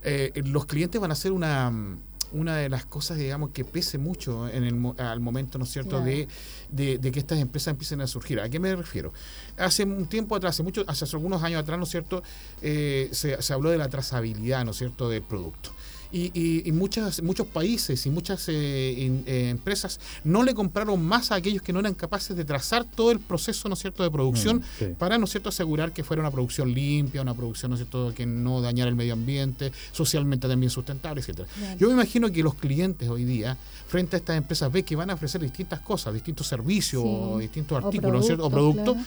eh, 0.04 0.32
los 0.46 0.66
clientes 0.66 1.00
van 1.00 1.12
a 1.12 1.14
ser 1.14 1.30
una, 1.32 1.70
mm, 1.70 1.96
una 2.32 2.56
de 2.56 2.68
las 2.68 2.84
cosas, 2.86 3.18
digamos, 3.18 3.50
que 3.50 3.64
pese 3.64 3.98
mucho 3.98 4.48
en 4.48 4.64
el, 4.64 4.92
al 5.00 5.20
momento, 5.20 5.58
¿no 5.58 5.64
es 5.64 5.70
cierto?, 5.70 5.90
Claro. 5.90 6.04
de, 6.06 6.28
de, 6.70 6.98
de 6.98 7.12
que 7.12 7.18
estas 7.18 7.38
empresas 7.38 7.72
empiecen 7.72 8.00
a 8.00 8.06
surgir. 8.06 8.40
¿A 8.40 8.48
qué 8.48 8.58
me 8.58 8.74
refiero? 8.74 9.12
Hace 9.56 9.84
un 9.84 10.06
tiempo 10.06 10.34
atrás, 10.36 10.54
hace, 10.56 10.62
mucho, 10.62 10.84
hace 10.86 11.04
algunos 11.12 11.42
años 11.42 11.60
atrás, 11.62 11.78
¿no 11.78 11.84
es 11.84 11.90
cierto?, 11.90 12.22
Eh, 12.62 13.08
se, 13.12 13.40
se 13.42 13.52
habló 13.52 13.70
de 13.70 13.78
la 13.78 13.88
trazabilidad, 13.88 14.64
¿no 14.64 14.70
es 14.72 14.78
cierto?, 14.78 15.08
del 15.08 15.22
producto. 15.22 15.70
Y, 16.12 16.30
y- 16.34 16.62
y 16.68 16.72
muchas, 16.72 17.22
muchos 17.22 17.46
países 17.46 18.04
y 18.04 18.10
muchas 18.10 18.44
eh, 18.48 18.94
in- 18.98 19.24
eh, 19.26 19.48
empresas 19.48 19.98
no 20.24 20.42
le 20.42 20.52
compraron 20.54 21.02
más 21.02 21.32
a 21.32 21.36
aquellos 21.36 21.62
que 21.62 21.72
no 21.72 21.80
eran 21.80 21.94
capaces 21.94 22.36
de 22.36 22.44
trazar 22.44 22.84
todo 22.84 23.10
el 23.12 23.18
proceso, 23.18 23.66
¿no 23.68 23.74
es 23.74 23.80
cierto?, 23.80 24.02
de 24.02 24.10
producción 24.10 24.58
Mm, 24.58 24.62
sí. 24.78 24.84
para, 24.98 25.16
¿no 25.16 25.24
es 25.24 25.30
cierto?, 25.30 25.48
asegurar 25.48 25.92
que 25.92 26.04
fuera 26.04 26.20
una 26.20 26.30
producción 26.30 26.72
limpia, 26.74 27.22
una 27.22 27.32
producción, 27.32 27.70
¿no 27.70 27.76
es 27.76 27.80
cierto?, 27.80 28.12
que 28.14 28.26
no 28.26 28.60
dañara 28.60 28.90
el 28.90 28.94
medio 28.96 29.14
ambiente, 29.14 29.72
socialmente 29.92 30.46
también 30.48 30.68
sustentable, 30.68 31.20
etcétera. 31.22 31.48
Yo 31.78 31.86
me 31.88 31.94
imagino 31.94 32.30
que 32.30 32.42
los 32.42 32.54
clientes 32.56 33.08
hoy 33.08 33.24
día, 33.24 33.56
frente 33.88 34.16
a 34.16 34.18
estas 34.18 34.36
empresas, 34.36 34.70
ve 34.70 34.82
que 34.82 34.94
van 34.96 35.08
a 35.08 35.14
ofrecer 35.14 35.40
distintas 35.40 35.80
cosas, 35.80 36.12
distintos 36.12 36.46
servicios, 36.46 37.02
Sí. 37.02 37.08
o 37.10 37.38
distintos 37.38 37.82
O 37.82 37.86
artículos, 37.86 38.12
¿no 38.12 38.20
es 38.20 38.26
cierto?, 38.26 38.44
o 38.46 38.50
productos, 38.50 38.84
productos, 38.84 39.06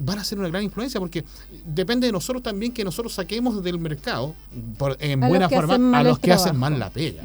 van 0.00 0.18
a 0.18 0.24
ser 0.24 0.38
una 0.38 0.48
gran 0.48 0.62
influencia 0.62 1.00
porque 1.00 1.24
depende 1.66 2.06
de 2.06 2.12
nosotros 2.12 2.42
también 2.42 2.72
que 2.72 2.84
nosotros 2.84 3.12
saquemos 3.14 3.62
del 3.62 3.78
mercado, 3.78 4.34
por- 4.78 4.96
en 5.00 5.22
A 5.24 5.28
buena 5.28 5.48
forma, 5.48 5.98
a 5.98 6.02
los 6.02 6.16
el 6.18 6.22
que 6.22 6.32
hacen 6.32 6.56
mal 6.56 6.78
la 6.78 6.90
pega. 6.90 7.22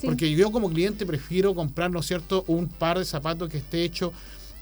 Sí. 0.00 0.06
Porque 0.06 0.30
yo 0.32 0.50
como 0.52 0.70
cliente 0.70 1.04
prefiero 1.06 1.54
comprar, 1.54 1.90
¿no 1.90 2.00
es 2.00 2.06
cierto?, 2.06 2.44
un 2.46 2.68
par 2.68 2.98
de 2.98 3.04
zapatos 3.04 3.48
que 3.48 3.58
esté 3.58 3.82
hecho 3.84 4.12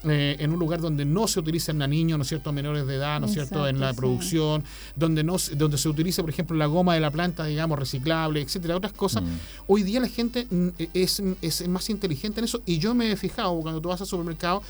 eh, 0.09 0.37
en 0.39 0.53
un 0.53 0.59
lugar 0.61 0.81
donde 0.81 1.05
no 1.05 1.27
se 1.27 1.41
utilicen 1.41 1.83
a 1.83 1.87
niños, 1.89 2.17
¿no 2.17 2.23
es 2.23 2.29
cierto?, 2.29 2.53
menores 2.53 2.87
de 2.87 2.95
edad, 2.95 3.19
¿no 3.21 3.27
es 3.27 3.33
cierto?, 3.33 3.67
en 3.67 3.81
la 3.81 3.91
sí. 3.91 3.97
producción, 3.97 4.63
donde 4.95 5.25
no 5.25 5.37
se- 5.39 5.57
donde 5.57 5.79
se 5.79 5.89
utilice, 5.89 6.23
por 6.23 6.31
ejemplo, 6.31 6.57
la 6.57 6.67
goma 6.67 6.95
de 6.95 7.01
la 7.01 7.11
planta, 7.11 7.45
digamos, 7.45 7.79
reciclable, 7.79 8.41
etcétera, 8.41 8.77
otras 8.77 8.93
cosas. 8.93 9.25
Mm. 9.25 9.27
Hoy 9.67 9.83
día 9.83 9.99
la 10.01 10.09
gente 10.09 10.47
mm, 10.49 10.69
es, 10.95 11.23
es 11.43 11.67
más 11.69 11.91
inteligente 11.91 12.41
en 12.41 12.45
eso 12.45 12.61
y 12.67 12.79
yo 12.79 12.95
me 12.95 13.11
he 13.11 13.17
fijado 13.17 13.59
cuando 13.61 13.81
tú 13.81 13.89
vas 13.89 14.01
al 14.01 14.07
supermercado. 14.07 14.63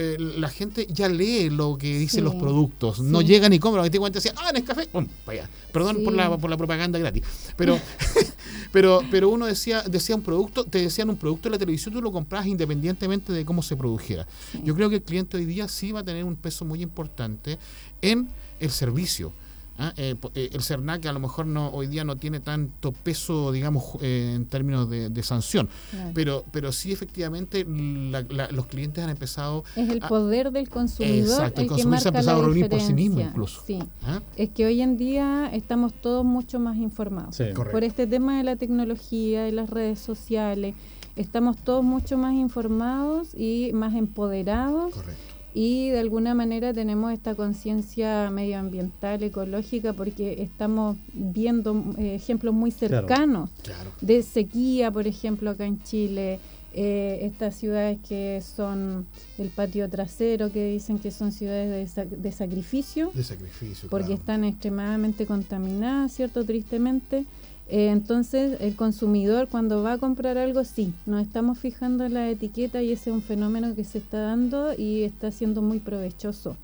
Eh, 0.00 0.16
la 0.18 0.48
gente 0.48 0.86
ya 0.88 1.08
lee 1.08 1.50
lo 1.50 1.76
que 1.76 1.98
dicen 1.98 2.20
Sí, 2.20 2.24
los 2.24 2.36
productos, 2.36 3.00
no 3.00 3.20
sí. 3.20 3.34
y 3.34 3.58
compran, 3.58 3.84
y 3.84 3.90
te 3.90 3.98
cuentan 3.98 4.20
así, 4.20 4.28
ah, 4.36 4.52
en 4.54 4.62
café, 4.62 4.86
pum, 4.86 5.06
para 5.24 5.40
allá. 5.42 5.50
Perdón 5.72 5.96
Sí. 5.98 6.04
por, 6.04 6.12
la, 6.14 6.38
por 6.38 6.48
la 6.48 6.56
propaganda 6.56 6.98
gratis, 6.98 7.24
pero, 7.56 7.80
pero, 8.72 9.02
pero 9.10 9.28
uno 9.28 9.46
decía, 9.46 9.82
decía 9.82 10.14
un 10.14 10.22
producto, 10.22 10.64
te 10.64 10.80
decían 10.80 11.10
un 11.10 11.16
producto 11.16 11.48
en 11.48 11.52
la 11.52 11.58
televisión, 11.58 11.92
tú 11.94 12.00
lo 12.00 12.12
comprabas 12.12 12.46
independientemente 12.46 13.32
de 13.32 13.44
cómo 13.44 13.60
se 13.62 13.76
produjera. 13.76 14.26
Yo 14.62 14.74
creo 14.74 14.88
que 14.88 14.96
el 14.96 15.02
cliente 15.02 15.36
hoy 15.36 15.44
día 15.44 15.66
sí 15.68 15.90
va 15.92 16.00
a 16.00 16.04
tener 16.04 16.24
un 16.24 16.36
peso 16.36 16.64
muy 16.64 16.80
importante 16.82 17.58
en 18.00 18.28
el 18.60 18.70
servicio. 18.70 19.32
¿Ah? 19.78 19.92
Eh, 19.96 20.14
eh, 20.34 20.50
el 20.52 20.62
CERNAC 20.62 21.06
a 21.06 21.12
lo 21.12 21.20
mejor 21.20 21.46
no 21.46 21.68
hoy 21.70 21.86
día 21.86 22.04
no 22.04 22.16
tiene 22.16 22.40
tanto 22.40 22.92
peso, 22.92 23.52
digamos, 23.52 23.84
eh, 24.02 24.32
en 24.36 24.46
términos 24.46 24.90
de, 24.90 25.08
de 25.10 25.22
sanción, 25.22 25.68
Claro. 25.90 26.10
pero, 26.14 26.44
pero 26.52 26.72
sí 26.72 26.92
efectivamente 26.92 27.64
la- 27.66 28.22
la- 28.28 28.48
los 28.50 28.66
clientes 28.66 29.02
han 29.02 29.10
empezado... 29.10 29.64
es 29.76 29.88
el 29.88 30.00
poder 30.00 30.50
del 30.52 30.68
consumidor 30.68 31.18
Exacto, 31.18 31.60
el 31.60 31.64
el 31.64 31.68
que 31.68 31.68
consumidor 31.68 32.00
se 32.00 32.08
ha 32.08 32.10
empezado 32.10 32.40
a 32.40 32.44
reunir 32.44 32.68
por 32.68 32.80
sí 32.80 32.92
mismo 32.94 33.16
diferencia. 33.18 33.30
incluso. 33.30 33.62
Sí. 33.66 33.78
¿ah? 34.04 34.20
Es 34.36 34.50
que 34.50 34.66
hoy 34.66 34.80
en 34.82 34.96
día 34.96 35.50
estamos 35.52 35.92
todos 35.94 36.24
mucho 36.24 36.58
más 36.60 36.76
informados. 36.76 37.36
Sí. 37.36 37.44
Correcto. 37.54 37.72
Por 37.72 37.84
este 37.84 38.06
tema 38.06 38.36
de 38.38 38.44
la 38.44 38.56
tecnología 38.56 39.48
y 39.48 39.52
las 39.52 39.70
redes 39.70 39.98
sociales, 39.98 40.74
estamos 41.16 41.56
todos 41.56 41.84
mucho 41.84 42.16
más 42.18 42.34
informados 42.34 43.34
y 43.34 43.70
más 43.72 43.94
empoderados 43.94 44.94
Correcto. 44.94 45.34
Y 45.54 45.88
de 45.90 45.98
alguna 45.98 46.34
manera 46.34 46.72
tenemos 46.72 47.12
esta 47.12 47.34
conciencia 47.34 48.30
medioambiental, 48.30 49.22
ecológica, 49.22 49.92
porque 49.92 50.42
estamos 50.42 50.96
viendo 51.14 51.94
eh, 51.98 52.14
ejemplos 52.14 52.54
muy 52.54 52.70
Claro. 52.70 53.06
cercanos 53.08 53.50
Claro. 53.62 53.90
de 54.00 54.22
sequía, 54.22 54.90
por 54.90 55.06
ejemplo, 55.06 55.50
acá 55.50 55.64
en 55.66 55.82
Chile, 55.82 56.38
eh, 56.74 57.20
estas 57.22 57.56
ciudades 57.56 57.98
que 58.06 58.42
son 58.42 59.06
el 59.38 59.48
patio 59.48 59.88
trasero, 59.88 60.52
que 60.52 60.70
dicen 60.72 60.98
que 60.98 61.10
son 61.10 61.32
ciudades 61.32 61.70
de, 61.70 61.86
sa- 61.88 62.04
de 62.04 62.30
sacrificio, 62.30 63.10
De 63.14 63.24
sacrificio. 63.24 63.88
porque 63.88 64.08
claro. 64.08 64.20
están 64.20 64.44
extremadamente 64.44 65.24
contaminadas, 65.26 66.12
¿cierto? 66.12 66.44
Tristemente. 66.44 67.24
Eh, 67.68 67.88
entonces, 67.88 68.60
el 68.60 68.76
consumidor 68.76 69.48
cuando 69.48 69.82
va 69.82 69.94
a 69.94 69.98
comprar 69.98 70.38
algo, 70.38 70.64
sí, 70.64 70.92
nos 71.06 71.22
estamos 71.22 71.58
fijando 71.58 72.04
en 72.04 72.14
la 72.14 72.30
etiqueta 72.30 72.82
y 72.82 72.92
ese 72.92 73.10
es 73.10 73.14
un 73.14 73.22
fenómeno 73.22 73.74
que 73.74 73.84
se 73.84 73.98
está 73.98 74.20
dando 74.20 74.72
y 74.72 75.02
está 75.02 75.30
siendo 75.30 75.60
muy 75.60 75.78
provechoso 75.78 76.56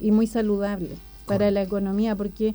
y 0.00 0.10
muy 0.10 0.26
saludable 0.26 0.90
para 1.26 1.50
la 1.50 1.62
economía, 1.62 2.14
porque 2.14 2.54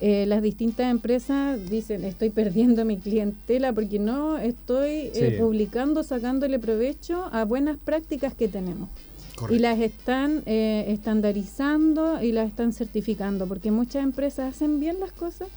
eh, 0.00 0.26
las 0.26 0.42
distintas 0.42 0.90
empresas 0.90 1.58
dicen, 1.68 2.04
estoy 2.04 2.30
perdiendo 2.30 2.84
mi 2.84 2.98
clientela 2.98 3.72
porque 3.72 3.98
no 3.98 4.38
estoy 4.38 5.10
eh, 5.14 5.36
publicando, 5.40 6.04
sacándole 6.04 6.60
provecho 6.60 7.24
a 7.32 7.44
buenas 7.44 7.78
prácticas 7.78 8.32
que 8.34 8.46
tenemos. 8.46 8.88
Correcto. 9.34 9.54
Y 9.54 9.58
las 9.58 9.80
están 9.80 10.42
eh, 10.46 10.84
estandarizando 10.88 12.22
y 12.22 12.30
las 12.32 12.48
están 12.48 12.72
certificando, 12.72 13.46
porque 13.46 13.70
muchas 13.70 14.04
empresas 14.04 14.54
hacen 14.54 14.78
bien 14.78 15.00
las 15.00 15.12
cosas, 15.12 15.48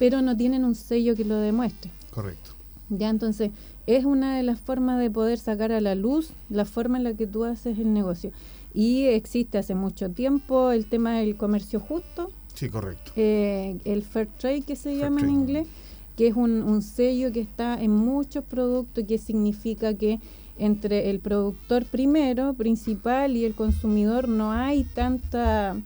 pero 0.00 0.20
no 0.22 0.36
tienen 0.36 0.64
un 0.64 0.74
sello 0.74 1.14
que 1.14 1.24
lo 1.24 1.36
demuestre. 1.36 1.92
Correcto. 2.12 2.50
Ya 2.88 3.08
entonces 3.10 3.52
es 3.86 4.04
una 4.04 4.36
de 4.36 4.42
las 4.42 4.58
formas 4.58 4.98
de 4.98 5.10
poder 5.10 5.38
sacar 5.38 5.70
a 5.70 5.80
la 5.80 5.94
luz 5.94 6.30
la 6.48 6.64
forma 6.64 6.96
en 6.98 7.04
la 7.04 7.14
que 7.14 7.28
tú 7.28 7.44
haces 7.44 7.78
el 7.78 7.92
negocio. 7.92 8.32
Y 8.74 9.04
existe 9.04 9.58
hace 9.58 9.74
mucho 9.74 10.10
tiempo 10.10 10.72
el 10.72 10.86
tema 10.86 11.18
del 11.18 11.36
comercio 11.36 11.78
justo, 11.80 12.30
Sí, 12.54 12.68
correcto. 12.68 13.12
eh, 13.14 13.78
el 13.84 14.02
fair 14.02 14.26
trade 14.38 14.62
que 14.62 14.74
se 14.74 14.90
Fair 14.90 15.02
llama 15.02 15.20
en 15.20 15.30
inglés, 15.30 15.68
que 16.16 16.26
es 16.28 16.34
un, 16.36 16.62
un 16.62 16.82
sello 16.82 17.30
que 17.32 17.40
está 17.40 17.80
en 17.80 17.90
muchos 17.92 18.44
productos, 18.44 19.04
que 19.06 19.18
significa 19.18 19.94
que 19.94 20.18
entre 20.58 21.10
el 21.10 21.20
productor 21.20 21.84
primero, 21.86 22.54
principal, 22.54 23.36
y 23.36 23.44
el 23.44 23.54
consumidor 23.54 24.28
no 24.28 24.52
hay 24.52 24.84
tanta, 24.84 25.76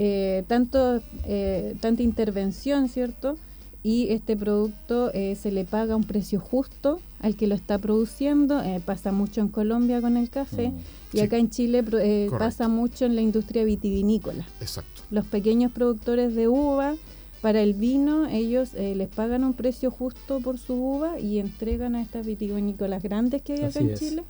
eh, 0.00 0.44
tanto, 0.46 1.00
eh, 1.26 1.74
tanta 1.80 2.02
intervención, 2.02 2.88
¿cierto? 2.88 3.36
Y 3.82 4.08
este 4.10 4.36
producto 4.36 5.10
eh, 5.12 5.34
se 5.34 5.50
le 5.52 5.64
paga 5.64 5.96
un 5.96 6.04
precio 6.04 6.40
justo 6.40 7.00
al 7.20 7.34
que 7.36 7.46
lo 7.48 7.54
está 7.56 7.78
produciendo. 7.78 8.62
eh, 8.62 8.80
pasa 8.84 9.12
mucho 9.12 9.40
en 9.40 9.48
Colombia 9.48 10.00
con 10.00 10.16
el 10.16 10.30
café 10.30 10.68
Mm. 10.68 10.78
y 11.14 11.18
Sí. 11.18 11.20
acá 11.20 11.36
en 11.38 11.50
Chile 11.50 11.84
eh, 12.00 12.28
pasa 12.38 12.68
mucho 12.68 13.04
en 13.06 13.14
la 13.16 13.22
industria 13.22 13.64
vitivinícola 13.64 14.44
Exacto. 14.60 15.02
los 15.10 15.24
pequeños 15.26 15.72
productores 15.72 16.34
de 16.34 16.46
uva 16.48 16.94
para 17.40 17.60
el 17.62 17.72
vino, 17.74 18.26
ellos 18.28 18.70
eh, 18.74 18.94
les 18.96 19.08
pagan 19.08 19.44
un 19.44 19.52
precio 19.54 19.90
justo 19.92 20.40
por 20.40 20.58
su 20.58 20.74
uva 20.74 21.18
y 21.20 21.38
entregan 21.38 21.94
a 21.94 22.02
estas 22.02 22.26
vitivinícolas 22.26 23.00
grandes 23.02 23.42
que 23.42 23.52
hay 23.54 23.58
acá 23.60 23.68
Así 23.68 23.78
en 23.78 23.90
es. 23.90 23.98
Chile 24.00 24.22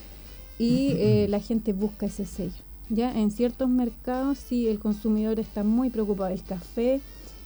y 0.59 0.93
eh, 0.99 1.27
la 1.31 1.41
gente 1.41 1.73
busca 1.73 2.05
ese 2.07 2.27
sello. 2.27 2.63
Ya 2.91 3.13
en 3.19 3.31
ciertos 3.31 3.69
mercados 3.69 4.39
sí 4.39 4.69
el 4.69 4.79
consumidor 4.79 5.39
está 5.39 5.63
muy 5.65 5.91
preocupado. 5.91 6.33
El 6.33 6.43
café, 6.43 7.01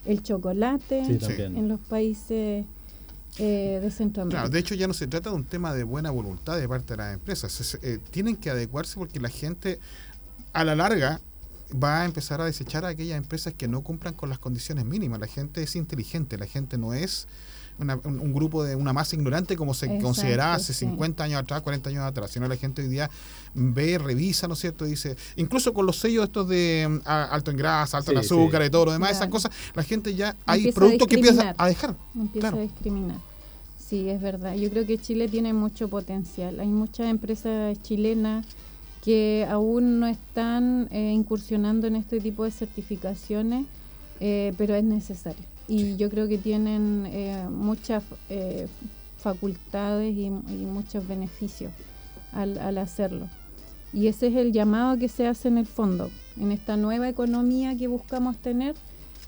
el 0.05 0.23
chocolate, 0.23 1.05
Sí, 1.05 1.19
en 1.43 1.69
los 1.69 1.81
países 1.81 2.65
eh, 3.39 3.79
de 3.83 3.91
Centroamérica. 3.91 4.43
Claro, 4.43 4.51
de 4.53 4.59
hecho 4.59 4.75
ya 4.75 4.87
no 4.87 4.95
se 4.95 5.07
trata 5.07 5.31
de 5.31 5.37
un 5.37 5.45
tema 5.45 5.73
de 5.75 5.85
buena 5.85 6.11
voluntad 6.11 6.59
de 6.59 6.69
parte 6.69 6.93
de 6.95 6.97
las 6.99 7.15
empresas. 7.15 7.61
Es- 7.61 7.79
eh, 7.83 7.99
tienen 8.11 8.37
que 8.37 8.51
adecuarse 8.51 8.97
porque 8.99 9.21
la 9.21 9.29
gente 9.31 9.79
a 10.53 10.65
la 10.65 10.75
larga 10.77 11.21
va 11.83 12.03
a 12.03 12.05
empezar 12.05 12.41
a 12.41 12.45
desechar 12.45 12.85
a 12.85 12.89
aquellas 12.89 13.17
empresas 13.17 13.55
que 13.55 13.67
no 13.69 13.81
cumplan 13.81 14.13
con 14.15 14.29
las 14.29 14.39
condiciones 14.39 14.85
mínimas. 14.85 15.19
La 15.19 15.27
gente 15.27 15.63
es 15.63 15.75
inteligente, 15.77 16.37
la 16.37 16.47
gente 16.47 16.77
no 16.77 16.93
es 16.93 17.27
una- 17.79 17.97
un, 18.05 18.21
un 18.21 18.33
grupo 18.33 18.63
de 18.65 18.77
una 18.77 18.93
masa 18.93 19.17
ignorante 19.17 19.57
como 19.57 19.75
se 19.75 19.87
Exacto, 19.87 20.05
consideraba 20.05 20.55
hace 20.55 20.73
sí. 20.73 20.81
50 20.87 21.25
años 21.25 21.41
atrás, 21.43 21.63
40 21.63 21.91
años 21.91 22.03
atrás, 22.05 22.31
sino 22.31 22.47
la 22.49 22.57
gente 22.57 22.83
hoy 22.83 22.89
día 22.89 23.11
ve, 23.55 23.99
revisa, 23.99 24.47
¿no 24.49 24.55
es 24.55 24.61
cierto? 24.61 24.85
Dice, 24.85 25.17
incluso 25.37 25.73
con 25.75 25.87
los 25.87 25.99
sellos 25.99 26.25
estos 26.25 26.49
de 26.49 26.87
mm, 26.89 27.09
a- 27.09 27.25
alto 27.25 27.51
en 27.51 27.57
grasa, 27.57 27.99
alto 27.99 28.13
en 28.13 28.19
azúcar 28.19 28.63
sí. 28.63 28.69
y 28.69 28.71
todo 28.71 28.87
lo 28.87 28.93
demás, 28.93 29.11
esas 29.11 29.21
Claro. 29.21 29.33
cosas, 29.33 29.53
la 29.75 29.83
gente 29.83 30.15
ya 30.15 30.37
hay 30.47 30.61
Empieza 30.61 30.79
productos 30.81 31.09
que 31.09 31.15
empieza 31.17 31.55
a 31.57 31.67
dejar. 31.67 31.95
Empieza 32.15 32.41
Claro. 32.49 32.59
a 32.59 32.61
discriminar. 32.63 33.17
Sí, 33.79 34.09
es 34.09 34.21
verdad. 34.23 34.55
Yo 34.55 34.71
creo 34.71 34.87
que 34.87 34.97
Chile 34.99 35.29
tiene 35.29 35.53
mucho 35.53 35.89
potencial. 35.89 36.61
Hay 36.61 36.69
muchas 36.69 37.09
empresas 37.11 37.77
chilenas 37.83 38.47
que 39.05 39.47
aún 39.51 39.99
no 40.01 40.07
están 40.07 40.89
eh, 40.93 41.13
incursionando 41.13 41.87
en 41.89 41.97
este 41.97 42.21
tipo 42.21 42.45
de 42.45 42.53
certificaciones, 42.53 43.67
eh, 44.21 44.55
pero 44.57 44.75
es 44.75 44.85
necesario. 44.85 45.45
Y 45.69 45.97
yo 45.97 46.11
creo 46.11 46.29
que 46.29 46.39
tienen 46.39 47.07
eh, 47.07 47.47
muchas 47.51 48.03
eh, 48.29 48.67
facultades 49.17 50.15
y, 50.15 50.27
y 50.27 50.67
muchos 50.67 51.07
beneficios 51.07 51.73
al, 52.33 52.59
al 52.59 52.79
hacerlo. 52.79 53.29
Y 53.93 54.07
ese 54.07 54.29
es 54.29 54.37
el 54.37 54.53
llamado 54.53 54.99
que 54.99 55.09
se 55.09 55.27
hace 55.27 55.49
en 55.49 55.59
el 55.59 55.67
fondo, 55.67 56.11
en 56.41 56.51
esta 56.51 56.77
nueva 56.77 57.09
economía 57.09 57.77
que 57.77 57.89
buscamos 57.89 58.39
tener, 58.39 58.75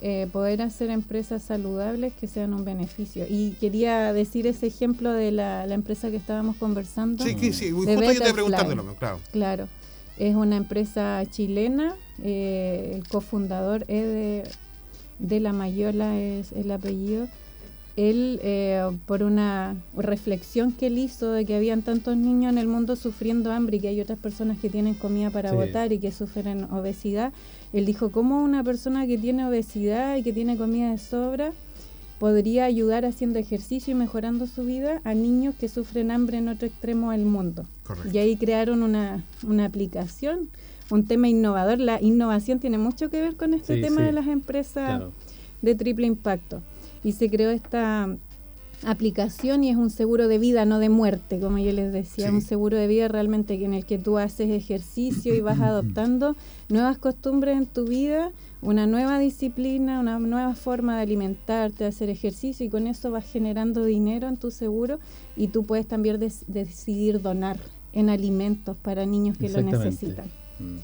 eh, 0.00 0.26
poder 0.32 0.62
hacer 0.62 0.90
empresas 0.90 1.42
saludables 1.42 2.14
que 2.14 2.26
sean 2.26 2.54
un 2.54 2.64
beneficio. 2.64 3.26
Y 3.28 3.52
quería 3.60 4.12
decir 4.12 4.46
ese 4.46 4.66
ejemplo 4.66 5.12
de 5.12 5.32
la, 5.32 5.66
la 5.66 5.74
empresa 5.74 6.10
que 6.10 6.16
estábamos 6.16 6.56
conversando. 6.56 7.22
Sí, 7.22 7.34
que 7.34 7.52
sí, 7.52 7.70
justo 7.70 7.92
yo 7.92 8.20
te 8.20 8.32
claro. 8.44 9.20
Claro, 9.32 9.68
es 10.18 10.34
una 10.34 10.56
empresa 10.56 11.22
chilena, 11.30 11.94
el 12.22 13.06
cofundador 13.08 13.82
es 13.82 14.06
de, 14.06 14.42
de 15.18 15.40
La 15.40 15.52
Mayola, 15.52 16.18
es 16.20 16.52
el 16.52 16.70
apellido. 16.70 17.26
Él, 17.96 18.40
eh, 18.42 18.82
por 19.06 19.22
una 19.22 19.76
reflexión 19.96 20.72
que 20.72 20.88
él 20.88 20.98
hizo 20.98 21.30
de 21.30 21.44
que 21.44 21.54
habían 21.54 21.82
tantos 21.82 22.16
niños 22.16 22.52
en 22.52 22.58
el 22.58 22.66
mundo 22.66 22.96
sufriendo 22.96 23.52
hambre 23.52 23.76
y 23.76 23.80
que 23.80 23.86
hay 23.88 24.00
otras 24.00 24.18
personas 24.18 24.58
que 24.58 24.68
tienen 24.68 24.94
comida 24.94 25.30
para 25.30 25.50
Sí. 25.50 25.56
botar 25.56 25.92
y 25.92 25.98
que 26.00 26.10
sufren 26.10 26.64
obesidad, 26.72 27.32
él 27.72 27.86
dijo, 27.86 28.10
¿cómo 28.10 28.42
una 28.42 28.64
persona 28.64 29.06
que 29.06 29.16
tiene 29.16 29.46
obesidad 29.46 30.16
y 30.16 30.24
que 30.24 30.32
tiene 30.32 30.56
comida 30.56 30.90
de 30.90 30.98
sobra 30.98 31.52
podría 32.18 32.64
ayudar 32.64 33.04
haciendo 33.04 33.38
ejercicio 33.38 33.92
y 33.92 33.94
mejorando 33.94 34.48
su 34.48 34.64
vida 34.64 35.00
a 35.04 35.14
niños 35.14 35.54
que 35.54 35.68
sufren 35.68 36.10
hambre 36.10 36.38
en 36.38 36.48
otro 36.48 36.66
extremo 36.66 37.12
del 37.12 37.24
mundo? 37.26 37.64
Correcto. 37.84 38.10
Y 38.12 38.18
ahí 38.18 38.36
crearon 38.36 38.82
una, 38.82 39.22
una 39.46 39.66
aplicación, 39.66 40.48
un 40.90 41.06
tema 41.06 41.28
innovador. 41.28 41.78
La 41.80 42.00
innovación 42.02 42.58
tiene 42.60 42.78
mucho 42.78 43.10
que 43.10 43.20
ver 43.22 43.36
con 43.36 43.54
este 43.54 43.76
Sí, 43.76 43.80
tema 43.82 43.98
sí. 43.98 44.02
de 44.04 44.12
las 44.12 44.26
empresas 44.26 44.88
Claro. 44.88 45.12
de 45.62 45.74
triple 45.74 46.06
impacto. 46.06 46.62
Y 47.02 47.12
se 47.12 47.28
creó 47.30 47.50
esta 47.50 48.08
aplicación 48.86 49.64
y 49.64 49.70
es 49.70 49.76
un 49.76 49.88
seguro 49.90 50.28
de 50.28 50.38
vida, 50.38 50.64
no 50.66 50.78
de 50.78 50.88
muerte, 50.90 51.40
como 51.40 51.58
yo 51.58 51.72
les 51.72 51.92
decía, 51.92 52.28
Sí. 52.28 52.34
un 52.34 52.42
seguro 52.42 52.76
de 52.76 52.86
vida 52.86 53.08
realmente 53.08 53.54
en 53.64 53.72
el 53.72 53.86
que 53.86 53.98
tú 53.98 54.18
haces 54.18 54.50
ejercicio 54.50 55.34
y 55.34 55.40
vas 55.40 55.58
adoptando 55.60 56.36
nuevas 56.68 56.98
costumbres 56.98 57.56
en 57.56 57.66
tu 57.66 57.86
vida, 57.86 58.30
una 58.60 58.86
nueva 58.86 59.18
disciplina, 59.18 60.00
una 60.00 60.18
nueva 60.18 60.54
forma 60.54 60.96
de 60.96 61.02
alimentarte, 61.02 61.84
de 61.84 61.88
hacer 61.88 62.10
ejercicio 62.10 62.66
y 62.66 62.68
con 62.68 62.86
eso 62.86 63.10
vas 63.10 63.24
generando 63.30 63.84
dinero 63.84 64.28
en 64.28 64.36
tu 64.36 64.50
seguro 64.50 64.98
y 65.36 65.48
tú 65.48 65.64
puedes 65.64 65.86
también 65.86 66.18
des- 66.18 66.44
decidir 66.48 67.22
donar 67.22 67.58
en 67.92 68.10
alimentos 68.10 68.76
para 68.76 69.06
niños 69.06 69.38
que 69.38 69.48
lo 69.48 69.62
necesitan. 69.62 70.26
Mm. 70.58 70.78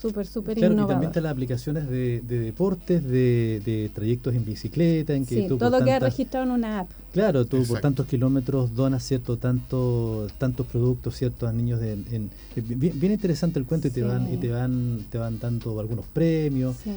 Súper, 0.00 0.26
súper 0.26 0.58
Claro, 0.58 0.74
y 0.74 0.86
también 0.86 1.04
están 1.04 1.22
las 1.22 1.32
aplicaciones 1.32 1.88
de, 1.88 2.20
de 2.20 2.38
deportes, 2.40 3.02
de, 3.04 3.62
de 3.64 3.90
trayectos 3.94 4.34
en 4.34 4.44
bicicleta, 4.44 5.14
en 5.14 5.24
que 5.24 5.34
Sí, 5.42 5.48
tú 5.48 5.56
todo 5.56 5.70
queda 5.78 5.94
tantas- 5.94 6.02
registrado 6.10 6.44
en 6.44 6.52
una 6.52 6.80
app. 6.80 6.90
Claro, 7.14 7.46
tú 7.46 7.64
por 7.64 7.80
tantos 7.80 8.04
kilómetros 8.06 8.74
donas 8.74 9.02
cierto 9.02 9.38
tanto 9.38 10.26
tantos 10.36 10.66
productos 10.66 11.16
ciertos 11.16 11.48
a 11.48 11.52
niños 11.54 11.80
de, 11.80 11.92
en- 11.92 12.30
bien, 12.54 13.00
bien 13.00 13.12
interesante 13.12 13.58
el 13.58 13.64
cuento 13.64 13.88
y 13.88 13.92
te 13.92 14.02
van 14.02 14.30
y 14.30 14.36
te 14.36 14.50
van 14.50 15.06
te 15.10 15.16
van 15.16 15.38
dando 15.38 15.80
algunos 15.80 16.04
premios 16.06 16.76
Sí. 16.84 16.90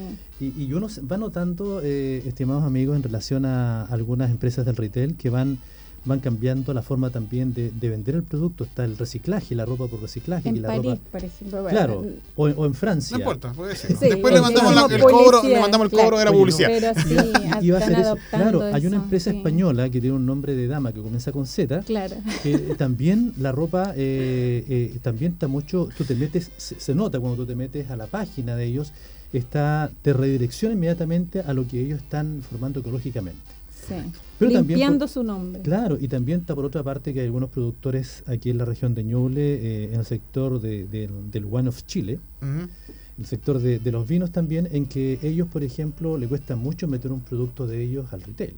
y, 0.58 0.64
y 0.64 0.74
uno 0.74 0.90
se- 0.90 1.00
va 1.00 1.18
notando 1.18 1.80
eh, 1.82 2.24
estimados 2.26 2.64
amigos 2.66 2.98
en 2.98 3.04
relación 3.04 3.46
a 3.46 3.84
algunas 3.86 4.32
empresas 4.32 4.66
del 4.66 4.76
retail 4.76 5.16
que 5.16 5.30
van 5.30 5.60
van 6.08 6.20
cambiando 6.20 6.74
la 6.74 6.82
forma 6.82 7.10
también 7.10 7.54
de, 7.54 7.70
de 7.72 7.90
vender 7.90 8.16
el 8.16 8.24
producto 8.24 8.64
está 8.64 8.86
el 8.86 8.98
reciclaje 8.98 9.54
la 9.56 9.66
ropa 9.66 9.88
por 9.88 10.02
reciclaje 10.02 10.44
que 10.44 10.50
En 10.50 10.62
la 10.62 10.70
París, 10.70 10.86
ropa 10.92 11.02
por 11.12 11.24
ejemplo. 11.24 11.62
bueno, 11.64 11.78
claro 11.78 12.06
o, 12.36 12.44
o 12.48 12.66
en 12.66 12.74
Francia 12.74 13.18
No 13.18 13.24
importa, 13.24 13.52
puede 13.54 13.76
ser. 13.76 13.92
Sí, 13.98 14.10
Después 14.10 14.34
le 14.34 14.42
mandamos 14.42 14.74
la- 14.74 14.82
el 14.96 15.02
cobro, 15.02 15.18
le 15.18 15.30
publicidad, 15.32 15.62
mandamos 15.62 15.86
el 15.86 15.92
claro. 15.92 16.06
cobro 16.06 16.18
de 16.20 16.26
la 16.26 16.32
publicidad. 16.32 16.70
Pero 16.70 16.94
sí, 17.02 17.16
Y- 17.62 17.66
y 17.68 17.70
va 17.72 17.78
a 17.78 17.80
están 17.82 17.94
ser 17.96 18.00
eso. 18.00 18.08
adoptando 18.12 18.60
claro 18.60 18.76
hay 18.76 18.86
una 18.88 18.96
empresa 18.98 19.32
sí. 19.32 19.38
española 19.38 19.90
que 19.90 20.02
tiene 20.02 20.16
un 20.16 20.26
nombre 20.26 20.56
de 20.56 20.68
dama 20.68 20.92
que 20.94 21.02
comienza 21.02 21.32
con 21.32 21.46
Z 21.46 21.82
Claro. 21.82 22.16
que 22.42 22.58
también 22.78 23.34
la 23.38 23.52
ropa 23.52 23.94
eh, 23.96 24.66
eh, 24.70 24.98
también 25.02 25.34
está 25.34 25.48
mucho 25.48 25.90
tú 25.98 26.04
te 26.06 26.16
metes 26.16 26.52
se, 26.58 26.80
se 26.80 26.96
nota 26.96 27.20
cuando 27.20 27.36
tú 27.38 27.46
te 27.46 27.56
metes 27.56 27.90
a 27.92 27.98
la 27.98 28.08
página 28.08 28.56
de 28.56 28.66
ellos 28.66 28.92
está 29.34 29.92
te 30.02 30.14
redirecciona 30.14 30.74
inmediatamente 30.74 31.42
a 31.42 31.54
lo 31.54 31.68
que 31.68 31.82
ellos 31.82 32.00
están 32.02 32.42
formando 32.50 32.80
ecológicamente 32.80 33.40
Sí. 33.88 33.96
Pero 34.40 34.52
Limpiando 34.52 35.00
por- 35.06 35.10
su 35.10 35.24
nombre. 35.24 35.62
claro 35.64 35.98
y 36.00 36.08
también 36.08 36.42
está 36.42 36.54
por 36.54 36.66
otra 36.66 36.84
parte 36.84 37.14
que 37.14 37.22
hay 37.22 37.26
algunos 37.26 37.50
productores 37.50 38.24
aquí 38.28 38.50
en 38.52 38.58
la 38.60 38.66
región 38.66 38.94
de 38.94 39.04
Ñuble 39.04 39.42
eh, 39.56 39.94
en 39.94 40.00
el 40.00 40.06
sector 40.06 40.62
de- 40.62 40.86
de- 40.88 41.10
del 41.32 41.46
One 41.50 41.70
of 41.70 41.84
Chile 41.88 42.20
Ujú. 42.42 42.70
el 43.18 43.26
sector 43.26 43.58
de, 43.60 43.80
de 43.80 43.92
los 43.92 44.08
vinos 44.08 44.32
también, 44.32 44.68
en 44.72 44.86
que 44.86 45.18
ellos, 45.24 45.48
por 45.48 45.64
ejemplo, 45.64 46.18
le 46.20 46.28
cuesta 46.28 46.56
mucho 46.56 46.88
meter 46.88 47.12
un 47.12 47.22
producto 47.22 47.66
de 47.66 47.82
ellos 47.84 48.06
al 48.14 48.22
retail. 48.22 48.54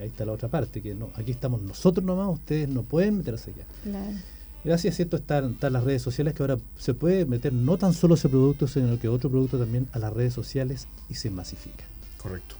Ahí 0.00 0.06
está 0.08 0.24
la 0.24 0.32
otra 0.32 0.48
parte, 0.48 0.80
que 0.80 0.94
no, 0.94 1.10
aquí 1.16 1.32
estamos 1.32 1.60
nosotros 1.62 2.04
nomás, 2.04 2.28
ustedes 2.32 2.68
no 2.68 2.82
pueden 2.82 3.18
meterse 3.18 3.50
allá. 3.52 3.64
Claro. 3.82 4.16
Así 4.74 4.88
es 4.88 4.96
cierto, 4.96 5.16
están, 5.16 5.52
están 5.52 5.72
las 5.72 5.84
redes 5.84 6.02
sociales 6.02 6.34
que 6.34 6.42
ahora 6.42 6.58
se 6.76 6.92
puede 6.94 7.24
meter 7.24 7.52
no 7.52 7.76
tan 7.78 7.92
solo 7.94 8.14
ese 8.14 8.28
producto, 8.28 8.66
sino 8.68 8.98
que 8.98 9.08
otro 9.08 9.30
producto 9.30 9.58
también 9.58 9.86
a 9.92 9.98
las 10.00 10.12
redes 10.12 10.34
sociales 10.34 10.86
y 11.08 11.14
se 11.14 11.30
masifica. 11.30 11.84
Correcto. 12.20 12.56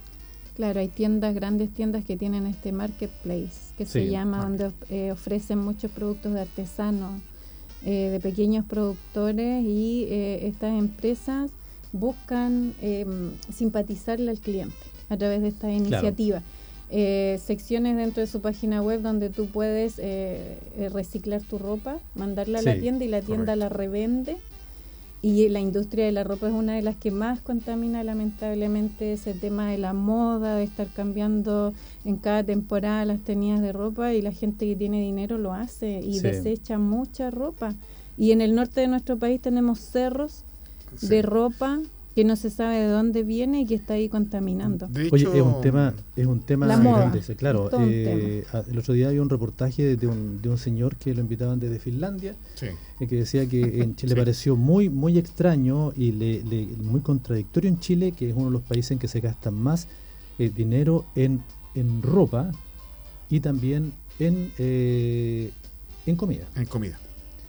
Claro, 0.56 0.80
hay 0.80 0.88
tiendas, 0.88 1.34
grandes 1.34 1.70
tiendas 1.70 2.04
que 2.06 2.16
tienen 2.16 2.46
este 2.46 2.72
marketplace, 2.72 3.74
que 3.76 3.84
se 3.84 4.08
llama, 4.08 4.42
donde 4.42 4.72
eh, 4.88 5.12
ofrecen 5.12 5.58
muchos 5.58 5.90
productos 5.90 6.32
de 6.32 6.40
artesanos, 6.40 7.20
eh, 7.84 8.08
de 8.10 8.20
pequeños 8.20 8.64
productores 8.64 9.62
y 9.62 10.06
eh, 10.08 10.46
estas 10.46 10.78
empresas 10.78 11.50
buscan 11.92 12.72
eh, 12.80 13.04
simpatizarle 13.54 14.30
al 14.30 14.38
cliente 14.38 14.74
a 15.10 15.16
través 15.18 15.42
de 15.42 15.48
esta 15.48 15.70
iniciativa. 15.70 16.42
Eh, 16.88 17.38
secciones 17.44 17.96
dentro 17.96 18.22
de 18.22 18.26
su 18.26 18.40
página 18.40 18.80
web 18.80 19.02
donde 19.02 19.28
tú 19.28 19.46
puedes 19.46 20.00
reciclar 20.90 21.42
tu 21.42 21.58
ropa, 21.58 21.98
mandarla 22.14 22.60
a 22.60 22.62
la 22.62 22.78
tienda 22.78 23.04
y 23.04 23.08
la 23.08 23.20
tienda 23.20 23.52
correcto. 23.52 23.56
la 23.56 23.68
revende. 23.68 24.36
Y 25.28 25.48
la 25.48 25.58
industria 25.58 26.04
de 26.04 26.12
la 26.12 26.22
ropa 26.22 26.46
es 26.46 26.54
una 26.54 26.74
de 26.76 26.82
las 26.82 26.94
que 26.94 27.10
más 27.10 27.40
contamina 27.40 28.04
lamentablemente 28.04 29.12
ese 29.12 29.34
tema 29.34 29.68
de 29.68 29.76
la 29.76 29.92
moda, 29.92 30.54
de 30.54 30.62
estar 30.62 30.86
cambiando 30.94 31.74
en 32.04 32.14
cada 32.18 32.44
temporada 32.44 33.04
las 33.04 33.18
tenidas 33.22 33.60
de 33.60 33.72
ropa 33.72 34.14
y 34.14 34.22
la 34.22 34.30
gente 34.30 34.66
que 34.68 34.76
tiene 34.76 35.00
dinero 35.00 35.36
lo 35.36 35.52
hace 35.52 35.98
y 35.98 36.14
Sí. 36.14 36.20
desecha 36.20 36.78
mucha 36.78 37.32
ropa. 37.32 37.74
Y 38.16 38.30
en 38.30 38.40
el 38.40 38.54
norte 38.54 38.82
de 38.82 38.86
nuestro 38.86 39.18
país 39.18 39.40
tenemos 39.42 39.80
cerros 39.80 40.44
Sí. 40.94 41.08
de 41.08 41.22
ropa 41.22 41.80
que 42.16 42.24
no 42.24 42.34
se 42.34 42.48
sabe 42.48 42.76
de 42.78 42.86
dónde 42.88 43.22
viene 43.22 43.60
y 43.60 43.66
que 43.66 43.74
está 43.74 43.92
ahí 43.92 44.08
contaminando. 44.08 44.86
De 44.88 45.10
Oye, 45.12 45.24
es 45.34 45.42
un 45.42 45.60
tema, 45.60 45.92
es 46.16 46.26
un 46.26 46.40
tema 46.40 46.66
La 46.66 46.78
moda. 46.78 47.10
grande, 47.10 47.20
claro. 47.36 47.68
Eh, 47.78 48.42
el 48.70 48.78
otro 48.78 48.94
día 48.94 49.08
había 49.08 49.20
un 49.20 49.28
reportaje 49.28 49.96
de 49.96 50.06
un, 50.06 50.40
de 50.40 50.48
un 50.48 50.56
señor 50.56 50.96
que 50.96 51.12
lo 51.14 51.20
invitaban 51.20 51.60
desde 51.60 51.78
Finlandia, 51.78 52.34
Sí. 52.54 52.68
eh, 53.00 53.06
que 53.06 53.16
decía 53.16 53.46
que 53.46 53.60
en 53.82 53.96
Chile 53.96 53.96
Sí. 54.12 54.14
le 54.14 54.16
pareció 54.16 54.56
muy, 54.56 54.88
muy 54.88 55.18
extraño 55.18 55.92
y 55.94 56.12
le, 56.12 56.42
le- 56.42 56.66
muy 56.82 57.02
contradictorio 57.02 57.68
en 57.68 57.78
Chile, 57.80 58.12
que 58.12 58.30
es 58.30 58.34
uno 58.34 58.46
de 58.46 58.52
los 58.52 58.62
países 58.62 58.92
en 58.92 58.98
que 58.98 59.08
se 59.08 59.20
gasta 59.20 59.50
más 59.50 59.86
eh, 60.38 60.50
dinero 60.56 61.04
en, 61.16 61.42
en 61.74 62.00
ropa 62.00 62.50
y 63.28 63.40
también 63.40 63.92
en, 64.18 64.52
eh, 64.56 65.50
en 66.06 66.16
comida. 66.16 66.46
En 66.56 66.64
comida. 66.64 66.98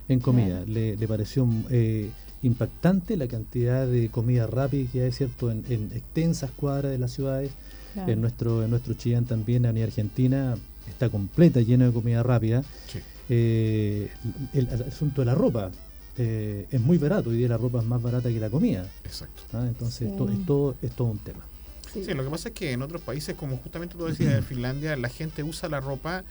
En 0.10 0.20
comida. 0.20 0.64
Le, 0.66 0.98
le 0.98 1.08
pareció 1.08 1.48
eh, 1.70 2.10
impactante 2.44 3.18
la 3.18 3.28
cantidad 3.28 3.88
de 3.88 4.10
comida 4.10 4.48
rápida 4.48 4.90
que 4.92 5.02
hay, 5.04 5.12
¿cierto?, 5.12 5.52
en, 5.52 5.64
en 5.70 5.92
extensas 5.94 6.52
cuadras 6.52 6.92
de 6.92 6.98
las 6.98 7.12
ciudades. 7.12 7.52
Claro. 7.94 8.12
En 8.12 8.22
nuestro, 8.22 8.64
en 8.64 8.70
nuestro 8.70 8.94
Chillán 8.94 9.26
también, 9.26 9.64
la 9.64 9.70
Argentina, 9.70 10.56
está 10.88 11.10
completa, 11.10 11.62
llena 11.62 11.86
de 11.88 11.92
comida 11.94 12.22
rápida. 12.22 12.64
Sí. 12.88 13.00
Eh, 13.30 14.10
el, 14.54 14.68
el 14.70 14.84
asunto 14.84 15.22
de 15.22 15.26
la 15.26 15.36
ropa 15.36 15.72
eh, 16.18 16.68
es 16.72 16.80
muy 16.80 16.98
barato, 16.98 17.30
hoy 17.32 17.38
día 17.38 17.48
la 17.50 17.58
ropa 17.58 17.80
es 17.80 17.86
más 17.86 18.02
barata 18.02 18.30
que 18.30 18.40
la 18.40 18.50
comida. 18.50 18.88
Exacto. 19.04 19.42
¿ah? 19.54 19.66
Entonces, 19.68 19.98
Sí. 20.00 20.06
esto 20.06 20.30
es, 20.30 20.46
todo, 20.46 20.76
es 20.82 20.92
todo 20.92 21.08
un 21.08 21.20
tema. 21.20 21.44
Sí. 21.92 22.04
Sí, 22.06 22.14
lo 22.14 22.24
que 22.24 22.30
pasa 22.30 22.50
es 22.50 22.56
que 22.56 22.72
en 22.72 22.82
otros 22.84 23.02
países, 23.02 23.36
como 23.36 23.58
justamente 23.58 23.96
tú 23.98 24.06
decías 24.06 24.34
de 24.36 24.42
Finlandia, 24.44 24.96
la 24.96 25.10
gente 25.10 25.42
usa 25.44 25.68
la 25.70 25.80
ropa 25.80 26.24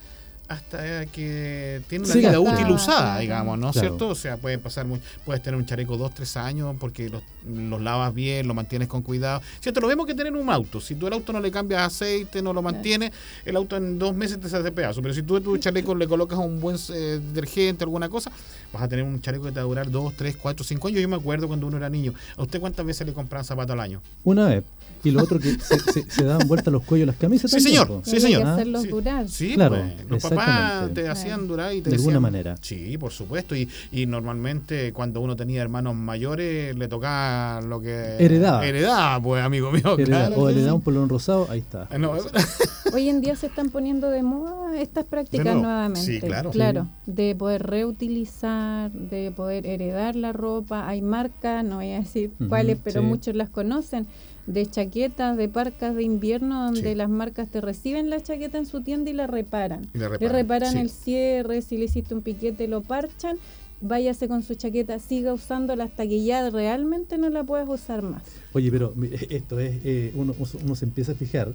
hasta 0.49 1.07
que 1.07 1.83
tiene 1.89 2.05
una 2.05 2.13
Sí, 2.13 2.21
vida 2.21 2.39
útil 2.39 2.71
usada, 2.71 3.01
Claro. 3.03 3.21
digamos, 3.21 3.59
¿no 3.59 3.67
es 3.69 3.73
Claro. 3.73 3.89
cierto? 3.89 4.09
O 4.09 4.15
sea, 4.15 4.37
pueden 4.37 4.61
pasar 4.61 4.87
muy, 4.87 5.01
puedes 5.25 5.43
tener 5.43 5.59
un 5.59 5.67
chaleco 5.67 5.97
dos, 5.97 6.15
tres 6.15 6.37
años 6.37 6.77
porque 6.79 7.09
los, 7.11 7.23
los 7.47 7.81
lavas 7.81 8.15
bien, 8.15 8.47
lo 8.47 8.55
mantienes 8.55 8.87
con 8.89 9.03
cuidado. 9.03 9.41
¿Cierto? 9.61 9.81
Lo 9.81 9.89
mismo 9.89 10.07
que 10.07 10.15
tener 10.15 10.33
un 10.35 10.49
auto. 10.51 10.81
Si 10.81 10.95
tú 10.95 11.07
el 11.09 11.13
auto 11.15 11.33
no 11.33 11.41
le 11.41 11.51
cambias 11.51 11.83
aceite, 11.83 12.43
no 12.43 12.53
lo 12.53 12.63
mantienes, 12.63 13.11
el 13.45 13.57
auto 13.57 13.77
en 13.77 13.99
dos 13.99 14.15
meses 14.15 14.39
te 14.41 14.49
sale 14.49 14.63
de 14.63 14.73
pedazo. 14.73 15.03
Pero 15.03 15.15
si 15.15 15.23
tú 15.23 15.37
a 15.37 15.41
tu 15.41 15.57
chaleco 15.59 15.95
le 15.95 16.07
colocas 16.07 16.39
un 16.39 16.61
buen 16.61 16.77
eh, 16.93 17.21
detergente, 17.33 17.83
alguna 17.85 18.09
cosa, 18.09 18.31
vas 18.73 18.83
a 18.83 18.89
tener 18.89 19.05
un 19.05 19.21
chaleco 19.21 19.45
que 19.47 19.51
te 19.51 19.57
va 19.57 19.63
a 19.63 19.69
durar 19.69 19.91
dos, 19.91 20.15
tres, 20.17 20.37
cuatro, 20.37 20.65
cinco 20.65 20.89
años. 20.89 21.01
Yo 21.01 21.09
me 21.09 21.17
acuerdo 21.17 21.49
cuando 21.49 21.67
uno 21.67 21.77
era 21.77 21.89
niño. 21.91 22.15
¿A 22.37 22.43
usted 22.43 22.61
cuántas 22.61 22.87
veces 22.87 23.05
le 23.07 23.13
compraban 23.13 23.45
zapatos 23.45 23.73
al 23.73 23.81
año? 23.81 24.01
Una 24.23 24.47
vez. 24.47 24.65
Y 25.05 25.13
lo 25.13 25.23
otro 25.23 25.39
que 25.39 25.53
se, 25.61 25.79
se, 25.79 26.11
se 26.11 26.25
daban 26.25 26.49
vuelta 26.49 26.69
los 26.71 26.83
cuellos 26.83 27.07
las 27.07 27.15
camisas. 27.17 27.49
Sí, 27.49 27.59
también, 27.59 27.75
señor. 27.85 27.87
po. 27.87 28.03
Sí, 28.05 28.19
señor. 28.21 28.43
que 28.43 28.49
Ah, 28.49 28.55
hacerlos 28.55 28.89
durar. 28.89 29.29
Sí, 29.29 29.55
Claro, 29.55 29.77
pues, 29.77 30.11
los 30.11 30.23
papás 30.23 30.49
exactamente. 30.49 31.03
te 31.03 31.09
hacían 31.09 31.47
durar 31.47 31.75
y 31.75 31.81
te 31.81 31.91
De 31.91 31.97
alguna 31.97 32.19
manera. 32.19 32.57
Sí, 32.61 32.99
por 32.99 33.13
supuesto. 33.13 33.55
Y, 33.55 33.69
y 33.93 34.07
normalmente 34.07 34.93
cuando 34.93 35.21
uno 35.21 35.37
tenía 35.37 35.63
hermanos 35.63 35.95
mayores 35.95 36.75
le 36.77 36.89
tocaba 36.89 37.61
lo 37.61 37.81
que 37.81 38.17
Heredaba. 38.19 38.67
Heredaba, 38.67 39.23
pues, 39.23 39.45
amigo 39.45 39.71
mío. 39.71 39.97
Hereda- 39.97 40.05
claro 40.29 40.43
o 40.43 40.47
que 40.49 40.55
le 40.55 40.63
da 40.63 40.69
sí. 40.71 40.75
un 40.75 40.81
polón 40.83 41.09
rosado, 41.09 41.47
ahí 41.51 41.61
está. 41.61 41.89
No, 41.99 42.15
Hoy 42.93 43.09
en 43.09 43.21
día 43.21 43.37
se 43.37 43.47
están 43.47 43.69
poniendo 43.71 44.11
de 44.11 44.23
moda 44.25 44.77
estas 44.81 45.05
prácticas 45.05 45.55
nuevamente. 45.55 46.01
Sí, 46.01 46.21
claro. 46.21 46.89
de 47.07 47.35
poder 47.37 47.63
reutilizar, 47.65 48.91
de 48.91 49.31
poder 49.31 49.67
heredar 49.67 50.17
la 50.17 50.33
ropa. 50.33 50.89
Hay 50.89 51.03
marcas, 51.03 51.65
no 51.65 51.77
voy 51.77 51.93
a 51.93 52.01
decir 52.01 52.31
cuáles, 52.49 52.79
pero 52.83 53.01
sí. 53.01 53.07
muchos 53.07 53.35
las 53.35 53.51
conocen, 53.51 54.07
de 54.47 54.67
chaquetas, 54.67 55.37
de 55.37 55.49
parcas 55.49 55.95
de 55.95 56.03
invierno, 56.03 56.65
donde 56.67 56.91
Sí. 56.91 56.95
las 56.95 57.09
marcas 57.11 57.49
te 57.49 57.61
reciben 57.61 58.11
la 58.11 58.21
chaqueta 58.23 58.59
en 58.59 58.67
su 58.67 58.81
tienda 58.83 59.11
y 59.11 59.15
la 59.15 59.27
reparan. 59.27 59.83
Y 59.93 59.99
le 59.99 60.05
Le 60.05 60.09
reparan, 60.11 60.33
reparan 60.37 60.73
sí. 60.75 60.79
el 60.79 60.91
cierre, 60.91 61.63
si 61.63 61.77
le 61.79 61.87
hiciste 61.87 62.15
un 62.15 62.23
piquete 62.23 62.69
lo 62.69 62.81
parchan, 62.83 63.37
váyase 63.81 64.29
con 64.29 64.43
su 64.43 64.55
chaqueta, 64.55 64.99
siga 64.99 65.33
usándola 65.35 65.85
hasta 65.85 66.07
que 66.07 66.23
ya 66.25 66.49
realmente 66.51 67.19
no 67.19 67.29
la 67.29 67.43
puedas 67.45 67.69
usar 67.69 68.03
más. 68.03 68.23
Oye, 68.53 68.71
pero 68.71 68.93
mi- 68.97 69.11
esto 69.31 69.59
es, 69.61 69.75
eh, 69.85 70.13
uno, 70.15 70.35
uno 70.65 70.75
se 70.77 70.85
empieza 70.85 71.13
a 71.13 71.15
fijar, 71.17 71.53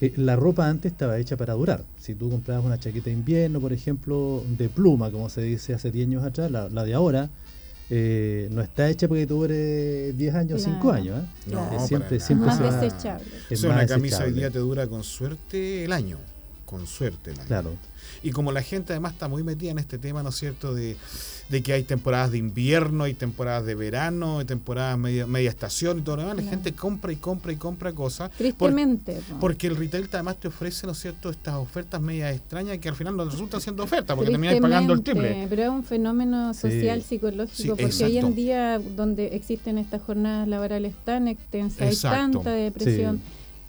eh, 0.00 0.12
la 0.16 0.36
ropa 0.36 0.68
antes 0.68 0.92
estaba 0.92 1.18
hecha 1.18 1.36
para 1.36 1.52
durar. 1.54 1.82
Si 1.98 2.14
tú 2.14 2.30
comprabas 2.30 2.64
una 2.64 2.78
chaqueta 2.78 3.06
de 3.06 3.12
invierno, 3.12 3.60
por 3.60 3.72
ejemplo, 3.74 4.42
de 4.56 4.68
pluma, 4.70 5.10
como 5.10 5.28
se 5.28 5.42
dice 5.42 5.74
hace 5.74 5.90
10 5.90 6.06
años 6.06 6.24
atrás, 6.24 6.50
la, 6.50 6.68
la 6.70 6.84
de 6.84 6.94
ahora, 6.94 7.28
eh, 7.90 8.48
no 8.52 8.62
está 8.62 8.88
hecha 8.88 9.08
porque 9.08 9.26
tú 9.26 9.40
dure 9.40 10.12
10 10.12 10.34
años 10.34 10.60
o 10.60 10.64
5 10.64 10.80
Claro. 10.80 10.96
años. 10.96 11.22
¿eh? 11.24 11.50
No, 11.52 11.86
siempre, 11.86 12.20
siempre 12.20 12.46
Más 12.46 12.56
se 12.58 12.62
va- 12.64 12.80
desechable. 12.80 13.24
O 13.50 13.52
es 13.54 13.60
sea, 13.60 13.70
una 13.70 13.78
más 13.80 13.86
camisa 13.90 14.16
hoy 14.18 14.22
desechable. 14.30 14.40
día 14.40 14.50
te 14.50 14.58
dura 14.60 14.86
con 14.86 15.02
suerte 15.04 15.84
el 15.84 15.92
año. 15.92 16.18
Con 16.70 16.86
suerte 16.86 17.32
el 17.32 17.38
año. 17.40 17.48
Claro. 17.48 17.70
Y 18.22 18.30
como 18.30 18.52
la 18.52 18.62
gente 18.62 18.92
además 18.92 19.14
está 19.14 19.26
muy 19.28 19.42
metida 19.42 19.72
en 19.72 19.78
este 19.80 19.98
tema, 19.98 20.22
¿no 20.22 20.28
es 20.28 20.36
cierto?, 20.36 20.72
de, 20.74 20.96
de 21.48 21.62
que 21.62 21.72
hay 21.72 21.82
temporadas 21.82 22.30
de 22.30 22.38
invierno, 22.38 23.04
hay 23.04 23.14
temporadas 23.14 23.64
de 23.66 23.74
verano, 23.74 24.38
hay 24.38 24.44
temporadas 24.44 24.96
media, 24.98 25.26
media 25.26 25.50
estación 25.50 25.98
y 25.98 26.02
todo 26.02 26.16
lo 26.16 26.22
demás, 26.22 26.36
la 26.44 26.48
gente 26.48 26.72
compra 26.72 27.12
y 27.12 27.16
compra 27.16 27.50
y 27.52 27.56
compra 27.56 27.92
cosas. 27.92 28.28
por- 28.30 28.36
Tristemente. 28.38 29.14
po. 29.28 29.40
porque 29.40 29.66
el 29.66 29.76
retail 29.76 30.08
además 30.12 30.36
te 30.38 30.48
ofrece, 30.48 30.86
¿no 30.86 30.92
es 30.92 30.98
cierto?, 31.00 31.30
estas 31.30 31.54
ofertas 31.54 32.00
medias 32.00 32.34
extrañas 32.36 32.78
que 32.78 32.88
al 32.88 32.94
final 32.94 33.16
no 33.16 33.24
resultan 33.24 33.60
siendo 33.60 33.82
ofertas 33.82 34.14
porque 34.16 34.30
terminas 34.30 34.60
pagando 34.60 34.92
el 34.92 35.02
triple. 35.02 35.46
Pero 35.48 35.62
es 35.62 35.68
un 35.70 35.82
fenómeno 35.84 36.54
Sí. 36.54 36.60
social, 36.62 37.02
psicológico, 37.02 37.56
Sí, 37.56 37.68
porque 37.82 38.04
hoy 38.04 38.18
en 38.18 38.34
día 38.34 38.78
donde 38.78 39.34
existen 39.34 39.76
estas 39.78 40.02
jornadas 40.02 40.46
laborales 40.46 40.94
tan 41.04 41.26
extensas, 41.26 41.80
hay 42.04 42.10
tanta 42.10 42.50
depresión, 42.52 43.20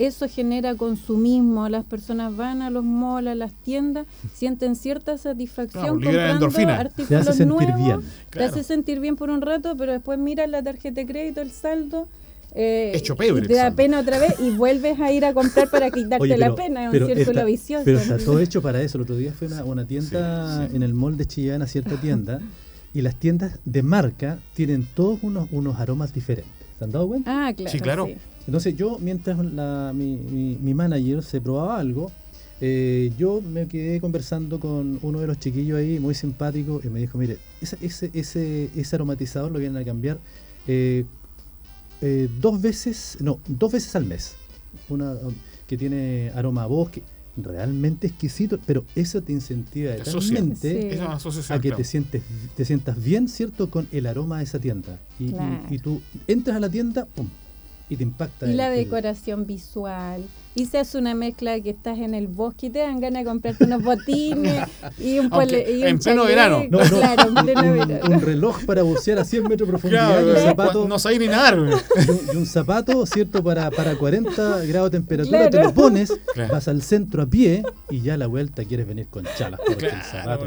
eso 0.07 0.27
genera 0.29 0.75
consumismo, 0.75 1.67
las 1.69 1.83
personas 1.85 2.35
van 2.35 2.61
a 2.61 2.69
los 2.69 2.83
malls, 2.83 3.27
a 3.29 3.35
las 3.35 3.53
tiendas, 3.53 4.05
sienten 4.33 4.75
cierta 4.75 5.17
satisfacción 5.17 5.99
Claro, 5.99 6.17
comprando 6.17 6.31
endorfina. 6.47 6.75
Te 6.75 6.81
artículos 6.81 7.21
hace 7.27 7.33
sentir 7.37 7.47
nuevos, 7.69 7.85
bien. 7.85 7.99
te 8.01 8.29
Claro. 8.37 8.51
hace 8.51 8.63
sentir 8.63 8.99
bien 8.99 9.15
por 9.15 9.29
un 9.29 9.41
rato, 9.41 9.75
pero 9.77 9.91
después 9.91 10.19
miras 10.19 10.49
la 10.49 10.61
tarjeta 10.63 11.01
de 11.01 11.05
crédito, 11.07 11.41
el 11.41 11.51
saldo, 11.51 12.07
eh, 12.53 12.91
Hecho 12.95 13.15
pebre 13.15 13.47
te 13.47 13.53
da 13.53 13.71
pena 13.71 13.99
otra 14.01 14.19
vez 14.19 14.33
y 14.39 14.49
vuelves 14.49 14.99
a 14.99 15.09
ir 15.11 15.23
a 15.23 15.33
comprar 15.33 15.69
para 15.69 15.89
quitarte 15.91 16.23
Oye, 16.23 16.37
la 16.37 16.53
pena, 16.53 16.81
es 16.81 16.87
un 16.87 16.91
pero 16.91 17.05
círculo 17.07 17.29
está- 17.31 17.43
vicioso. 17.45 17.85
Pero 17.85 17.97
está 17.99 18.17
todo 18.17 18.39
hecho 18.39 18.61
para 18.61 18.81
eso. 18.81 18.97
El 18.97 19.03
otro 19.03 19.15
día 19.15 19.31
fue 19.31 19.47
una, 19.47 19.63
una 19.63 19.85
tienda 19.87 20.63
Sí, 20.65 20.67
sí. 20.71 20.75
en 20.75 20.83
el 20.83 20.93
mall 20.93 21.15
de 21.15 21.25
Chillán, 21.25 21.61
a 21.61 21.67
cierta 21.67 21.95
tienda, 22.01 22.41
y 22.93 23.01
las 23.03 23.15
tiendas 23.15 23.57
de 23.63 23.83
marca 23.83 24.39
tienen 24.53 24.85
todos 24.93 25.19
unos, 25.21 25.47
unos 25.53 25.79
aromas 25.79 26.11
diferentes. 26.13 26.51
¿Se 26.77 26.83
han 26.83 26.91
dado 26.91 27.07
cuenta? 27.07 27.47
Ah, 27.47 27.53
claro. 27.53 27.71
Sí, 27.71 27.79
claro. 27.79 28.09
Entonces 28.51 28.75
yo, 28.75 28.97
mientras 28.99 29.39
la- 29.45 29.93
mi, 29.95 30.17
mi- 30.17 30.57
mi 30.61 30.73
manager 30.73 31.23
se 31.23 31.39
probaba 31.39 31.79
algo, 31.79 32.11
eh, 32.59 33.09
yo 33.17 33.39
me 33.41 33.65
quedé 33.67 34.01
conversando 34.01 34.59
con 34.59 34.99
uno 35.03 35.21
de 35.21 35.27
los 35.27 35.39
chiquillos 35.39 35.77
ahí, 35.79 36.01
muy 36.01 36.13
simpático, 36.13 36.81
y 36.83 36.89
me 36.89 36.99
dijo, 36.99 37.17
mire, 37.17 37.37
ese, 37.61 37.77
ese, 37.81 38.11
ese, 38.13 38.69
ese 38.75 38.95
aromatizador 38.97 39.53
lo 39.53 39.57
vienen 39.59 39.81
a 39.81 39.85
cambiar 39.85 40.19
eh, 40.67 41.05
eh, 42.01 42.27
dos 42.41 42.61
veces, 42.61 43.17
no, 43.21 43.39
dos 43.47 43.71
veces 43.71 43.95
al 43.95 44.03
mes. 44.05 44.33
Una 44.89 45.13
um, 45.13 45.33
que 45.65 45.77
tiene 45.77 46.31
aroma 46.35 46.63
a 46.63 46.65
bosque, 46.65 47.03
realmente 47.37 48.07
exquisito, 48.07 48.59
pero 48.65 48.83
eso 48.95 49.21
te 49.23 49.31
incentiva 49.31 49.95
Te 49.95 50.01
asocia. 50.01 50.29
totalmente 50.35 50.69
Sí. 50.81 50.87
Esa 50.87 50.93
es 50.95 50.99
una 50.99 51.13
asociación. 51.15 51.57
a 51.57 51.61
que 51.61 51.71
te 51.71 51.83
sientes 51.85 52.21
te 52.57 52.65
sientas 52.65 53.01
bien, 53.01 53.29
¿cierto? 53.29 53.69
Con 53.69 53.87
el 53.93 54.05
aroma 54.07 54.39
de 54.39 54.43
esa 54.43 54.59
tienda. 54.59 54.99
Y, 55.19 55.27
y- 55.27 55.61
y 55.69 55.79
tú 55.79 56.01
entras 56.27 56.57
a 56.57 56.59
la 56.59 56.69
tienda, 56.69 57.05
pum, 57.05 57.27
y 57.91 57.97
te 57.97 58.03
impacta. 58.03 58.47
Y 58.47 58.51
el- 58.51 58.57
la 58.57 58.69
decoración 58.69 59.45
visual. 59.45 60.23
Y 60.53 60.65
se 60.65 60.79
hace 60.79 60.97
una 60.97 61.15
mezcla 61.15 61.51
de 61.53 61.61
que 61.61 61.69
estás 61.69 61.97
en 61.99 62.13
el 62.13 62.27
bosque 62.27 62.67
y 62.67 62.69
te 62.71 62.79
dan 62.79 62.99
ganas 62.99 63.23
de 63.23 63.29
comprarte 63.29 63.63
unos 63.63 63.81
botines 63.83 64.67
y 64.99 65.17
un, 65.19 65.29
pole- 65.29 65.65
y 65.71 65.81
un 65.83 65.87
en 65.87 65.99
pleno 65.99 66.23
chaleco. 66.23 66.25
verano. 66.25 66.63
No, 66.69 66.79
no, 66.83 66.89
Claro, 66.99 67.27
en 67.29 67.33
pleno 67.45 67.61
un, 67.61 67.77
verano. 67.87 68.15
un 68.15 68.21
reloj 68.21 68.65
para 68.65 68.83
bucear 68.83 69.19
a 69.19 69.23
100 69.23 69.43
metros 69.43 69.59
de 69.59 69.71
profundidad 69.71 70.07
Claro, 70.07 70.21
y, 70.27 70.29
un 70.29 70.33
no, 70.35 70.41
zapato, 70.41 70.87
no 70.89 70.99
sabía 70.99 71.19
ni 71.19 71.27
nadar. 71.27 71.57
güey. 71.57 71.71
y, 72.05 72.09
un, 72.11 72.19
y 72.33 72.37
un 72.37 72.45
zapato, 72.45 73.05
¿cierto? 73.05 73.41
Para, 73.41 73.71
para 73.71 73.95
40 73.95 74.65
grados 74.65 74.91
de 74.91 74.97
temperatura, 74.97 75.37
Claro. 75.37 75.51
te 75.51 75.63
lo 75.63 75.73
pones, 75.73 76.13
Claro. 76.33 76.53
vas 76.53 76.67
al 76.67 76.81
centro 76.81 77.21
a 77.23 77.25
pie 77.27 77.63
y 77.89 78.01
ya 78.01 78.15
a 78.15 78.17
la 78.17 78.27
vuelta 78.27 78.65
quieres 78.65 78.87
venir 78.87 79.07
con 79.07 79.25
chalas. 79.37 79.59
Porque 79.65 79.85
el 79.85 79.91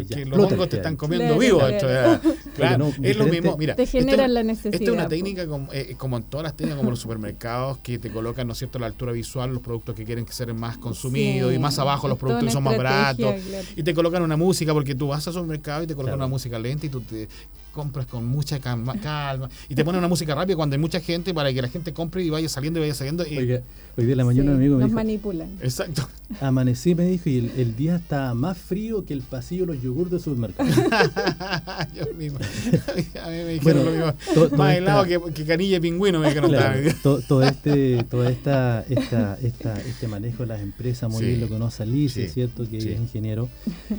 ya 0.07 0.18
los 0.26 0.52
hongos 0.52 0.68
te 0.68 0.76
están 0.76 0.96
comiendo 0.96 1.36
Claro, 1.36 1.40
vivo. 1.40 1.59
claro. 1.61 1.74
esto 1.74 1.88
ya. 1.88 2.20
Claro, 2.55 2.92
no, 2.98 3.05
es 3.07 3.16
lo 3.16 3.24
mismo. 3.26 3.57
Mira, 3.57 3.74
Te 3.74 3.84
esta 3.84 3.96
es 3.98 4.05
generan 4.05 4.30
una- 4.30 4.42
la 4.42 4.52
Esta 4.52 4.52
es 4.52 4.64
necesidad, 4.74 4.92
una 4.94 5.09
técnica 5.09 5.46
como, 5.46 5.72
eh, 5.72 5.94
como 5.96 6.18
en 6.18 6.24
todas 6.24 6.44
las 6.44 6.55
técnicas, 6.55 6.76
como 6.76 6.90
los 6.90 6.98
supermercados, 7.00 7.78
que 7.78 7.98
te 7.98 8.11
colocan, 8.11 8.46
¿no 8.46 8.52
es 8.52 8.59
cierto?, 8.59 8.78
la 8.78 8.86
altura 8.86 9.12
visual, 9.12 9.50
los 9.52 9.62
productos 9.62 9.93
que 9.95 10.05
quieren 10.05 10.26
ser 10.28 10.53
más 10.55 10.78
consumidos 10.78 11.51
Sí, 11.51 11.57
y 11.57 11.59
más 11.59 11.78
abajo 11.78 12.09
los 12.09 12.18
productos 12.18 12.47
que 12.49 12.53
son 12.53 12.62
más 12.64 12.76
baratos. 12.76 13.34
claro. 13.47 13.66
Y 13.76 13.82
te 13.82 13.95
colocan 13.95 14.22
una 14.22 14.36
música, 14.36 14.72
porque 14.72 14.95
tú 14.95 15.09
vas 15.09 15.26
al 15.26 15.34
supermercado 15.34 15.82
y 15.84 15.86
te 15.86 15.95
colocan 15.95 16.14
Claro. 16.14 16.26
una 16.26 16.30
música 16.30 16.59
lenta 16.59 16.86
y 16.86 16.88
tú 16.88 17.01
te 17.01 17.28
compras 17.74 18.06
con 18.06 18.24
mucha 18.24 18.58
calma, 18.60 18.94
calma 19.02 19.48
y 19.68 19.74
te 19.74 19.84
ponen 19.84 19.98
una 19.98 20.08
música 20.08 20.34
rápida 20.34 20.56
cuando 20.56 20.74
hay 20.74 20.80
mucha 20.80 21.00
gente 21.00 21.34
para 21.34 21.52
que 21.52 21.60
la 21.60 21.68
gente 21.68 21.92
compre 21.92 22.22
y 22.22 22.30
vaya 22.30 22.48
saliendo 22.48 22.78
y 22.78 22.82
vaya 22.82 22.94
saliendo. 22.94 23.26
Y, 23.26 23.36
Oiga, 23.36 23.60
hoy 23.98 24.04
día 24.06 24.16
la 24.16 24.24
mañana 24.24 24.44
Sí, 24.44 24.48
un 24.50 24.54
amigo 24.56 24.74
me 24.76 24.80
nos 24.82 24.88
dijo, 24.90 24.96
manipulan. 24.96 25.48
Exacto. 25.60 26.08
amanecí, 26.40 26.94
me 26.94 27.04
dijo, 27.06 27.28
y 27.28 27.38
el, 27.38 27.50
el 27.56 27.76
día 27.76 27.96
está 27.96 28.32
más 28.34 28.56
frío 28.56 29.04
que 29.04 29.12
el 29.12 29.20
pasillo 29.22 29.66
de 29.66 29.74
los 29.74 29.82
yogurts 29.82 30.10
del 30.12 30.20
supermercado. 30.20 30.70
Yo 31.94 32.06
mismo. 32.16 32.38
A 33.22 33.28
mí 33.28 33.36
me 33.36 33.48
dijeron 33.48 33.62
Bueno, 33.62 33.84
lo 33.84 33.90
mismo. 33.90 34.12
to- 34.34 34.56
Más 34.56 34.70
esta- 34.70 34.76
helado 34.76 35.04
que, 35.04 35.32
que 35.32 35.44
canilla 35.44 35.74
de 35.76 35.80
pingüino 35.80 36.20
me 36.20 36.28
dijeron. 36.28 36.50
Claro, 36.50 36.80
to- 37.02 37.20
todo 37.22 37.42
este, 37.42 38.04
toda 38.04 38.30
esta, 38.30 38.84
esta, 38.88 39.38
esta, 39.42 39.80
este 39.80 40.08
manejo 40.08 40.42
de 40.44 40.46
las 40.48 40.60
empresas, 40.60 41.10
muy 41.10 41.20
Sí, 41.20 41.26
bien 41.26 41.40
lo 41.40 41.48
conoce 41.48 41.82
Alicia, 41.82 42.24
sí, 42.26 42.32
¿cierto? 42.32 42.68
Que 42.68 42.78
es 42.78 42.86
ingeniero, 42.86 43.48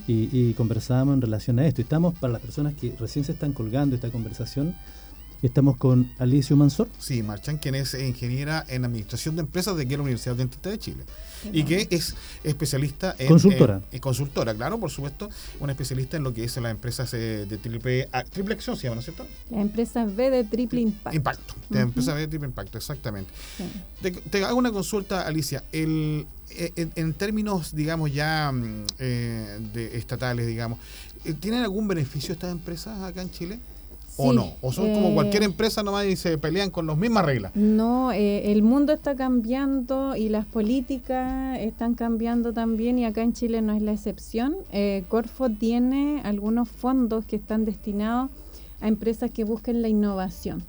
y, 0.08 0.30
y 0.32 0.54
conversábamos 0.54 1.16
en 1.16 1.22
relación 1.22 1.60
a 1.60 1.68
esto. 1.68 1.82
Y 1.82 1.84
Estamos, 1.84 2.14
para 2.18 2.34
las 2.34 2.42
personas 2.42 2.74
que 2.74 2.94
recién 3.00 3.26
se 3.26 3.32
están 3.34 3.54
colgando 3.66 3.96
esta 3.96 4.12
conversación, 4.12 4.76
estamos 5.42 5.76
con 5.78 6.12
Alicio 6.20 6.56
Mansor. 6.56 6.88
Sí, 7.00 7.24
Marchan, 7.24 7.58
quien 7.58 7.74
es 7.74 7.96
ingeniera 7.96 8.64
en 8.68 8.86
administración 8.86 9.36
de 9.36 9.42
empresas 9.42 9.76
de 9.76 9.84
aquí 9.84 9.96
a 9.96 9.98
la 9.98 10.04
Universidad 10.04 10.36
Dentista 10.36 10.70
de 10.70 10.78
Chile. 10.78 11.04
Y 11.52 11.64
que 11.64 11.88
es 11.92 12.16
especialista 12.44 13.16
en. 13.20 13.28
Consultora. 13.28 13.76
en- 13.78 13.84
en 13.92 14.00
consultora, 14.00 14.54
claro, 14.56 14.80
por 14.80 14.90
supuesto. 14.92 15.30
Una 15.60 15.72
especialista 15.74 16.16
en 16.18 16.24
lo 16.24 16.34
que 16.34 16.44
es 16.44 16.56
las 16.58 16.72
empresas 16.72 17.12
eh, 17.14 17.46
de 17.48 17.58
triple, 17.58 18.08
triple 18.32 18.54
acción, 18.56 18.76
se 18.78 18.84
llama, 18.84 18.96
¿no 18.96 19.00
es 19.02 19.06
cierto? 19.06 19.26
La 19.52 19.62
empresa 19.62 20.06
B 20.06 20.30
de 20.32 20.44
triple 20.44 20.82
impacto. 20.82 21.16
Impacto. 21.18 21.54
De 21.70 21.78
Ujú. 21.80 21.88
empresas 21.88 22.18
de 22.18 22.28
triple 22.28 22.48
impacto, 22.48 22.78
exactamente. 22.80 23.32
Sí. 23.58 23.64
Te, 24.02 24.12
te 24.12 24.44
hago 24.46 24.58
una 24.58 24.72
consulta, 24.72 25.22
Alicia. 25.28 25.64
El, 25.72 26.26
eh, 26.52 26.72
en, 26.76 26.92
en 26.96 27.14
términos, 27.14 27.76
digamos, 27.76 28.12
ya 28.14 28.52
mm, 28.52 28.86
eh, 29.00 29.60
de 29.74 29.98
estatales, 29.98 30.48
digamos, 30.48 30.80
eh, 30.80 31.15
¿tienen 31.34 31.62
algún 31.64 31.88
beneficio 31.88 32.34
estas 32.34 32.52
empresas 32.52 33.02
acá 33.02 33.22
en 33.22 33.32
Chile? 33.32 33.60
¿O 34.18 34.32
Sí, 34.32 34.36
no? 34.36 34.54
¿O 34.62 34.72
son 34.72 34.94
como 34.94 35.10
eh, 35.10 35.14
cualquier 35.14 35.44
empresa 35.44 35.84
nomás 35.84 36.06
y 36.06 36.16
se 36.16 36.38
pelean 36.38 36.70
con 36.70 36.88
las 36.88 36.96
mismas 36.98 37.26
reglas? 37.26 37.54
No, 37.56 38.14
eh, 38.14 38.52
el 38.52 38.64
mundo 38.64 38.94
está 38.94 39.16
cambiando 39.16 40.16
y 40.16 40.30
las 40.30 40.46
políticas 40.46 41.60
están 41.60 41.96
cambiando 41.96 42.54
también 42.54 42.98
y 42.98 43.06
acá 43.06 43.24
en 43.24 43.34
Chile 43.34 43.62
no 43.62 43.74
es 43.74 43.82
la 43.82 43.92
excepción. 43.92 44.56
Eh, 44.72 45.04
Corfo 45.10 45.50
tiene 45.50 46.22
algunos 46.24 46.70
fondos 46.70 47.26
que 47.26 47.36
están 47.36 47.66
destinados 47.66 48.30
a 48.80 48.88
empresas 48.88 49.32
que 49.32 49.44
busquen 49.44 49.82
la 49.82 49.90
innovación. 49.90 50.64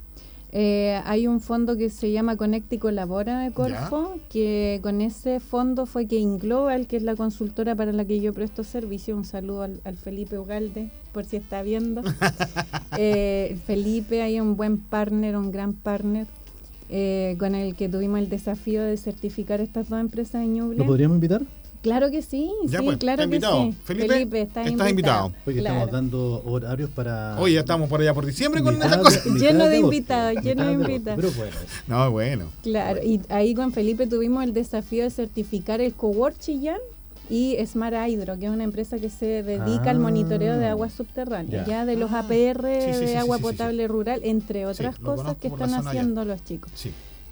Eh, 0.59 0.99
hay 1.05 1.27
un 1.27 1.39
fondo 1.39 1.77
que 1.77 1.91
se 1.91 2.11
llama 2.11 2.35
Conecta 2.35 2.73
y 2.73 2.77
Colabora 2.79 3.41
de 3.41 3.51
Corfo, 3.51 4.15
que 4.27 4.79
con 4.81 5.01
ese 5.01 5.39
fondo 5.39 5.85
fue 5.85 6.07
que 6.07 6.15
Inglobal, 6.15 6.87
que 6.87 6.97
es 6.97 7.03
la 7.03 7.15
consultora 7.15 7.75
para 7.75 7.93
la 7.93 8.05
que 8.05 8.19
yo 8.21 8.33
presto 8.33 8.63
servicio, 8.63 9.15
un 9.15 9.23
saludo 9.23 9.61
al, 9.61 9.81
al 9.83 9.97
Felipe 9.97 10.39
Ugalde, 10.39 10.89
por 11.13 11.25
si 11.25 11.37
está 11.37 11.61
viendo. 11.61 12.01
Eh, 12.99 13.57
Felipe, 13.67 14.23
hay 14.23 14.39
un 14.39 14.55
buen 14.55 14.79
partner, 14.79 15.37
un 15.37 15.51
gran 15.51 15.73
partner, 15.73 16.25
eh, 16.89 17.35
con 17.37 17.53
el 17.53 17.75
que 17.75 17.89
tuvimos 17.89 18.17
el 18.17 18.29
desafío 18.29 18.81
de 18.81 18.97
certificar 18.97 19.61
estas 19.61 19.89
dos 19.89 19.99
empresas 19.99 20.41
de 20.41 20.47
Ñuble. 20.47 20.79
¿Lo 20.79 20.85
podríamos 20.85 21.17
invitar? 21.17 21.43
Claro 21.87 22.11
que 22.11 22.21
sí, 22.21 22.51
Ya, 22.65 22.79
sí, 22.79 22.85
pues, 22.85 22.97
claro 22.97 23.21
está 23.23 23.29
que 23.29 23.35
invitado. 23.35 23.63
sí. 23.63 23.75
Felipe, 23.85 24.41
estás, 24.41 24.67
estás 24.67 24.89
invitado. 24.89 25.31
Porque 25.45 25.59
Claro. 25.61 25.75
estamos 25.75 25.91
dando 25.93 26.43
horarios 26.45 26.89
para... 26.89 27.39
Oye, 27.39 27.53
ya 27.53 27.61
estamos 27.61 27.89
por 27.89 28.01
allá 28.01 28.13
por 28.13 28.25
diciembre 28.25 28.61
con 28.61 28.75
esas 28.75 28.97
cosas. 28.97 29.25
Lleno 29.25 29.65
de 29.67 29.77
invitados, 29.79 30.43
lleno 30.43 30.65
de 30.65 30.73
invitados. 30.73 31.15
Pero 31.21 31.31
bueno, 31.37 31.55
No, 31.87 32.11
bueno. 32.11 32.45
Claro, 32.63 32.99
y 33.03 33.21
ahí 33.29 33.55
con 33.55 33.71
Felipe 33.71 34.05
tuvimos 34.07 34.43
el 34.43 34.53
desafío 34.53 35.03
de 35.05 35.09
certificar 35.11 35.79
el 35.79 35.93
Cowork 35.93 36.37
Chillán 36.39 36.79
y 37.29 37.57
Smart 37.65 37.95
Hydro, 38.07 38.37
que 38.37 38.45
es 38.45 38.51
una 38.51 38.63
empresa 38.63 38.99
que 38.99 39.09
se 39.09 39.43
dedica 39.43 39.89
al 39.91 39.97
Ah. 39.97 39.99
monitoreo 39.99 40.57
de 40.57 40.65
aguas 40.67 40.93
subterráneas, 40.93 41.65
Ya. 41.67 41.79
ya, 41.79 41.85
de 41.85 41.95
los 41.95 42.11
Ah. 42.11 42.19
APR 42.19 42.81
Sí, 42.81 42.87
sí, 42.87 42.93
sí, 42.93 42.99
de 43.01 43.07
sí, 43.07 43.15
agua 43.15 43.37
sí, 43.37 43.43
sí, 43.43 43.49
sí. 43.49 43.53
potable 43.53 43.87
rural, 43.87 44.21
entre 44.23 44.65
otras 44.65 44.97
cosas 44.99 45.35
que 45.37 45.47
están 45.47 45.73
allá. 45.73 45.89
haciendo 45.89 46.23
los 46.25 46.43
chicos. 46.43 46.71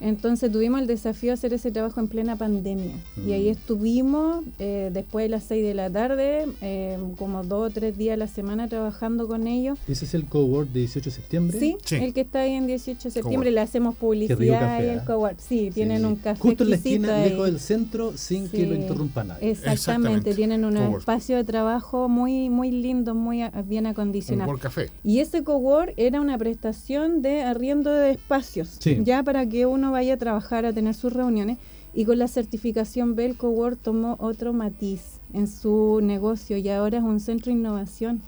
Entonces 0.02 0.52
tuvimos 0.52 0.82
el 0.82 0.88
desafío 0.88 1.30
de 1.30 1.34
hacer 1.36 1.54
ese 1.54 1.72
trabajo 1.72 2.00
en 2.00 2.08
plena 2.08 2.36
pandemia. 2.36 2.96
Y 3.26 3.32
ahí 3.34 3.48
Mm. 3.48 3.52
estuvimos 3.52 4.44
eh, 4.60 4.90
después 4.94 5.26
de 5.26 5.30
las 5.30 5.44
6 5.46 5.64
de 5.66 5.74
la 5.74 5.90
tarde, 5.90 6.46
eh, 6.62 6.98
como 7.18 7.44
dos 7.44 7.70
o 7.70 7.74
tres 7.74 7.98
días 7.98 8.14
a 8.16 8.18
la 8.18 8.28
semana 8.28 8.68
trabajando 8.68 9.28
con 9.28 9.48
ellos. 9.48 9.78
ese 9.88 10.06
es 10.06 10.14
el 10.14 10.26
cowork 10.26 10.70
de 10.72 10.82
18 10.82 11.10
de 11.10 11.16
septiembre. 11.16 11.60
Sí, 11.60 11.78
Sí. 11.84 11.96
el 11.96 12.14
que 12.14 12.22
está 12.22 12.42
ahí 12.42 12.54
en 12.54 12.68
18 12.68 13.04
de 13.10 13.12
septiembre, 13.12 13.50
Cowork. 13.50 13.54
le 13.56 13.62
hacemos 13.62 13.96
publicidad 13.96 14.60
café, 14.60 14.86
y 14.86 14.90
el 14.90 15.00
¿ah? 15.00 15.06
cowork. 15.06 15.40
Sí, 15.40 15.72
tienen 15.74 16.06
un 16.06 16.16
café 16.18 16.42
Justo 16.42 16.64
en 16.64 16.70
la 16.72 16.76
esquina, 16.76 17.16
ahí. 17.18 17.30
lejos 17.30 17.46
del 17.46 17.60
centro, 17.60 18.14
sin 18.18 18.50
que 18.50 18.66
lo 18.66 18.76
interrumpa 18.76 19.24
nadie. 19.24 19.50
Exactamente, 19.52 19.74
Exactamente. 19.74 20.34
tienen 20.36 20.66
un 20.66 20.76
Cowork. 20.76 21.00
espacio 21.00 21.38
de 21.38 21.44
trabajo 21.44 22.10
muy 22.10 22.50
muy 22.50 22.72
lindo, 22.72 23.16
muy 23.16 23.44
bien 23.66 23.86
Un 23.86 23.92
acondicionado. 23.92 24.50
World 24.50 24.64
Café. 24.64 24.90
Y 25.04 25.20
ese 25.20 25.44
cowork 25.44 25.94
era 25.98 26.20
una 26.22 26.38
prestación 26.38 27.22
de 27.22 27.44
arriendo 27.44 27.92
de 27.92 28.12
espacios, 28.12 28.78
Sí. 28.80 29.00
ya 29.04 29.24
para 29.24 29.46
que 29.48 29.66
uno 29.66 29.85
vaya 29.92 30.16
a 30.16 30.18
trabajar, 30.18 30.66
a 30.66 30.74
tener 30.74 30.94
sus 30.94 31.14
reuniones. 31.14 31.58
Y 31.94 32.04
con 32.06 32.20
la 32.20 32.28
certificación 32.28 33.16
B, 33.16 33.26
el 33.26 33.38
cowork 33.38 33.80
tomó 33.82 34.18
otro 34.20 34.52
matiz 34.52 35.20
en 35.34 35.48
su 35.48 36.00
negocio 36.04 36.58
y 36.58 36.68
ahora 36.70 36.98
es 36.98 37.04
un 37.04 37.20
centro 37.22 37.52
de 37.54 37.60
innovación 37.60 38.22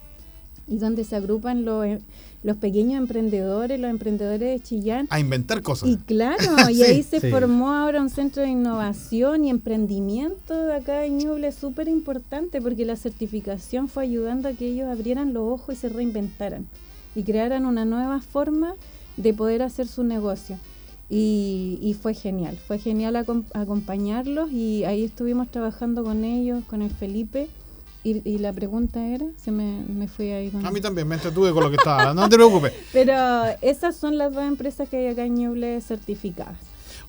y 0.69 0.77
donde 0.77 1.03
se 1.05 1.15
agrupan 1.15 1.63
los, 1.65 1.85
eh, 1.85 1.99
los 2.43 2.57
pequeños 2.57 2.97
emprendedores, 2.99 3.79
los 3.79 3.89
emprendedores 3.89 4.39
de 4.39 4.59
Chillán. 4.61 5.07
A 5.09 5.19
inventar 5.19 5.61
cosas. 5.61 5.89
Y 5.89 5.97
claro, 5.97 6.37
y 6.69 6.75
Sí. 6.75 6.83
ahí 6.83 7.03
se 7.03 7.19
Sí. 7.21 7.29
formó 7.29 7.73
ahora 7.73 8.01
un 8.01 8.09
centro 8.09 8.41
de 8.43 8.49
innovación 8.49 9.45
y 9.45 9.49
emprendimiento 9.49 10.53
de 10.65 10.73
acá 10.75 11.05
en 11.05 11.17
Ñuble 11.19 11.51
súper 11.51 11.87
importante 11.87 12.61
porque 12.61 12.85
la 12.85 12.95
certificación 12.95 13.87
fue 13.87 14.03
ayudando 14.03 14.49
a 14.49 14.53
que 14.53 14.67
ellos 14.67 14.87
abrieran 14.89 15.33
los 15.33 15.43
ojos 15.43 15.75
y 15.75 15.77
se 15.77 15.89
reinventaran 15.89 16.67
y 17.15 17.23
crearan 17.23 17.65
una 17.65 17.83
nueva 17.85 18.21
forma 18.21 18.75
de 19.17 19.33
poder 19.33 19.61
hacer 19.61 19.87
su 19.87 20.03
negocio. 20.03 20.57
Y, 21.09 21.79
y 21.81 21.93
fue 21.93 22.13
genial, 22.13 22.57
fue 22.67 22.79
genial 22.79 23.15
acom- 23.15 23.45
acompañarlos 23.53 24.51
y 24.51 24.83
ahí 24.83 25.05
estuvimos 25.05 25.49
trabajando 25.49 26.03
con 26.03 26.23
ellos, 26.25 26.63
con 26.69 26.81
el 26.81 26.91
Felipe. 26.91 27.47
Y, 28.03 28.21
y 28.29 28.37
la 28.39 28.53
pregunta 28.53 29.05
era, 29.07 29.25
se 29.37 29.51
me, 29.51 29.83
me 29.87 30.07
fui 30.07 30.31
ahí 30.31 30.49
con... 30.49 30.65
A 30.65 30.71
mí 30.71 30.79
también 30.79 31.07
me 31.07 31.15
entretuve 31.15 31.51
con 31.51 31.63
lo 31.63 31.69
que 31.69 31.75
estaba. 31.77 32.13
No 32.13 32.29
te 32.29 32.35
preocupes. 32.35 32.73
Pero 32.93 33.15
esas 33.61 33.95
son 33.97 34.17
las 34.17 34.33
dos 34.33 34.43
empresas 34.43 34.87
que 34.87 34.97
hay 34.97 35.07
acá 35.07 35.25
en 35.25 35.35
Ñuble 35.35 35.81
certificadas. 35.81 36.57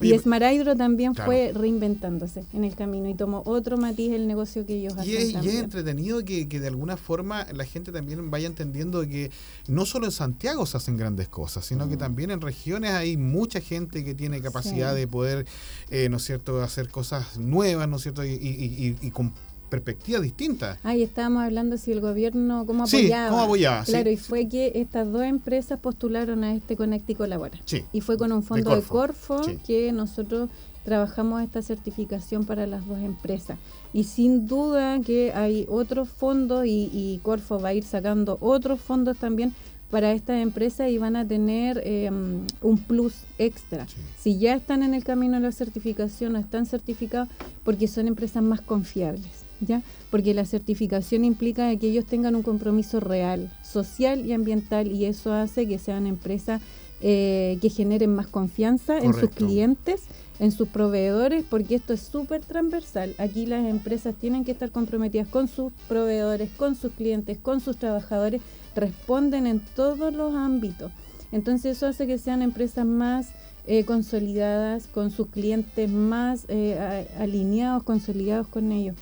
Oye, 0.01 0.15
y 0.15 0.19
Smart 0.19 0.43
Hydro 0.45 0.77
también 0.77 1.13
claro. 1.15 1.29
fue 1.31 1.53
reinventándose 1.55 2.45
en 2.53 2.65
el 2.65 2.75
camino 2.77 3.09
y 3.09 3.15
tomó 3.15 3.43
otro 3.47 3.77
matiz 3.79 4.13
el 4.13 4.27
negocio 4.29 4.65
que 4.65 4.75
ellos 4.77 4.95
Y 5.05 5.17
hacen 5.17 5.37
es, 5.39 5.45
y 5.45 5.49
es 5.49 5.55
entretenido 5.57 6.25
que, 6.25 6.49
que 6.49 6.61
de 6.61 6.69
alguna 6.69 6.97
forma 6.97 7.47
la 7.53 7.65
gente 7.65 7.91
también 7.91 8.31
vaya 8.31 8.47
entendiendo 8.47 9.01
que 9.09 9.31
no 9.67 9.87
solo 9.87 10.07
en 10.07 10.13
Santiago 10.13 10.67
se 10.67 10.77
hacen 10.77 10.97
grandes 10.97 11.29
cosas, 11.29 11.65
sino 11.67 11.89
que 11.89 11.97
Mm. 11.97 11.99
también 11.99 12.31
en 12.31 12.41
regiones 12.41 12.93
hay 12.93 13.17
mucha 13.17 13.61
gente 13.61 14.05
que 14.05 14.15
tiene 14.15 14.41
capacidad 14.41 14.93
Sí. 14.95 15.01
de 15.01 15.07
poder, 15.09 15.47
eh, 15.91 16.09
¿no 16.09 16.19
es 16.19 16.25
cierto?, 16.25 16.63
hacer 16.63 16.89
cosas 16.91 17.37
nuevas, 17.39 17.89
¿no 17.89 17.97
es 17.97 18.03
cierto?, 18.03 18.25
y, 18.25 18.31
y- 18.31 18.97
y- 19.03 19.07
y 19.07 19.11
con 19.11 19.33
perspectivas 19.69 20.23
distintas. 20.23 20.79
Ah, 20.83 20.97
y 20.97 21.03
estábamos 21.03 21.43
hablando 21.45 21.77
si 21.79 21.93
el 21.93 22.01
gobierno, 22.01 22.65
cómo 22.67 22.87
Sí, 22.87 22.99
apoyaba. 22.99 23.31
cómo 23.31 23.43
apoyaba, 23.43 23.85
sí. 23.85 23.93
Claro, 23.93 24.11
y 24.11 24.17
fue 24.17 24.49
que 24.49 24.73
estas 24.75 25.11
dos 25.11 25.23
empresas 25.23 25.79
postularon 25.79 26.45
a 26.45 26.55
este 26.55 26.77
Connect 26.77 27.09
y 27.11 27.15
Colabora. 27.15 27.59
Sí. 27.65 27.85
Y 27.93 28.01
fue 28.01 28.17
con 28.19 28.33
un 28.33 28.43
fondo 28.43 28.71
de 28.75 28.83
Corfo, 28.83 29.37
Corfo, 29.37 29.45
sí. 29.45 29.59
que 29.67 29.93
nosotros 29.93 30.49
trabajamos 30.85 31.43
esta 31.43 31.61
certificación 31.61 32.45
para 32.47 32.67
las 32.67 32.87
dos 32.87 32.99
empresas. 32.99 33.59
Y 33.93 34.05
sin 34.05 34.47
duda 34.47 34.99
que 35.01 35.33
hay 35.35 35.67
otros 35.69 36.09
fondos 36.09 36.65
y, 36.67 36.91
y 36.93 37.21
Corfo 37.23 37.61
va 37.61 37.69
a 37.71 37.75
ir 37.75 37.85
sacando 37.85 38.39
otros 38.41 38.81
fondos 38.81 39.17
también 39.19 39.53
para 39.91 40.13
estas 40.13 40.43
empresas 40.43 40.91
y 40.91 40.99
van 40.99 41.17
a 41.17 41.27
tener 41.27 41.81
eh, 41.85 42.11
un 42.11 42.79
plus 42.87 43.15
extra. 43.39 43.87
Sí. 43.87 43.95
Si 44.19 44.39
ya 44.39 44.55
están 44.55 44.83
en 44.83 44.93
el 44.93 45.03
camino 45.03 45.35
de 45.35 45.41
la 45.41 45.53
certificación 45.53 46.37
o 46.37 46.39
están 46.39 46.67
certificados, 46.67 47.29
porque 47.65 47.89
son 47.89 48.07
empresas 48.07 48.43
más 48.43 48.61
confiables. 48.61 49.31
¿Ya? 49.61 49.83
Porque 50.11 50.35
la 50.35 50.45
certificación 50.45 51.25
implica 51.25 51.75
que 51.77 51.89
ellos 51.89 52.05
tengan 52.05 52.37
un 52.37 52.43
compromiso 52.43 53.01
real, 53.01 53.53
social 53.63 54.25
y 54.25 54.33
ambiental, 54.33 54.93
y 54.93 55.05
eso 55.05 55.33
hace 55.33 55.67
que 55.67 55.79
sean 55.79 56.07
empresas 56.07 56.63
eh, 57.01 57.59
que 57.61 57.71
generen 57.71 58.13
más 58.13 58.27
confianza 58.27 58.99
en 58.99 59.15
sus 59.15 59.31
clientes, 59.31 60.03
en 60.41 60.51
sus 60.51 60.67
proveedores, 60.67 61.45
porque 61.49 61.77
esto 61.77 61.93
es 61.93 62.01
súper 62.01 62.45
transversal. 62.45 63.15
Aquí 63.19 63.47
las 63.47 63.65
empresas 63.67 64.17
tienen 64.17 64.45
que 64.45 64.51
estar 64.51 64.73
comprometidas 64.73 65.29
con 65.29 65.47
sus 65.47 65.73
proveedores, 65.89 66.51
con 66.57 66.75
sus 66.75 66.93
clientes, 66.93 67.39
con 67.39 67.61
sus 67.61 67.77
trabajadores, 67.77 68.43
responden 68.75 69.47
en 69.47 69.61
todos 69.77 70.13
los 70.13 70.35
ámbitos. 70.35 70.91
Entonces 71.31 71.77
eso 71.77 71.87
hace 71.87 72.09
que 72.09 72.19
sean 72.19 72.43
empresas 72.43 72.85
más 72.85 73.29
eh, 73.69 73.85
consolidadas, 73.85 74.87
con 74.87 75.11
sus 75.11 75.29
clientes 75.29 75.91
más 75.91 76.47
eh, 76.49 77.07
alineados, 77.19 77.85
consolidados 77.85 78.49
con 78.49 78.73
ellos. 78.73 78.97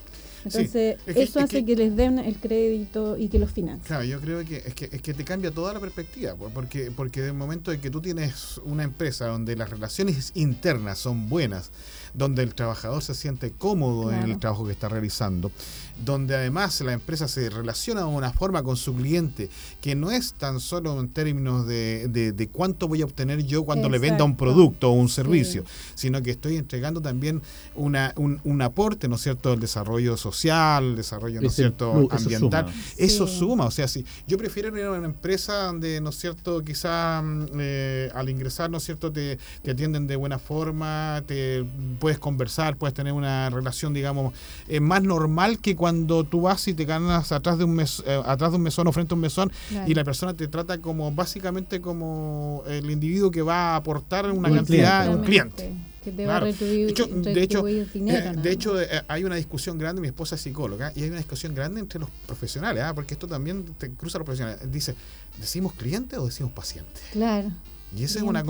Entonces 0.46 0.98
es 1.06 1.14
que- 1.14 1.22
eso 1.22 1.38
es 1.40 1.44
hace 1.44 1.58
que- 1.64 1.66
que, 1.66 1.76
les 1.76 1.96
den 1.96 2.18
el 2.18 2.36
crédito 2.36 3.16
y 3.16 3.28
que 3.28 3.38
los 3.38 3.50
financien. 3.50 3.84
Claro, 3.86 4.04
yo 4.04 4.20
creo 4.20 4.44
que 4.44 4.58
es, 4.58 4.74
que 4.74 4.88
es 4.92 5.02
que 5.02 5.14
te 5.14 5.24
cambia 5.24 5.50
toda 5.50 5.72
la 5.74 5.80
perspectiva, 5.80 6.34
porque 6.54 6.90
porque 6.90 7.20
del 7.22 7.34
momento 7.34 7.72
en 7.72 7.80
que 7.80 7.90
tú 7.90 8.00
tienes 8.00 8.58
una 8.64 8.82
empresa 8.84 9.26
donde 9.26 9.56
las 9.56 9.70
relaciones 9.70 10.32
internas 10.34 10.98
son 10.98 11.28
buenas, 11.28 11.70
donde 12.14 12.42
el 12.42 12.54
trabajador 12.54 13.02
se 13.02 13.14
siente 13.14 13.50
cómodo 13.50 14.10
en 14.12 14.30
el 14.30 14.38
trabajo 14.38 14.64
que 14.66 14.72
está 14.72 14.88
realizando, 14.88 15.50
donde 16.04 16.34
además 16.36 16.80
la 16.82 16.92
empresa 16.92 17.26
se 17.28 17.48
relaciona 17.50 18.00
de 18.02 18.06
una 18.06 18.32
forma 18.32 18.62
con 18.62 18.76
su 18.76 18.94
cliente 18.94 19.48
que 19.80 19.94
no 19.94 20.10
es 20.10 20.34
tan 20.34 20.60
solo 20.60 21.00
en 21.00 21.08
términos 21.08 21.66
de, 21.66 22.08
de- 22.08 22.32
de 22.32 22.48
cuánto 22.48 22.86
voy 22.88 23.02
a 23.02 23.06
obtener 23.06 23.44
yo 23.46 23.64
cuando 23.64 23.88
le 23.88 23.98
venda 23.98 24.24
un 24.24 24.36
producto 24.36 24.90
o 24.90 24.92
un 24.92 25.08
Sí. 25.08 25.14
servicio, 25.16 25.64
sino 25.94 26.20
que 26.22 26.32
estoy 26.32 26.56
entregando 26.56 27.00
también 27.00 27.40
una, 27.74 28.12
un, 28.16 28.40
un 28.44 28.60
aporte, 28.62 29.08
¿no 29.08 29.16
es 29.16 29.22
cierto?, 29.22 29.52
al 29.52 29.60
desarrollo 29.60 30.16
social, 30.18 30.84
el 30.84 30.96
desarrollo, 30.96 31.40
¿no 31.40 31.46
es 31.48 31.54
cierto?, 31.54 31.92
ambiental. 32.10 32.66
suma. 32.66 32.74
Eso 32.98 33.26
Sí. 33.26 33.38
suma, 33.38 33.64
o 33.64 33.70
sea, 33.70 33.88
si 33.88 34.04
yo 34.26 34.36
prefiero 34.36 34.76
ir 34.76 34.84
a 34.84 34.90
una 34.92 35.06
empresa 35.06 35.64
donde, 35.64 36.00
¿no 36.02 36.10
es 36.10 36.16
cierto?, 36.18 36.62
quizá 36.62 37.22
mm, 37.22 37.46
eh, 37.58 38.10
al 38.14 38.28
ingresar, 38.28 38.68
¿no 38.68 38.76
es 38.78 38.84
cierto?, 38.84 39.10
te, 39.10 39.38
te 39.62 39.70
atienden 39.70 40.06
de 40.06 40.16
buena 40.16 40.38
forma, 40.38 41.22
te 41.26 41.64
puedes 41.98 42.18
conversar, 42.18 42.76
puedes 42.76 42.92
tener 42.94 43.12
una 43.14 43.48
relación, 43.48 43.94
digamos, 43.94 44.34
eh, 44.68 44.80
más 44.80 45.02
normal 45.02 45.58
que 45.58 45.74
cuando 45.74 45.85
tú 46.30 46.40
vas 46.42 46.66
y 46.68 46.74
te 46.74 46.84
ganas 46.84 47.32
atrás 47.32 47.58
de 47.58 47.64
un 47.64 47.74
mes, 47.74 48.02
eh, 48.06 48.20
atrás 48.24 48.50
de 48.52 48.56
un 48.56 48.62
mesón 48.62 48.86
o 48.86 48.92
frente 48.92 49.12
a 49.12 49.16
un 49.16 49.20
mesón 49.20 49.50
Claro. 49.68 49.90
y 49.90 49.94
la 49.94 50.04
persona 50.04 50.34
te 50.34 50.48
trata 50.48 50.78
como 50.78 51.10
básicamente 51.12 51.80
como 51.80 52.62
el 52.66 52.90
individuo 52.90 53.30
que 53.30 53.42
va 53.42 53.72
a 53.72 53.76
aportar 53.76 54.30
una 54.30 54.48
Un 54.48 54.56
cantidad, 54.56 55.14
un 55.14 55.22
cliente. 55.22 55.72
Que 56.04 56.12
te 56.12 56.22
Claro. 56.22 56.30
va 56.30 56.36
a 56.36 56.40
retribuir, 56.52 56.86
De 56.86 56.92
hecho, 56.92 57.06
de 57.06 57.42
hecho, 57.42 57.64
dinero. 57.64 58.30
Eh, 58.30 58.36
de 58.40 58.50
hecho, 58.52 58.80
eh, 58.80 59.02
hay 59.08 59.24
una 59.24 59.34
discusión 59.34 59.76
grande, 59.76 60.00
mi 60.00 60.06
esposa 60.06 60.36
es 60.36 60.40
psicóloga, 60.40 60.92
y 60.94 61.02
hay 61.02 61.08
una 61.08 61.18
discusión 61.18 61.52
grande 61.52 61.80
entre 61.80 61.98
los 61.98 62.08
profesionales, 62.26 62.80
¿ah? 62.84 62.94
porque 62.94 63.14
esto 63.14 63.26
también 63.26 63.64
te 63.76 63.90
cruza 63.90 64.18
a 64.18 64.20
los 64.20 64.26
profesionales. 64.26 64.60
Dice, 64.70 64.94
¿decimos 65.40 65.72
cliente 65.72 66.16
o 66.16 66.26
decimos 66.26 66.52
paciente? 66.52 67.00
claro. 67.12 67.50
Y 67.94 68.04
esa 68.04 68.18
es 68.18 68.24
una... 68.24 68.42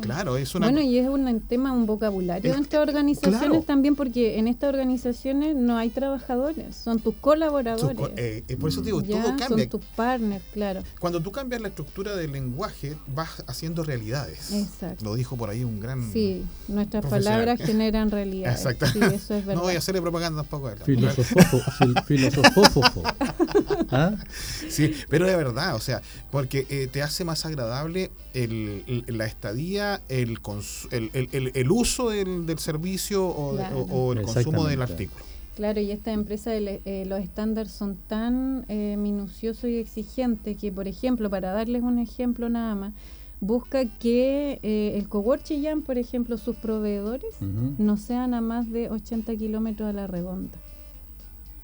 Claro, 0.00 0.36
es 0.36 0.54
una... 0.54 0.66
Bueno, 0.66 0.80
y 0.80 0.98
es 0.98 1.08
un 1.08 1.40
tema, 1.42 1.72
un 1.72 1.86
vocabulario 1.86 2.52
El- 2.52 2.58
entre 2.58 2.78
organizaciones 2.78 3.38
claro. 3.40 3.62
también, 3.62 3.94
porque 3.96 4.38
en 4.38 4.48
estas 4.48 4.70
organizaciones 4.70 5.54
no 5.56 5.76
hay 5.76 5.90
trabajadores, 5.90 6.74
son 6.76 6.98
tus 6.98 7.14
colaboradores. 7.16 7.96
co- 7.96 8.10
eh, 8.16 8.42
eh, 8.48 8.56
por 8.56 8.70
eso 8.70 8.80
te 8.80 8.86
digo, 8.86 9.02
ya, 9.02 9.22
todo 9.22 9.36
cambia. 9.36 9.64
Son 9.68 9.80
tus 9.80 9.84
partners, 9.94 10.42
claro. 10.52 10.82
Cuando 11.00 11.20
tú 11.20 11.30
cambias 11.30 11.60
la 11.60 11.68
estructura 11.68 12.16
del 12.16 12.32
lenguaje, 12.32 12.96
vas 13.14 13.44
haciendo 13.46 13.84
realidades. 13.84 14.52
Exacto. 14.52 15.04
Lo 15.04 15.14
dijo 15.14 15.36
por 15.36 15.50
ahí 15.50 15.64
un 15.64 15.78
gran... 15.80 16.10
Sí, 16.12 16.44
nuestras 16.66 17.04
palabras 17.06 17.60
generan 17.60 18.10
realidad. 18.10 18.52
Exacto. 18.52 18.86
Sí, 18.86 18.98
eso 19.00 19.34
es 19.34 19.44
verdad. 19.46 19.54
No 19.58 19.62
voy 19.62 19.74
a 19.74 19.78
hacerle 19.78 20.00
propaganda 20.00 20.42
tampoco. 20.42 20.70
Filosofófo, 20.84 21.58
fil- 21.78 22.04
filosofófofo. 22.04 23.02
¿Ah? 23.90 24.16
Sí, 24.68 24.94
pero 25.08 25.26
de 25.26 25.36
verdad, 25.36 25.74
o 25.74 25.80
sea, 25.80 26.00
porque 26.30 26.66
eh, 26.68 26.88
te 26.90 27.02
hace 27.02 27.24
más 27.24 27.44
agradable 27.46 28.10
el, 28.34 28.77
el- 28.86 29.18
la 29.18 29.26
estadía, 29.26 30.00
el, 30.08 30.40
cons- 30.42 30.86
el, 30.92 31.10
el- 31.12 31.28
el- 31.32 31.52
el 31.54 31.70
uso 31.70 32.10
del, 32.10 32.46
del 32.46 32.58
servicio 32.58 33.26
o, 33.28 33.52
de- 33.52 33.58
Claro. 33.58 33.80
o- 33.80 34.06
o 34.08 34.12
el 34.12 34.22
consumo 34.22 34.64
del 34.66 34.82
artículo. 34.82 35.24
Claro, 35.56 35.80
y 35.80 35.90
estas 35.90 36.14
empresas, 36.14 36.54
el- 36.54 36.68
eh, 36.84 37.04
los 37.06 37.20
estándares 37.20 37.72
son 37.72 37.96
tan 38.06 38.64
eh, 38.68 38.96
minuciosos 38.98 39.68
y 39.70 39.76
exigentes 39.78 40.56
que, 40.56 40.70
por 40.70 40.86
ejemplo, 40.86 41.28
para 41.30 41.52
darles 41.52 41.82
un 41.82 41.98
ejemplo 41.98 42.48
nada 42.48 42.74
más, 42.76 42.92
busca 43.40 43.84
que 43.84 44.58
eh, 44.62 44.92
el 44.96 45.08
cowork 45.08 45.42
Chillán, 45.44 45.82
por 45.82 45.98
ejemplo, 45.98 46.38
sus 46.38 46.56
proveedores 46.56 47.34
no 47.40 47.96
sean 47.96 48.34
a 48.34 48.40
más 48.40 48.70
de 48.70 48.88
80 48.90 49.34
kilómetros 49.36 49.88
a 49.88 49.92
la 49.92 50.06
redonda. 50.06 50.58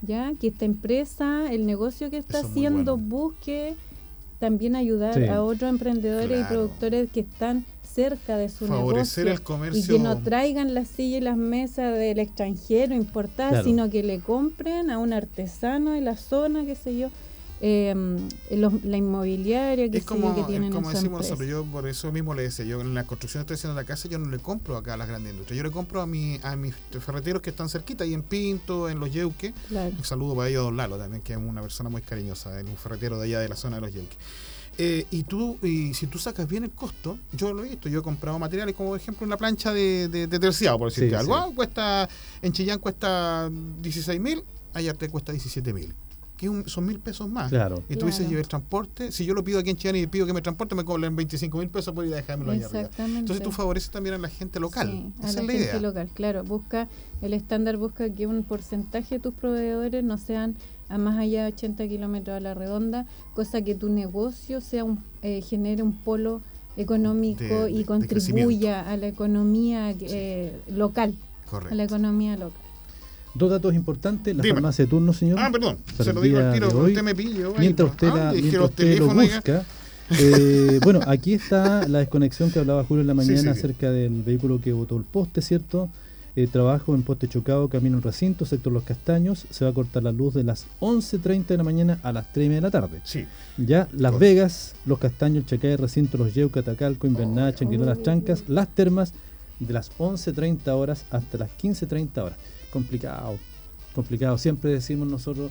¿Ya? 0.03 0.33
Que 0.39 0.49
esta 0.49 0.65
empresa, 0.67 1.51
el 1.51 1.65
negocio 1.67 2.11
que 2.11 2.19
está 2.19 2.41
Eso 2.41 2.49
haciendo, 2.49 2.97
bueno. 2.97 3.09
busque 3.09 3.75
también 4.45 4.77
ayudar 4.77 5.15
Sí. 5.15 5.25
a 5.27 5.43
otros 5.43 5.71
emprendedores 5.71 6.39
y 6.41 6.45
productores 6.45 7.11
que 7.11 7.21
están 7.21 7.65
cerca 7.83 8.37
de 8.37 8.49
su 8.51 8.67
Favorecer 8.67 9.25
negocio 9.25 9.33
el 9.41 9.43
comercio. 9.43 9.95
y 9.95 9.99
que 9.99 10.03
no 10.03 10.19
traigan 10.19 10.75
las 10.75 10.89
sillas 10.89 11.23
y 11.23 11.25
las 11.25 11.37
mesas 11.39 11.97
del 11.97 12.19
extranjero 12.19 12.95
importadas, 12.95 13.53
Claro. 13.53 13.65
sino 13.65 13.89
que 13.89 14.03
le 14.03 14.19
compren 14.19 14.91
a 14.91 14.99
un 14.99 15.13
artesano 15.15 15.93
de 15.93 16.01
la 16.03 16.17
zona, 16.17 16.67
qué 16.67 16.75
sé 16.75 16.97
yo, 16.99 17.09
eh, 17.61 17.95
los- 18.51 18.85
la 18.85 18.97
inmobiliaria 18.97 19.91
que, 19.91 19.99
es 19.99 20.05
como, 20.05 20.35
que 20.35 20.41
es 20.43 20.47
tienen 20.47 20.71
como 20.73 20.91
en 20.91 20.97
su 20.97 21.03
decimos 21.03 21.21
empresa. 21.27 21.35
nosotros, 21.35 21.49
yo 21.49 21.65
por 21.73 21.89
eso 21.89 22.13
mismo 22.13 22.35
le 22.35 22.43
decía, 22.43 22.65
yo 22.65 22.81
en 22.81 22.93
la 22.95 23.05
construcción 23.05 23.41
estoy 23.43 23.55
haciendo 23.55 23.75
la 23.75 23.85
casa, 23.85 24.09
yo 24.09 24.19
no 24.19 24.29
le 24.31 24.39
compro 24.39 24.77
acá 24.77 24.95
a 24.95 24.97
las 24.97 25.09
grandes 25.09 25.33
industrias, 25.33 25.57
yo 25.59 25.63
le 25.65 25.71
compro 25.71 26.01
a, 26.03 26.07
mi, 26.07 26.39
a 26.43 26.57
mis 26.57 26.75
ferreteros 27.01 27.41
que 27.43 27.51
están 27.51 27.69
cerquita, 27.69 28.05
ahí 28.05 28.13
en 28.15 28.23
Pinto, 28.23 28.89
en 28.91 29.01
Los 29.01 29.13
Yeuques, 29.13 29.53
Claro. 29.69 29.93
Un 29.97 30.05
saludo 30.05 30.35
para 30.37 30.49
ellos 30.49 30.61
a 30.61 30.65
Don 30.65 30.77
Lalo 30.77 30.99
también, 30.99 31.23
que 31.23 31.33
es 31.33 31.39
una 31.39 31.63
persona 31.63 31.89
muy 31.89 32.03
cariñosa, 32.03 32.61
es 32.61 32.67
un 32.67 32.77
ferretero 32.77 33.19
de 33.19 33.25
allá 33.27 33.41
de 33.41 33.49
la 33.49 33.57
zona 33.57 33.77
de 33.77 33.83
los 33.83 33.93
Yeuques. 33.95 34.19
Eh, 34.77 35.07
y 35.13 35.23
tú, 35.23 35.57
y 35.63 35.95
si 35.95 36.09
tú 36.09 36.19
sacas 36.19 36.49
bien 36.49 36.65
el 36.65 36.73
costo, 36.73 37.17
yo 37.33 37.53
lo 37.53 37.65
he 37.65 37.69
visto, 37.69 37.89
yo 37.89 38.01
he 38.01 38.03
comprado 38.03 38.39
materiales 38.41 38.75
como 38.75 38.89
por 38.91 38.99
ejemplo 38.99 39.25
una 39.25 39.37
plancha 39.37 39.73
de, 39.73 40.09
de, 40.09 40.27
de 40.27 40.39
terciado, 40.41 40.77
por 40.79 40.89
decirte 40.91 41.11
Sí, 41.11 41.15
algo. 41.15 41.33
sí. 41.37 41.41
Ah, 41.45 41.51
cuesta, 41.55 42.09
en 42.43 42.53
Chillán 42.53 42.81
cuesta 42.81 43.49
16 43.81 44.21
mil, 44.21 44.43
allá 44.73 44.93
te 44.95 45.09
cuesta 45.09 45.31
17 45.31 45.73
mil. 45.73 45.95
Que 46.37 46.49
un- 46.49 46.69
son 46.69 46.85
mil 46.87 46.99
pesos 46.99 47.29
más. 47.31 47.49
Claro. 47.49 47.85
Y 47.89 47.95
tú 47.95 48.07
dices, 48.07 48.19
Claro. 48.21 48.31
lleva 48.31 48.41
el 48.43 48.49
transporte. 48.49 49.13
Si 49.13 49.25
yo 49.25 49.35
lo 49.35 49.45
pido 49.45 49.61
aquí 49.61 49.71
en 49.71 49.77
Chillán 49.77 49.95
y 49.97 50.07
pido 50.09 50.27
que 50.27 50.33
me 50.33 50.43
transporte, 50.43 50.75
me 50.75 50.85
cobran 50.85 51.15
25 51.15 51.59
mil 51.59 51.69
pesos 51.69 51.95
por 51.95 52.05
ir 52.05 52.13
a 52.13 52.17
dejármelo 52.17 52.51
allá 52.51 52.67
arriba. 52.67 52.81
Exactamente. 52.81 53.21
Entonces 53.21 53.43
tú 53.45 53.53
favoreces 53.53 53.91
también 53.91 54.17
a 54.17 54.19
la 54.19 54.29
gente 54.29 54.59
local. 54.59 54.89
Sí, 54.91 55.13
a 55.23 55.29
Esa 55.29 55.37
la 55.37 55.41
es 55.43 55.47
la 55.47 55.53
gente 55.53 55.65
idea. 55.71 55.81
local, 55.81 56.09
claro. 56.13 56.43
Busca, 56.43 56.89
el 57.23 57.35
estándar 57.35 57.77
busca 57.77 58.11
que 58.13 58.27
un 58.27 58.43
porcentaje 58.43 59.15
de 59.17 59.21
tus 59.21 59.33
proveedores 59.35 60.03
no 60.03 60.19
sean 60.19 60.57
a 60.89 60.99
más 60.99 61.17
allá 61.19 61.45
de 61.45 61.53
80 61.53 61.87
kilómetros 61.87 62.37
a 62.37 62.41
la 62.41 62.53
redonda, 62.55 63.07
cosa 63.35 63.63
que 63.63 63.77
tu 63.77 63.89
negocio 63.89 64.61
sea 64.61 64.83
un, 64.85 64.99
eh, 65.23 65.41
genere 65.41 65.83
un 65.85 65.93
polo 65.97 66.43
económico 66.77 67.43
De- 67.45 67.49
de- 67.67 67.71
y 67.71 67.79
de 67.79 67.85
contribuya 67.85 68.81
a 68.91 68.97
la 68.97 69.07
economía 69.07 69.93
eh, 70.01 70.61
local, 70.69 71.15
a 71.47 71.51
Correcto. 71.51 71.75
la 71.77 71.85
economía 71.85 72.37
local. 72.37 72.61
Dos 73.35 73.51
datos 73.51 73.75
importantes. 73.75 74.35
La 74.37 74.43
Dime. 74.43 74.55
farmacia 74.55 74.85
de 74.85 74.91
turno, 74.91 75.13
señor. 75.13 75.39
Ah, 75.41 75.51
perdón, 75.53 75.79
se 75.99 76.13
lo 76.13 76.21
digo 76.21 76.39
al 76.39 76.53
tiro, 76.53 76.69
hoy, 76.69 76.91
usted 76.93 77.03
me 77.03 77.15
pillo. 77.15 77.49
ahí, 77.51 77.55
Mientras 77.61 77.91
usted, 77.91 78.07
la- 78.09 78.29
Ah, 78.31 78.33
mientras 78.33 78.65
usted 78.65 78.99
lo 78.99 79.09
busca. 79.15 79.65
eh, 80.19 80.81
bueno, 80.85 81.01
aquí 81.07 81.35
está 81.35 81.89
la 81.89 81.99
desconexión 82.01 82.51
que 82.51 82.59
hablaba 82.61 82.85
Julio 82.85 83.01
en 83.01 83.07
la 83.09 83.15
mañana 83.15 83.39
sí, 83.39 83.43
sí. 83.45 83.49
acerca 83.49 83.91
del 83.91 84.23
vehículo 84.23 84.61
que 84.61 84.73
botó 84.73 84.97
el 84.97 85.05
poste, 85.05 85.43
¿cierto? 85.43 85.89
Eh, 86.37 86.49
trabajo 86.51 86.95
en 86.97 87.03
poste 87.03 87.29
chocado, 87.29 87.69
camino 87.69 87.97
en 87.97 88.03
recinto, 88.03 88.45
sector 88.45 88.73
Los 88.73 88.83
Castaños. 88.83 89.47
Se 89.51 89.65
va 89.65 89.71
a 89.71 89.75
cortar 89.75 90.03
la 90.03 90.11
luz 90.13 90.35
de 90.35 90.43
las 90.45 90.67
11.30 90.81 91.47
de 91.55 91.57
la 91.59 91.63
mañana 91.65 92.01
a 92.03 92.13
las 92.13 92.33
3 92.33 92.47
y 92.47 92.49
media 92.49 92.61
de 92.61 92.67
la 92.67 92.71
tarde. 92.73 93.01
Sí, 93.05 93.25
Ya, 93.57 93.89
Las 93.93 94.13
Correcto. 94.13 94.19
Vegas, 94.19 94.75
Los 94.85 94.99
Castaños, 94.99 95.47
Chacay, 95.47 95.77
Recinto, 95.77 96.19
Los 96.19 96.35
Yeuca, 96.35 96.63
Tacalco, 96.63 97.07
Invernacha, 97.07 97.65
Oh, 97.65 97.73
Las. 97.73 98.03
Chancas, 98.03 98.45
Las 98.49 98.69
Termas, 98.75 99.13
de 99.61 99.73
las 99.73 99.93
11.30 99.99 100.75
horas 100.75 101.05
hasta 101.13 101.39
las 101.39 101.51
15.30 101.63 102.19
horas. 102.25 102.37
Complicado, 102.75 103.39
complicado. 103.95 104.37
Siempre 104.37 104.71
decimos 104.71 105.09
nosotros, 105.09 105.51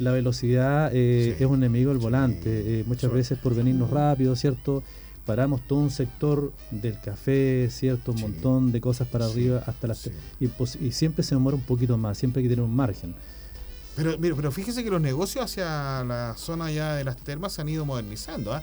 la 0.00 0.10
velocidad 0.10 0.90
eh, 0.92 1.34
Sí, 1.38 1.44
es 1.44 1.48
un 1.48 1.56
enemigo 1.56 1.90
del 1.90 1.98
sí. 2.00 2.02
volante. 2.02 2.80
eh, 2.80 2.84
muchas 2.86 3.02
Sobre- 3.02 3.18
veces 3.18 3.38
por 3.38 3.54
venirnos 3.54 3.90
rápido, 3.90 4.34
¿cierto? 4.34 4.82
Paramos 5.26 5.60
todo 5.68 5.78
un 5.78 5.90
sector 5.92 6.52
del 6.72 6.98
café, 6.98 7.68
¿cierto? 7.70 8.10
Un 8.10 8.16
Sí. 8.18 8.22
montón 8.24 8.72
de 8.72 8.80
cosas 8.80 9.06
para 9.06 9.26
arriba 9.26 9.62
hasta 9.66 9.86
las... 9.86 10.10
Y, 10.40 10.48
pos- 10.48 10.76
y 10.80 10.90
siempre 10.90 11.22
se 11.22 11.36
demora 11.36 11.54
un 11.56 11.62
poquito 11.62 11.96
más, 11.96 12.18
siempre 12.18 12.40
hay 12.40 12.44
que 12.48 12.54
tener 12.54 12.64
un 12.64 12.74
margen. 12.74 13.14
Pero, 13.94 14.18
pero 14.18 14.50
fíjese 14.50 14.82
que 14.82 14.90
los 14.90 15.00
negocios 15.02 15.44
hacia 15.44 16.02
la 16.02 16.34
zona 16.38 16.72
ya 16.72 16.94
de 16.96 17.04
las 17.04 17.18
termas 17.18 17.52
se 17.52 17.60
han 17.60 17.68
ido 17.68 17.84
modernizando. 17.84 18.52
¿ah? 18.54 18.62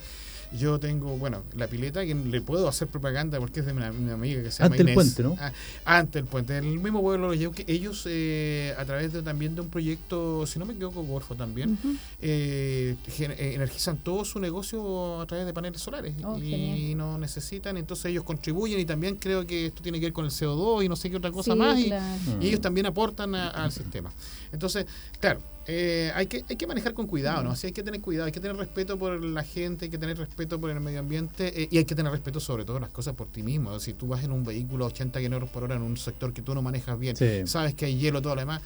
Yo 0.51 0.79
tengo, 0.79 1.15
bueno, 1.17 1.43
la 1.55 1.67
pileta 1.67 2.03
que 2.03 2.15
le 2.15 2.41
puedo 2.41 2.67
hacer 2.67 2.87
propaganda 2.87 3.39
porque 3.39 3.59
es 3.59 3.67
de 3.67 3.71
una, 3.71 3.91
una 3.91 4.13
amiga 4.15 4.41
que 4.41 4.49
se 4.49 4.63
llama 4.63 4.73
Ante 4.73 4.81
el 4.81 4.89
Inés. 4.89 4.95
puente, 4.95 5.21
¿no? 5.23 5.37
Ah, 5.39 5.51
ante 5.85 6.17
el 6.17 6.25
puente, 6.25 6.57
en 6.57 6.63
el 6.65 6.79
mismo 6.79 7.01
pueblo 7.01 7.27
los 7.27 7.37
Yeuques, 7.37 7.65
ellos 7.67 8.03
eh, 8.07 8.73
a 8.75 8.83
través 8.83 9.13
de, 9.13 9.21
también 9.21 9.53
de 9.53 9.61
un 9.61 9.69
proyecto, 9.69 10.47
si 10.47 10.57
no 10.57 10.65
me 10.65 10.73
equivoco, 10.73 11.03
Gorfo 11.03 11.35
también, 11.35 11.77
eh, 12.19 12.95
eh, 13.19 13.51
energizan 13.53 13.97
todo 13.97 14.25
su 14.25 14.39
negocio 14.39 15.21
a 15.21 15.25
través 15.27 15.45
de 15.45 15.53
paneles 15.53 15.81
solares 15.81 16.15
Oh, 16.23 16.39
y 16.39 16.49
genial. 16.49 16.97
no 16.97 17.17
necesitan, 17.19 17.77
entonces 17.77 18.05
ellos 18.07 18.23
contribuyen 18.23 18.79
y 18.79 18.85
también 18.85 19.17
creo 19.17 19.45
que 19.45 19.67
esto 19.67 19.83
tiene 19.83 19.99
que 19.99 20.07
ver 20.07 20.13
con 20.13 20.25
el 20.25 20.31
CO2 20.31 20.83
y 20.83 20.89
no 20.89 20.95
sé 20.95 21.11
qué 21.11 21.17
otra 21.17 21.31
cosa 21.31 21.53
Sí, 21.53 21.59
más. 21.59 21.77
y- 21.79 21.85
claro. 21.85 22.15
Y 22.41 22.47
ellos 22.47 22.61
también 22.61 22.87
aportan 22.87 23.35
a- 23.35 23.49
al 23.49 23.71
sistema. 23.71 24.11
Entonces, 24.51 24.87
claro, 25.19 25.41
eh, 25.67 26.11
hay, 26.15 26.25
que, 26.27 26.43
hay 26.49 26.55
que 26.55 26.65
manejar 26.65 26.93
con 26.93 27.05
cuidado, 27.05 27.43
¿no? 27.43 27.51
Así 27.51 27.67
hay 27.67 27.73
que 27.73 27.83
tener 27.83 28.01
cuidado, 28.01 28.25
hay 28.25 28.31
que 28.31 28.39
tener 28.39 28.55
respeto 28.57 28.97
por 28.97 29.23
la 29.23 29.43
gente, 29.43 29.85
hay 29.85 29.91
que 29.91 29.97
tener 29.99 30.17
respeto 30.17 30.59
por 30.59 30.71
el 30.71 30.79
medio 30.79 30.99
ambiente 30.99 31.61
eh, 31.63 31.67
y 31.69 31.77
hay 31.77 31.85
que 31.85 31.93
tener 31.95 32.11
respeto 32.11 32.39
sobre 32.39 32.65
todo 32.65 32.79
las 32.79 32.89
cosas 32.89 33.13
por 33.15 33.27
ti 33.27 33.43
mismo. 33.43 33.79
Si 33.79 33.93
tú 33.93 34.07
vas 34.07 34.23
en 34.23 34.31
un 34.31 34.43
vehículo 34.43 34.85
a 34.85 34.87
80 34.87 35.19
km 35.19 35.47
por 35.47 35.63
hora 35.63 35.75
en 35.75 35.81
un 35.83 35.95
sector 35.97 36.33
que 36.33 36.41
tú 36.41 36.55
no 36.55 36.61
manejas 36.61 36.97
bien, 36.97 37.15
Sí. 37.15 37.41
sabes 37.45 37.75
que 37.75 37.85
hay 37.85 37.97
hielo, 37.97 38.21
todo 38.21 38.33
lo 38.35 38.41
demás, 38.41 38.61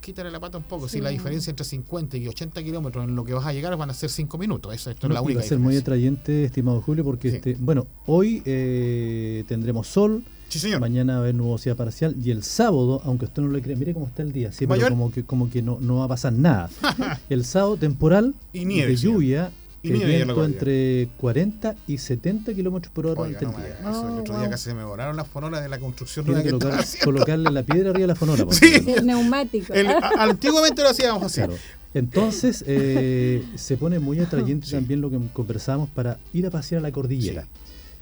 quítale 0.00 0.30
la 0.30 0.38
pata 0.38 0.58
un 0.58 0.64
poco. 0.64 0.88
Si 0.88 1.00
la 1.00 1.10
diferencia 1.10 1.50
entre 1.50 1.64
50 1.64 2.16
y 2.16 2.28
80 2.28 2.62
kilómetros 2.62 3.04
en 3.04 3.16
lo 3.16 3.24
que 3.24 3.34
vas 3.34 3.44
a 3.46 3.52
llegar 3.52 3.76
van 3.76 3.90
a 3.90 3.94
ser 3.94 4.08
5 4.10 4.38
minutos. 4.38 4.72
Esto 4.72 4.90
es 4.90 5.12
la 5.12 5.20
única 5.20 5.40
va 5.40 5.44
a 5.44 5.48
ser 5.48 5.58
muy 5.58 5.76
atrayente, 5.76 6.44
estimado 6.44 6.80
Julio, 6.82 7.04
porque 7.04 7.30
Sí. 7.30 7.36
este, 7.36 7.56
bueno, 7.58 7.86
hoy 8.06 8.42
eh, 8.44 9.42
tendremos 9.48 9.88
sol, 9.88 10.22
Sí, 10.48 10.58
señor. 10.58 10.80
mañana 10.80 11.14
va 11.14 11.18
a 11.18 11.22
haber 11.22 11.34
nubosidad 11.34 11.76
parcial 11.76 12.14
y 12.22 12.30
el 12.30 12.42
sábado, 12.42 13.02
aunque 13.04 13.26
usted 13.26 13.42
no 13.42 13.48
lo 13.48 13.60
cree, 13.60 13.76
mire 13.76 13.92
cómo 13.94 14.06
está 14.06 14.22
el 14.22 14.32
día, 14.32 14.50
sí, 14.52 14.66
pero 14.66 14.88
como 14.88 15.10
que, 15.12 15.22
como 15.24 15.50
que 15.50 15.60
no, 15.62 15.78
no 15.80 15.96
va 15.98 16.04
a 16.04 16.08
pasar 16.08 16.32
nada. 16.32 16.70
el 17.30 17.44
sábado 17.44 17.76
temporal 17.76 18.34
Y 18.52 18.64
nieve, 18.64 18.92
de 18.92 18.96
señor. 18.96 19.14
lluvia, 19.16 19.50
Y 19.82 19.90
la 19.92 20.06
viento 20.06 20.44
entre 20.44 21.08
40 21.18 21.76
y 21.86 21.98
70 21.98 22.52
kilómetros 22.54 22.92
por 22.92 23.06
hora 23.06 23.20
Oiga, 23.20 23.38
durante 23.40 23.58
no 23.60 23.64
el 23.66 23.72
día. 23.72 23.80
eso. 23.90 24.08
El 24.08 24.14
Oh, 24.14 24.20
otro 24.20 24.34
día 24.34 24.42
wow. 24.42 24.50
casi 24.50 24.64
se 24.64 24.74
me 24.74 24.84
volaron 24.84 25.16
las 25.16 25.28
fonolas 25.28 25.62
de 25.62 25.68
la 25.68 25.78
construcción 25.78 26.24
Tiene 26.24 26.42
que 26.42 26.48
que 26.50 26.58
colocar- 26.58 26.84
colocarle 27.04 27.50
la 27.50 27.62
piedra 27.62 27.90
arriba 27.90 28.00
de 28.02 28.06
la 28.08 28.14
fonola. 28.16 28.46
Sí. 28.50 28.72
El 28.86 29.06
neumático. 29.06 29.72
El- 29.72 29.86
a- 29.86 30.10
antiguamente 30.18 30.82
lo 30.82 30.88
hacíamos 30.88 31.22
así. 31.22 31.36
Claro. 31.36 31.54
Entonces 31.94 32.64
eh, 32.66 33.42
se 33.56 33.76
pone 33.76 33.98
muy 33.98 34.18
atrayente 34.20 34.66
Sí. 34.66 34.72
también 34.72 35.00
lo 35.00 35.10
que 35.10 35.18
conversamos 35.32 35.88
para 35.90 36.18
ir 36.32 36.46
a 36.46 36.50
pasear 36.50 36.80
a 36.80 36.82
la 36.82 36.92
cordillera. 36.92 37.42
Sí. 37.42 37.48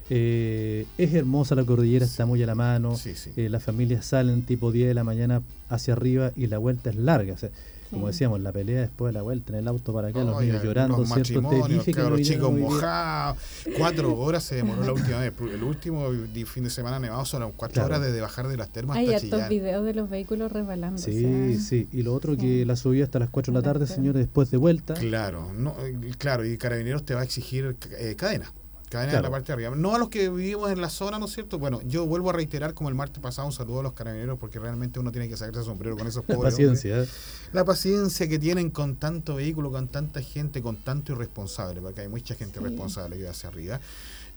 Eh, 0.09 0.85
es 0.97 1.13
hermosa 1.13 1.55
la 1.55 1.63
cordillera, 1.65 2.05
está 2.05 2.25
muy 2.25 2.41
a 2.43 2.45
la 2.45 2.55
mano. 2.55 2.95
Sí, 2.95 3.13
sí. 3.15 3.31
Eh, 3.35 3.49
las 3.49 3.63
familias 3.63 4.05
salen 4.05 4.41
tipo 4.43 4.71
10 4.71 4.87
de 4.89 4.93
la 4.93 5.03
mañana 5.03 5.41
hacia 5.69 5.93
arriba 5.93 6.31
y 6.35 6.47
la 6.47 6.57
vuelta 6.57 6.89
es 6.89 6.95
larga. 6.95 7.33
O 7.33 7.37
sea, 7.37 7.49
Como 7.89 8.07
decíamos, 8.07 8.41
la 8.41 8.51
pelea 8.51 8.81
después 8.81 9.09
de 9.09 9.13
la 9.13 9.21
vuelta 9.21 9.53
en 9.53 9.59
el 9.59 9.67
auto 9.69 9.93
para 9.93 10.09
acá, 10.09 10.21
los 10.21 10.41
niños 10.41 10.61
llorando, 10.61 10.97
los 10.97 11.07
¿cierto? 11.07 11.49
Te 11.49 11.61
que 11.61 11.77
vinieran 11.93 12.21
chicos 12.21 12.51
mojados. 12.51 13.37
Cuatro 13.77 14.13
horas 14.19 14.43
se 14.43 14.55
demoró 14.55 14.83
la 14.83 14.91
última 14.91 15.19
vez. 15.19 15.31
El 15.53 15.63
último 15.63 16.09
fin 16.47 16.65
de 16.65 16.69
semana 16.69 16.99
nevado 16.99 17.23
son 17.23 17.49
cuatro 17.55 17.75
Claro. 17.75 17.87
horas 17.95 18.01
desde 18.01 18.19
bajar 18.19 18.49
de 18.49 18.57
las 18.57 18.69
termas 18.73 18.97
Hay 18.97 19.13
hasta 19.13 19.47
videos 19.47 19.85
de 19.85 19.93
los 19.93 20.09
vehículos 20.09 20.51
resbalando. 20.51 21.01
Sí, 21.01 21.57
sí. 21.61 21.87
Y 21.93 22.03
lo 22.03 22.13
otro 22.13 22.33
Sí. 22.33 22.39
que 22.41 22.65
la 22.65 22.75
subí 22.75 23.01
hasta 23.01 23.19
las 23.19 23.29
4 23.29 23.53
de 23.53 23.59
la 23.59 23.63
tarde, 23.63 23.85
claro. 23.85 23.95
señores, 23.95 24.19
después 24.21 24.51
de 24.51 24.57
vuelta. 24.57 24.93
Claro, 24.95 25.53
no, 25.57 25.73
eh, 25.85 25.95
claro, 26.17 26.45
y 26.45 26.57
Carabineros 26.57 27.05
te 27.05 27.13
va 27.15 27.21
a 27.21 27.23
exigir 27.23 27.77
eh, 27.99 28.15
cadena. 28.17 28.51
Cadena 28.89 29.11
en 29.11 29.19
Claro. 29.19 29.23
la 29.25 29.31
parte 29.31 29.47
de 29.47 29.53
arriba. 29.53 29.75
No 29.75 29.95
a 29.95 29.99
los 29.99 30.07
que 30.09 30.29
vivimos 30.29 30.71
en 30.71 30.79
la 30.79 30.89
zona, 30.89 31.19
¿no 31.19 31.25
es 31.25 31.33
cierto? 31.33 31.59
Bueno, 31.59 31.81
yo 31.85 32.05
vuelvo 32.05 32.29
a 32.29 32.33
reiterar 32.33 32.73
como 32.73 32.87
el 32.89 32.95
martes 32.95 33.19
pasado 33.21 33.45
un 33.47 33.51
saludo 33.53 33.81
a 33.81 33.83
los 33.83 33.93
carabineros 33.93 34.37
porque 34.39 34.59
realmente 34.59 34.99
uno 34.99 35.11
tiene 35.11 35.27
que 35.27 35.35
sacarse 35.35 35.59
el 35.59 35.65
sombrero 35.65 35.97
con 35.97 36.07
esos 36.07 36.23
pobres. 36.25 36.53
hombres. 36.53 36.53
Paciencia. 36.81 37.03
¿eh? 37.03 37.07
La 37.51 37.65
paciencia 37.65 38.27
que 38.29 38.39
tienen 38.39 38.69
con 38.69 38.95
tanto 38.95 39.35
vehículo, 39.35 39.71
con 39.71 39.89
tanta 39.89 40.21
gente, 40.21 40.61
con 40.61 40.77
tanto 40.77 41.11
irresponsable, 41.13 41.81
porque 41.81 42.01
hay 42.01 42.07
mucha 42.07 42.35
gente 42.35 42.59
Sí. 42.59 42.65
responsable 42.65 43.17
que 43.17 43.23
va 43.25 43.31
hacia 43.31 43.49
arriba. 43.49 43.79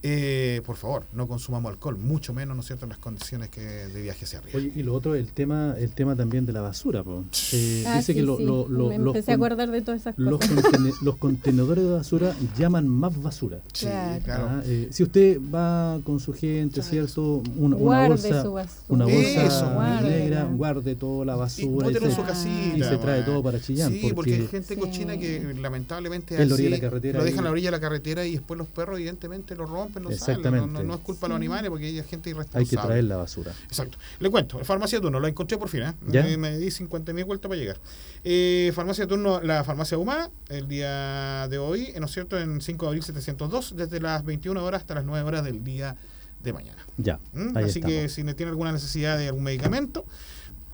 Eh, 0.03 0.63
por 0.65 0.77
favor, 0.77 1.05
no 1.13 1.29
consumamos 1.29 1.71
alcohol, 1.71 1.99
mucho 1.99 2.33
menos, 2.33 2.57
¿no 2.57 2.61
es 2.61 2.67
cierto?, 2.67 2.87
en 2.87 2.89
las 2.89 2.99
condiciones 2.99 3.51
que 3.51 3.61
de 3.61 4.01
viaje 4.01 4.25
hacia 4.25 4.39
arriba. 4.39 4.57
Oye, 4.59 4.73
y 4.75 4.83
lo 4.83 4.95
otro, 4.95 5.15
el 5.15 5.31
tema, 5.33 5.75
el 5.79 5.93
tema 5.93 6.17
también 6.17 6.47
de 6.47 6.55
la 6.55 6.63
basura. 6.63 7.05
Eh, 7.53 7.85
Ah, 7.87 7.97
dice 7.99 8.13
sí, 8.13 8.15
que 8.15 8.23
lo- 8.23 8.39
sí. 8.39 8.45
lo- 8.45 8.67
lo- 8.67 8.89
Me 8.89 8.97
los, 8.99 9.09
empecé 9.15 9.33
a 9.33 9.37
con- 9.37 9.47
acordar 9.47 9.71
de 9.71 9.83
todas 9.83 10.01
esas 10.01 10.15
los, 10.17 10.41
cosas. 10.41 10.65
contene- 10.65 10.93
los 11.03 11.17
contenedores 11.19 11.85
de 11.85 11.91
basura 11.91 12.35
llaman 12.57 12.89
más 12.89 13.21
basura. 13.23 13.61
sí, 13.75 13.87
claro. 13.87 14.25
claro. 14.25 14.47
Ah, 14.49 14.63
eh, 14.65 14.89
si 14.91 15.03
usted 15.03 15.39
va 15.55 16.01
con 16.03 16.19
su 16.19 16.33
gente, 16.33 16.83
¿cierto? 16.83 17.43
Una, 17.57 17.77
una 17.77 18.09
bolsa, 18.09 18.45
una 18.89 19.05
bolsa 19.05 19.45
Eso, 19.45 20.03
negra, 20.03 20.45
guarde 20.45 20.95
toda 20.95 21.27
la 21.27 21.37
basura 21.37 21.91
y, 21.91 21.95
se, 21.95 22.11
su 22.13 22.23
casita. 22.25 22.77
y 22.79 22.83
se 22.83 22.97
trae 22.97 23.23
todo 23.23 23.43
para 23.43 23.61
Chillán. 23.61 23.93
Sí, 23.93 24.13
porque, 24.15 24.35
hay 24.35 24.47
gente 24.47 24.75
Sí. 24.77 24.81
cochina 24.81 25.19
que 25.19 25.55
lamentablemente 25.61 26.41
En 26.41 26.49
la 26.49 26.55
orilla 26.55 26.55
así, 26.55 26.63
de 26.65 26.71
la 26.71 26.81
carretera 26.81 27.19
lo 27.19 27.25
dejan 27.27 27.39
en 27.41 27.45
la 27.45 27.51
orilla 27.51 27.67
de 27.69 27.77
la 27.77 27.81
carretera 27.81 28.25
y 28.25 28.33
después 28.33 28.57
los 28.57 28.67
perros 28.67 28.97
evidentemente 28.99 29.55
lo 29.57 29.67
rompen, 29.67 29.89
lo 29.99 30.11
salen. 30.11 30.43
No, 30.43 30.49
Exactamente. 30.49 30.66
no, 30.70 30.82
no 30.84 30.95
es 30.95 31.01
culpa 31.01 31.26
de 31.26 31.30
los 31.30 31.36
animales 31.36 31.70
porque 31.70 31.86
hay 31.86 32.03
gente 32.03 32.28
hay 32.30 32.34
irresponsable. 32.34 32.68
que 32.68 32.76
traer 32.76 33.05
la 33.05 33.16
basura. 33.16 33.53
Exacto. 33.64 33.99
Le 34.20 34.30
cuento, 34.30 34.62
farmacia 34.64 34.99
de 34.99 35.03
turno, 35.03 35.18
la 35.18 35.28
encontré 35.28 35.59
por 35.59 35.68
fin, 35.68 35.82
¿eh? 35.82 35.95
¿Ya? 36.07 36.22
Me, 36.22 36.36
me 36.36 36.59
di 36.59 36.70
50 36.70 37.12
mil 37.12 37.24
vueltas 37.24 37.49
para 37.49 37.59
llegar. 37.59 37.78
Eh, 38.22 38.70
farmacia 38.74 39.05
de 39.05 39.09
turno, 39.09 39.41
la 39.41 39.64
farmacia 39.64 39.99
Humada, 39.99 40.30
el 40.49 40.68
día 40.68 41.49
de 41.49 41.59
hoy, 41.59 41.93
¿no 41.99 42.07
es 42.07 42.12
cierto? 42.12 42.38
En 42.38 42.61
5 42.61 42.84
de 42.84 42.88
abril 42.88 43.03
702, 43.03 43.74
desde 43.76 44.01
las 44.01 44.24
21 44.24 44.62
horas 44.62 44.82
hasta 44.82 44.95
las 44.95 45.05
9 45.05 45.26
horas 45.26 45.43
del 45.45 45.64
día 45.64 45.97
de 46.43 46.53
mañana. 46.53 46.86
Ya, 46.97 47.18
¿Mm? 47.32 47.57
ahí 47.57 47.64
Así 47.64 47.80
que 47.80 48.09
si 48.09 48.22
tiene 48.34 48.51
alguna 48.51 48.72
necesidad 48.72 49.18
de 49.18 49.28
algún 49.28 49.43
medicamento, 49.43 50.05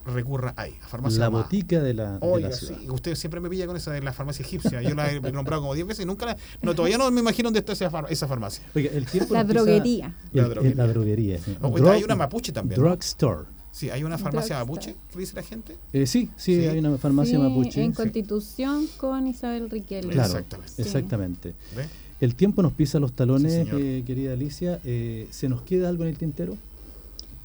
recurra 0.06 0.54
ahí, 0.56 0.74
a 0.82 0.88
farmacia 0.88 1.18
La 1.20 1.28
botica 1.28 1.82
de 1.82 1.94
la, 1.94 2.12
de 2.14 2.18
Oiga, 2.20 2.48
la 2.50 2.54
ciudad. 2.54 2.78
sí, 2.80 2.88
usted 2.90 3.14
siempre 3.16 3.40
me 3.40 3.48
pilla 3.50 3.66
con 3.66 3.76
esa 3.76 3.90
de 3.92 4.00
la 4.02 4.12
farmacia 4.12 4.44
egipcia. 4.44 4.80
Yo 4.82 4.94
la 4.94 5.10
he 5.12 5.20
nombrado 5.32 5.62
como 5.62 5.74
10 5.74 5.86
veces 5.86 6.04
y 6.04 6.06
nunca 6.06 6.26
la, 6.26 6.36
no, 6.62 6.74
todavía 6.74 6.98
no 6.98 7.10
me 7.10 7.20
imagino 7.20 7.48
dónde 7.48 7.58
está 7.60 7.72
esa, 7.72 7.90
far- 7.90 8.06
esa 8.10 8.26
farmacia. 8.28 8.64
Oiga, 8.74 8.90
el 8.92 9.06
tiempo 9.06 9.34
La 9.34 9.44
droguería. 9.44 10.14
el- 10.32 10.40
La 10.42 10.48
droguería. 10.48 10.74
la 10.76 10.86
droguería. 10.86 11.38
sí. 11.38 11.56
Oh, 11.60 11.70
Drug- 11.70 11.88
hay 11.90 12.04
una 12.04 12.14
mapuche 12.16 12.52
también. 12.52 12.80
¿no? 12.80 12.88
Drugstore. 12.88 13.44
Sí, 13.72 13.90
hay 13.90 14.04
una 14.04 14.16
farmacia 14.16 14.56
Drugstore. 14.64 14.92
mapuche, 14.94 15.10
¿qué 15.12 15.18
dice 15.18 15.34
la 15.36 15.42
gente? 15.42 15.76
Eh, 15.92 16.06
sí, 16.06 16.30
sí, 16.36 16.54
Sí. 16.60 16.66
hay 16.66 16.78
una 16.78 16.96
farmacia 16.96 17.36
Sí, 17.36 17.42
mapuche. 17.42 17.82
En 17.82 17.90
Sí. 17.92 17.96
Constitución 17.96 18.86
con 18.96 19.26
Isabel 19.26 19.68
Riquelme. 19.68 20.12
Claro, 20.14 20.28
Exactamente. 20.30 20.72
Sí. 20.72 20.82
exactamente. 20.82 21.54
¿Ve? 21.76 21.84
El 22.20 22.34
tiempo 22.34 22.62
nos 22.62 22.72
pisa 22.72 22.98
los 22.98 23.12
talones, 23.12 23.52
eh, 23.70 24.02
querida 24.06 24.32
Alicia. 24.32 24.80
Eh, 24.84 25.26
¿Se 25.30 25.50
nos 25.50 25.60
queda 25.60 25.90
algo 25.90 26.04
en 26.04 26.08
el 26.08 26.16
tintero? 26.16 26.56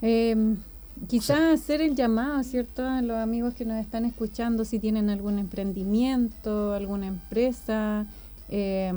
Eh, 0.01 0.55
quizás 1.07 1.39
hacer 1.61 1.81
el 1.81 1.95
llamado, 1.95 2.43
¿cierto? 2.43 2.85
A 2.85 3.01
los 3.01 3.17
amigos 3.17 3.53
que 3.53 3.65
nos 3.65 3.77
están 3.77 4.05
escuchando, 4.05 4.65
si 4.65 4.79
tienen 4.79 5.09
algún 5.09 5.39
emprendimiento, 5.39 6.73
alguna 6.73 7.07
empresa, 7.07 8.05
eh, 8.49 8.91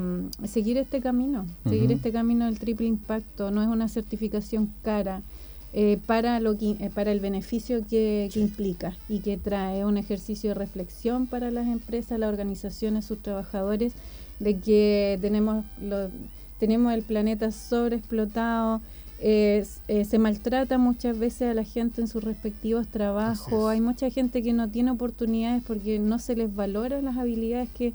seguir 0.44 0.76
este 0.78 1.00
camino, 1.00 1.46
seguir 1.68 1.92
este 1.92 2.12
camino 2.12 2.46
del 2.46 2.58
triple 2.58 2.86
impacto. 2.86 3.50
No 3.50 3.62
es 3.62 3.68
una 3.68 3.88
certificación 3.88 4.72
cara. 4.82 5.22
eh, 5.76 5.98
para 6.06 6.38
lo 6.38 6.56
que, 6.56 6.76
eh, 6.78 6.90
para 6.94 7.10
el 7.10 7.18
beneficio 7.18 7.84
que, 7.84 8.30
que 8.32 8.38
implica 8.40 8.94
y 9.08 9.18
que 9.18 9.36
trae 9.36 9.84
un 9.84 9.96
ejercicio 9.98 10.50
de 10.50 10.54
reflexión 10.54 11.26
para 11.26 11.50
las 11.50 11.66
empresas, 11.66 12.16
las 12.20 12.28
organizaciones, 12.28 13.04
sus 13.04 13.20
trabajadores, 13.20 13.92
de 14.38 14.56
que 14.58 15.18
tenemos 15.20 15.64
lo, 15.82 16.10
tenemos 16.60 16.92
el 16.94 17.02
planeta 17.02 17.50
sobreexplotado, 17.50 18.82
eh, 19.26 19.64
eh, 19.88 20.04
se 20.04 20.18
maltrata 20.18 20.76
muchas 20.76 21.18
veces 21.18 21.48
a 21.48 21.54
la 21.54 21.64
gente 21.64 22.02
en 22.02 22.08
sus 22.08 22.22
respectivos 22.22 22.88
trabajos, 22.88 23.70
hay 23.70 23.80
mucha 23.80 24.10
gente 24.10 24.42
que 24.42 24.52
no 24.52 24.68
tiene 24.68 24.90
oportunidades 24.90 25.62
porque 25.66 25.98
no 25.98 26.18
se 26.18 26.36
les 26.36 26.54
valora 26.54 27.00
las 27.00 27.16
habilidades 27.16 27.70
que, 27.70 27.94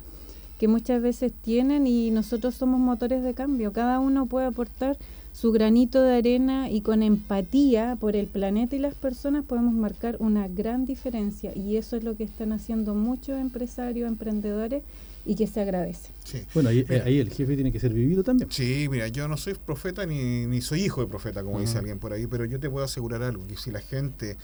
que 0.59 0.67
muchas 0.67 1.03
veces 1.03 1.32
tienen 1.43 1.86
y 1.86 2.09
nosotros 2.09 2.55
somos 2.55 2.80
motores 2.80 3.21
de 3.21 3.36
cambio, 3.36 3.71
cada 3.71 3.99
uno 3.99 4.25
puede 4.25 4.47
aportar 4.47 4.97
su 5.32 5.51
granito 5.51 6.01
de 6.01 6.17
arena 6.17 6.67
y 6.71 6.82
con 6.82 7.03
empatía 7.03 7.95
por 7.99 8.15
el 8.15 8.25
planeta 8.25 8.75
y 8.75 8.80
las 8.80 8.95
personas 8.95 9.45
podemos 9.45 9.75
marcar 9.75 10.17
una 10.19 10.47
gran 10.47 10.88
diferencia. 10.88 11.51
Y 11.55 11.77
eso 11.77 11.95
es 11.95 12.03
lo 12.03 12.17
que 12.17 12.23
están 12.23 12.53
haciendo 12.53 12.95
muchos 12.95 13.39
empresarios, 13.39 14.09
emprendedores 14.09 14.82
y 15.30 15.36
que 15.36 15.45
se 15.45 15.61
agradece. 15.61 16.09
Sí. 16.23 16.43
Bueno, 16.55 16.69
ahí, 16.69 16.84
Mira. 16.89 17.03
ahí 17.05 17.19
el 17.19 17.30
jefe 17.30 17.53
tiene 17.53 17.71
que 17.71 17.80
ser 17.80 17.93
vivido 17.93 18.23
también. 18.23 18.51
Sí, 18.51 18.88
mira, 18.89 19.07
yo 19.09 19.27
no 19.27 19.38
soy 19.38 19.53
profeta 19.53 20.03
ni, 20.07 20.47
ni 20.47 20.59
soy 20.59 20.82
hijo 20.86 21.01
de 21.01 21.07
profeta, 21.07 21.43
como 21.43 21.59
dice 21.59 21.77
alguien 21.77 21.99
por 21.99 22.13
ahí, 22.13 22.25
pero 22.25 22.45
yo 22.45 22.59
te 22.59 22.67
puedo 22.67 22.84
asegurar 22.84 23.21
algo, 23.21 23.45
que 23.45 23.55
si 23.55 23.69
la 23.69 23.80
gente 23.80 24.38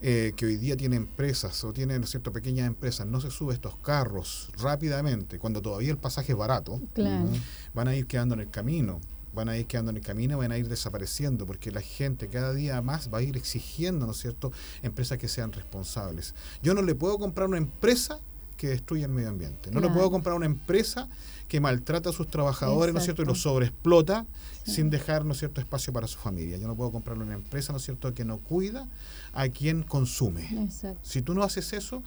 eh, 0.00 0.32
que 0.36 0.46
hoy 0.46 0.56
día 0.56 0.76
tiene 0.76 0.94
empresas 0.94 1.64
o 1.64 1.72
tiene, 1.72 1.98
¿no 1.98 2.04
es 2.04 2.10
cierto?, 2.10 2.32
pequeñas 2.32 2.68
empresas, 2.68 3.04
no 3.04 3.20
se 3.20 3.32
sube 3.32 3.50
a 3.50 3.54
estos 3.54 3.74
carros 3.78 4.48
rápidamente, 4.62 5.40
cuando 5.40 5.60
todavía 5.60 5.90
el 5.90 5.98
pasaje 5.98 6.30
es 6.30 6.38
barato, 6.38 6.80
Claro. 6.94 7.26
Van 7.74 7.88
a 7.88 7.96
ir 7.96 8.06
quedando 8.06 8.34
en 8.34 8.40
el 8.42 8.50
camino, 8.50 9.00
van 9.34 9.48
a 9.48 9.56
ir 9.56 9.66
quedando 9.66 9.90
en 9.90 9.96
el 9.96 10.04
camino, 10.04 10.38
van 10.38 10.52
a 10.52 10.58
ir 10.58 10.68
desapareciendo, 10.68 11.46
porque 11.46 11.72
la 11.72 11.80
gente 11.80 12.28
cada 12.28 12.54
día 12.54 12.80
más 12.80 13.12
va 13.12 13.18
a 13.18 13.22
ir 13.22 13.36
exigiendo, 13.36 14.06
¿no 14.06 14.12
es 14.12 14.18
cierto?, 14.18 14.52
empresas 14.84 15.18
que 15.18 15.26
sean 15.26 15.50
responsables. 15.50 16.32
Yo 16.62 16.74
no 16.74 16.82
le 16.82 16.94
puedo 16.94 17.18
comprar 17.18 17.48
una 17.48 17.58
empresa 17.58 18.20
que 18.58 18.68
destruya 18.68 19.06
el 19.06 19.12
medio 19.12 19.30
ambiente. 19.30 19.70
No 19.70 19.76
le 19.80 19.86
Claro. 19.86 19.94
puedo 19.94 20.10
comprar 20.10 20.34
una 20.36 20.44
empresa 20.46 21.08
que 21.48 21.60
maltrata 21.60 22.10
a 22.10 22.12
sus 22.12 22.28
trabajadores, 22.28 22.92
¿no 22.92 22.98
es 22.98 23.04
cierto?, 23.04 23.22
y 23.22 23.24
los 23.24 23.40
sobreexplota 23.40 24.26
Sí. 24.64 24.72
sin 24.74 24.90
dejar, 24.90 25.24
¿no 25.24 25.32
es 25.32 25.38
cierto?, 25.38 25.62
espacio 25.62 25.94
para 25.94 26.06
su 26.06 26.18
familia. 26.18 26.58
Yo 26.58 26.66
no 26.68 26.76
puedo 26.76 26.92
comprarle 26.92 27.24
una 27.24 27.34
empresa, 27.34 27.72
¿no 27.72 27.78
es 27.78 27.84
cierto?, 27.84 28.12
que 28.12 28.26
no 28.26 28.36
cuida 28.38 28.86
a 29.32 29.48
quien 29.48 29.82
consume. 29.82 30.46
Exacto. 30.64 30.98
Si 31.02 31.22
tú 31.22 31.32
no 31.32 31.42
haces 31.42 31.72
eso, 31.72 32.02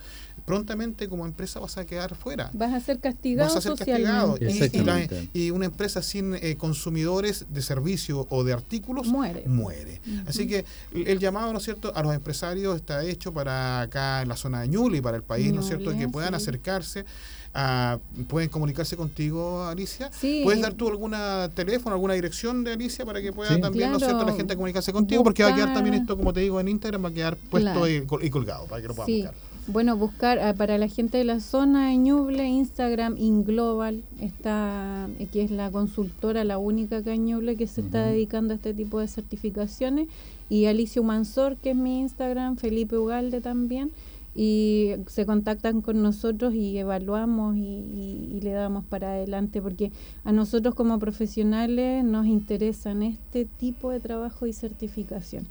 prontamente 0.46 1.08
como 1.08 1.26
empresa 1.26 1.60
vas 1.60 1.78
a 1.78 1.86
quedar 1.86 2.16
fuera 2.16 2.50
Vas 2.54 2.74
a 2.74 2.80
ser 2.80 3.00
castigado 3.00 3.48
vas 3.48 3.58
a 3.58 3.62
ser 3.62 3.76
castigado. 3.76 4.32
socialmente. 4.38 4.78
Y, 4.78 4.82
y 4.82 4.84
la- 4.84 5.00
Exactamente. 5.00 5.30
y 5.40 5.52
una 5.52 5.66
empresa 5.66 6.02
sin 6.02 6.36
eh, 6.36 6.56
consumidores 6.58 7.46
de 7.50 7.62
servicio 7.62 8.26
o 8.30 8.44
de 8.44 8.54
artículos 8.54 9.08
Muere. 9.08 9.44
muere. 9.48 10.02
Así 10.28 10.48
que 10.48 10.66
el, 10.94 11.08
el 11.08 11.20
llamado, 11.20 11.52
¿no 11.52 11.58
es 11.60 11.64
cierto?, 11.64 11.92
a 11.96 12.02
los 12.04 12.14
empresarios 12.14 12.76
está 12.76 13.04
hecho 13.06 13.34
para 13.34 13.82
acá 13.82 14.22
en 14.22 14.30
la 14.30 14.36
zona 14.36 14.62
de 14.62 14.68
Ñuble 14.68 14.98
y 14.98 15.02
para 15.02 15.18
el 15.18 15.24
país, 15.24 15.54
¿no 15.54 15.62
es 15.62 15.68
cierto?, 15.68 15.96
que 15.98 16.08
puedan 16.08 16.32
sí. 16.32 16.36
acercarse, 16.36 17.06
a, 17.54 18.00
pueden 18.30 18.50
comunicarse 18.50 18.96
contigo, 18.96 19.66
Alicia. 19.66 20.10
Sí, 20.18 20.42
¿Puedes 20.44 20.62
dar 20.62 20.74
tú 20.74 20.88
alguna 20.88 21.50
teléfono, 21.54 21.94
alguna 21.96 22.14
dirección 22.14 22.64
de 22.64 22.74
Alicia 22.74 23.06
para 23.06 23.22
que 23.22 23.32
pueda 23.34 23.54
Sí. 23.56 23.62
también, 23.62 23.92
¿no 23.92 23.98
es 23.98 24.04
cierto?, 24.04 24.26
la 24.26 24.34
gente 24.34 24.56
comunicarse 24.56 24.94
contigo? 24.94 25.24
Porque 25.24 25.44
va 25.44 25.50
a 25.50 25.56
quedar 25.56 25.74
también 25.74 25.96
esto, 25.96 26.18
como 26.18 26.32
te 26.34 26.40
digo, 26.42 26.60
en 26.60 26.68
Instagram, 26.70 27.04
va 27.06 27.10
a 27.10 27.14
quedar 27.14 27.36
puesto 27.38 27.72
Claro. 27.72 27.88
y, 27.88 28.02
col- 28.06 28.24
y 28.24 28.30
colgado 28.30 28.66
para 28.68 28.82
que 28.82 28.88
lo 28.88 28.96
puedan 28.96 29.08
Sí, 29.08 29.22
buscar. 29.22 29.36
Bueno, 29.68 29.96
buscar 29.96 30.40
ah, 30.40 30.54
para 30.54 30.78
la 30.78 30.88
gente 30.88 31.18
de 31.20 31.24
la 31.24 31.40
zona 31.40 31.90
de 31.90 31.98
Ñuble, 31.98 32.48
Instagram 32.48 33.16
Inglobal, 33.18 34.04
está, 34.20 35.08
eh, 35.20 35.28
que 35.32 35.44
es 35.44 35.52
la 35.52 35.70
consultora, 35.72 36.44
la 36.44 36.58
única 36.58 36.98
acá 36.98 37.14
en 37.14 37.26
Ñuble 37.26 37.56
que 37.56 37.68
se 37.68 37.82
está 37.82 38.06
dedicando 38.08 38.54
a 38.54 38.56
este 38.56 38.74
tipo 38.74 39.00
de 39.00 39.08
certificaciones. 39.08 40.08
Y 40.50 40.66
Alicia 40.66 41.02
Mansor, 41.02 41.58
que 41.58 41.70
es 41.72 41.76
mi 41.76 42.00
Instagram, 42.00 42.58
Felipe 42.58 42.98
Ugalde 42.98 43.40
también. 43.40 43.92
Y 44.34 44.92
se 45.08 45.26
contactan 45.26 45.82
con 45.82 46.02
nosotros 46.02 46.54
y 46.56 46.78
evaluamos 46.78 47.56
y, 47.58 47.60
y- 47.60 48.30
y 48.38 48.42
le 48.42 48.52
damos 48.52 48.84
para 48.86 49.12
adelante, 49.12 49.62
porque 49.62 49.92
a 50.24 50.32
nosotros 50.32 50.74
como 50.74 50.98
profesionales 51.00 52.04
nos 52.06 52.26
interesan 52.26 53.04
este 53.04 53.46
tipo 53.46 53.92
de 53.92 54.00
trabajo 54.00 54.48
y 54.48 54.54
certificación 54.54 55.48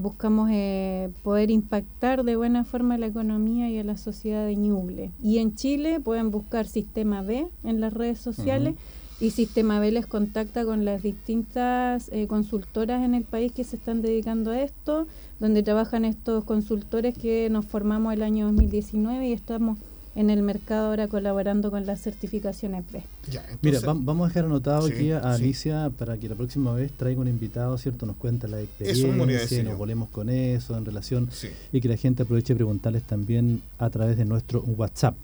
buscamos 0.00 0.48
eh, 0.50 1.10
poder 1.22 1.50
impactar 1.50 2.24
de 2.24 2.36
buena 2.36 2.64
forma 2.64 2.94
a 2.94 2.98
la 2.98 3.06
economía 3.06 3.68
y 3.68 3.78
a 3.78 3.84
la 3.84 3.96
sociedad 3.96 4.46
de 4.46 4.56
Ñuble. 4.56 5.10
Y 5.22 5.38
en 5.38 5.54
Chile 5.54 6.00
pueden 6.00 6.30
buscar 6.30 6.66
Sistema 6.66 7.22
B 7.22 7.46
en 7.64 7.80
las 7.80 7.92
redes 7.92 8.18
sociales 8.18 8.74
y 9.20 9.30
Sistema 9.30 9.78
B 9.80 9.92
les 9.92 10.06
contacta 10.06 10.64
con 10.64 10.86
las 10.86 11.02
distintas 11.02 12.08
eh, 12.10 12.26
consultoras 12.26 13.04
en 13.04 13.14
el 13.14 13.24
país 13.24 13.52
que 13.52 13.64
se 13.64 13.76
están 13.76 14.00
dedicando 14.00 14.50
a 14.50 14.62
esto, 14.62 15.06
donde 15.38 15.62
trabajan 15.62 16.06
estos 16.06 16.44
consultores 16.44 17.16
que 17.16 17.50
nos 17.50 17.66
formamos 17.66 18.14
el 18.14 18.22
año 18.22 18.46
2019 18.46 19.28
y 19.28 19.32
estamos 19.32 19.78
en 20.16 20.28
el 20.30 20.42
mercado 20.42 20.88
ahora 20.88 21.06
colaborando 21.08 21.70
con 21.70 21.86
las 21.86 22.00
certificaciones 22.00 22.84
B. 22.90 23.02
Ya, 23.30 23.40
entonces, 23.42 23.58
Mira, 23.62 23.80
vam- 23.80 24.04
vamos 24.04 24.24
a 24.24 24.28
dejar 24.28 24.44
anotado 24.46 24.86
Sí, 24.88 24.92
aquí 24.92 25.10
a 25.12 25.20
sí. 25.20 25.42
Alicia 25.42 25.90
para 25.96 26.16
que 26.18 26.28
la 26.28 26.34
próxima 26.34 26.72
vez 26.74 26.90
traiga 26.92 27.20
un 27.20 27.28
invitado, 27.28 27.78
¿cierto? 27.78 28.06
Nos 28.06 28.16
cuenta 28.16 28.48
la 28.48 28.56
a 28.56 28.60
experiencia, 28.62 29.62
nos 29.64 29.78
volvemos 29.78 30.08
con 30.08 30.28
eso 30.28 30.76
en 30.76 30.84
relación 30.84 31.28
sí. 31.30 31.48
y 31.72 31.80
que 31.80 31.88
la 31.88 31.96
gente 31.96 32.24
aproveche 32.24 32.54
de 32.54 32.56
preguntarles 32.56 33.02
también 33.04 33.62
a 33.78 33.88
través 33.90 34.16
de 34.16 34.24
nuestro 34.24 34.62
WhatsApp. 34.62 35.14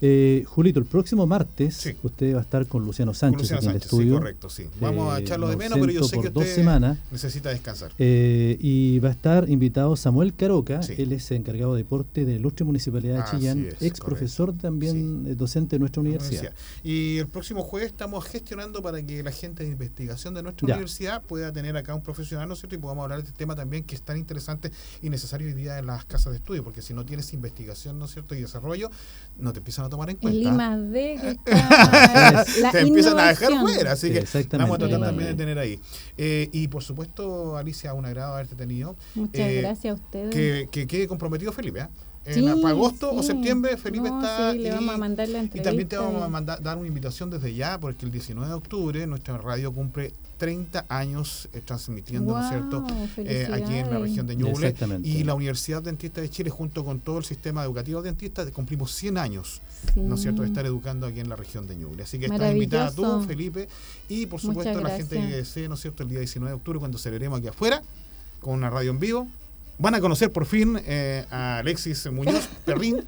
Eh, 0.00 0.44
Julito, 0.46 0.78
el 0.78 0.86
próximo 0.86 1.26
martes 1.26 1.74
Sí. 1.76 1.96
usted 2.02 2.34
va 2.34 2.38
a 2.38 2.42
estar 2.42 2.66
con 2.66 2.84
Luciano 2.84 3.14
Sánchez 3.14 3.40
Luciano 3.42 3.58
aquí 3.58 3.66
en 3.66 3.70
el 3.70 3.80
Sánchez, 3.80 3.90
sí, 3.90 3.96
estudio. 3.96 4.18
correcto, 4.18 4.50
sí. 4.50 4.66
Vamos 4.80 5.12
a 5.12 5.18
Eh, 5.18 5.22
echarlo 5.22 5.48
de 5.48 5.56
me 5.56 5.64
menos, 5.64 5.78
pero 5.80 5.92
yo 5.92 6.04
sé 6.04 6.20
que 6.20 6.28
usted 6.28 6.54
semanas. 6.54 6.98
necesita 7.10 7.50
descansar. 7.50 7.92
Eh, 7.98 8.58
y 8.60 8.98
va 8.98 9.08
a 9.08 9.12
estar 9.12 9.48
invitado 9.48 9.96
Samuel 9.96 10.34
Caroca, 10.34 10.82
Sí. 10.82 10.94
él 10.98 11.12
es 11.12 11.30
encargado 11.30 11.74
de 11.74 11.82
deporte 11.82 12.24
de 12.24 12.32
la 12.34 12.38
Ilustre 12.40 12.64
Municipalidad 12.66 13.14
de 13.16 13.20
Así 13.22 13.36
Chillán, 13.38 13.58
es, 13.60 13.72
ex 13.74 13.78
correcto. 14.00 14.04
profesor 14.06 14.52
también 14.56 15.24
eh, 15.26 15.34
docente 15.34 15.76
de 15.76 15.80
nuestra 15.80 16.00
universidad. 16.00 16.40
Universidad. 16.42 16.82
Y 16.84 17.18
el 17.18 17.28
próximo 17.28 17.62
jueves 17.62 17.90
estamos 17.90 18.24
gestionando 18.26 18.82
para 18.82 19.02
que 19.02 19.22
la 19.22 19.32
gente 19.32 19.62
de 19.64 19.70
investigación 19.70 20.34
de 20.34 20.42
nuestra 20.42 20.68
Ya. 20.68 20.74
universidad 20.74 21.22
pueda 21.22 21.52
tener 21.52 21.76
acá 21.76 21.94
un 21.94 22.02
profesional, 22.02 22.46
¿no 22.48 22.54
es 22.54 22.60
cierto? 22.60 22.74
Y 22.74 22.78
podamos 22.78 23.02
hablar 23.04 23.22
de 23.22 23.28
este 23.28 23.38
tema 23.38 23.54
también 23.56 23.84
que 23.84 23.94
es 23.94 24.02
tan 24.02 24.16
interesante 24.18 24.70
y 25.00 25.08
necesario 25.10 25.46
hoy 25.46 25.54
día 25.54 25.78
en 25.78 25.86
las 25.86 26.04
casas 26.04 26.32
de 26.32 26.38
estudio, 26.38 26.62
porque 26.64 26.82
si 26.82 26.92
no 26.92 27.04
tienes 27.06 27.32
investigación, 27.32 27.98
¿no 27.98 28.04
es 28.06 28.10
cierto? 28.12 28.34
Y 28.34 28.40
desarrollo, 28.42 28.90
no 29.38 29.52
te 29.52 29.58
empiezan 29.58 29.85
a 29.86 29.90
tomar 29.90 30.10
en 30.10 30.16
El 30.16 30.20
cuenta. 30.20 30.48
I 30.48 30.52
más 30.52 30.90
D 30.90 31.18
que 31.20 31.30
está 31.30 32.44
la 32.60 32.70
te 32.72 32.80
empiezan 32.80 33.18
a 33.18 33.28
dejar 33.28 33.60
fuera, 33.60 33.92
así 33.92 34.12
que 34.12 34.24
vamos 34.56 34.76
a 34.76 34.78
tratar 34.78 35.00
también 35.00 35.30
de 35.30 35.34
tener 35.34 35.58
ahí. 35.58 35.80
Eh, 36.16 36.48
y 36.52 36.68
por 36.68 36.82
supuesto, 36.82 37.56
Alicia, 37.56 37.94
un 37.94 38.06
agrado 38.06 38.34
haberte 38.34 38.54
tenido. 38.54 38.96
Muchas 39.14 39.40
Eh, 39.40 39.60
gracias 39.62 39.92
a 39.92 39.94
ustedes. 39.94 40.34
Que, 40.34 40.68
que 40.70 40.86
quede 40.86 41.08
comprometido 41.08 41.52
Felipe, 41.52 41.80
¿eh? 41.80 41.88
En 42.26 42.34
Sí, 42.34 42.42
para 42.62 42.70
agosto 42.74 43.12
o 43.12 43.22
septiembre 43.22 43.76
Felipe 43.76 44.08
No, 44.10 44.20
está 44.20 44.52
sí, 44.52 44.58
le 44.58 44.68
y- 44.68 44.72
vamos 44.72 44.94
a 44.94 44.98
mandar 44.98 45.28
la 45.28 45.38
y 45.38 45.40
entrevista. 45.42 45.70
también 45.70 45.88
te 45.88 45.96
vamos 45.96 46.22
a 46.22 46.26
y- 46.26 46.30
mandar, 46.30 46.62
dar 46.62 46.76
una 46.76 46.88
invitación 46.88 47.30
desde 47.30 47.54
ya, 47.54 47.78
porque 47.78 48.04
el 48.04 48.10
19 48.12 48.48
de 48.48 48.54
octubre 48.54 49.06
nuestra 49.06 49.38
radio 49.38 49.72
cumple 49.72 50.12
30 50.38 50.84
años 50.88 51.48
eh, 51.54 51.62
transmitiendo, 51.64 52.32
¿no 52.34 52.42
es 52.42 52.48
cierto? 52.50 52.84
Eh, 53.16 53.48
aquí 53.50 53.74
en 53.74 53.90
la 53.90 53.98
región 54.00 54.26
de 54.26 54.36
Ñuble. 54.36 54.66
Exactamente. 54.68 55.08
Y 55.08 55.24
la 55.24 55.34
Universidad 55.34 55.82
Dentista 55.82 56.20
de 56.20 56.28
Chile, 56.28 56.50
junto 56.50 56.84
con 56.84 57.00
todo 57.00 57.18
el 57.18 57.24
sistema 57.24 57.62
educativo 57.64 58.02
dentista, 58.02 58.44
cumplimos 58.50 58.90
100 58.92 59.16
años, 59.18 59.62
Sí. 59.94 60.00
¿no 60.00 60.16
es 60.16 60.20
cierto?, 60.22 60.42
de 60.42 60.48
estar 60.48 60.66
educando 60.66 61.06
aquí 61.06 61.20
en 61.20 61.28
la 61.28 61.36
región 61.36 61.66
de 61.66 61.76
Ñuble. 61.76 62.02
Así 62.02 62.18
que 62.18 62.26
estás 62.26 62.52
invitada 62.52 62.90
tú. 62.90 63.22
Felipe, 63.26 63.68
y 64.08 64.26
por 64.26 64.40
supuesto 64.40 64.80
la 64.80 64.90
gente 64.90 65.16
que 65.16 65.36
desee, 65.36 65.68
¿no 65.68 65.74
es 65.76 65.80
cierto?, 65.80 66.02
el 66.02 66.08
día 66.10 66.18
19 66.18 66.50
de 66.50 66.56
octubre, 66.56 66.78
cuando 66.80 66.98
celebremos 66.98 67.38
aquí 67.38 67.48
afuera, 67.48 67.80
con 68.40 68.52
una 68.54 68.68
radio 68.68 68.90
en 68.90 68.98
vivo. 69.00 69.26
Van 69.78 69.94
a 69.94 70.00
conocer 70.00 70.32
por 70.32 70.46
fin 70.46 70.78
eh, 70.86 71.24
a 71.30 71.58
Alexis 71.58 72.10
Muñoz 72.10 72.48
Perrín, 72.64 73.04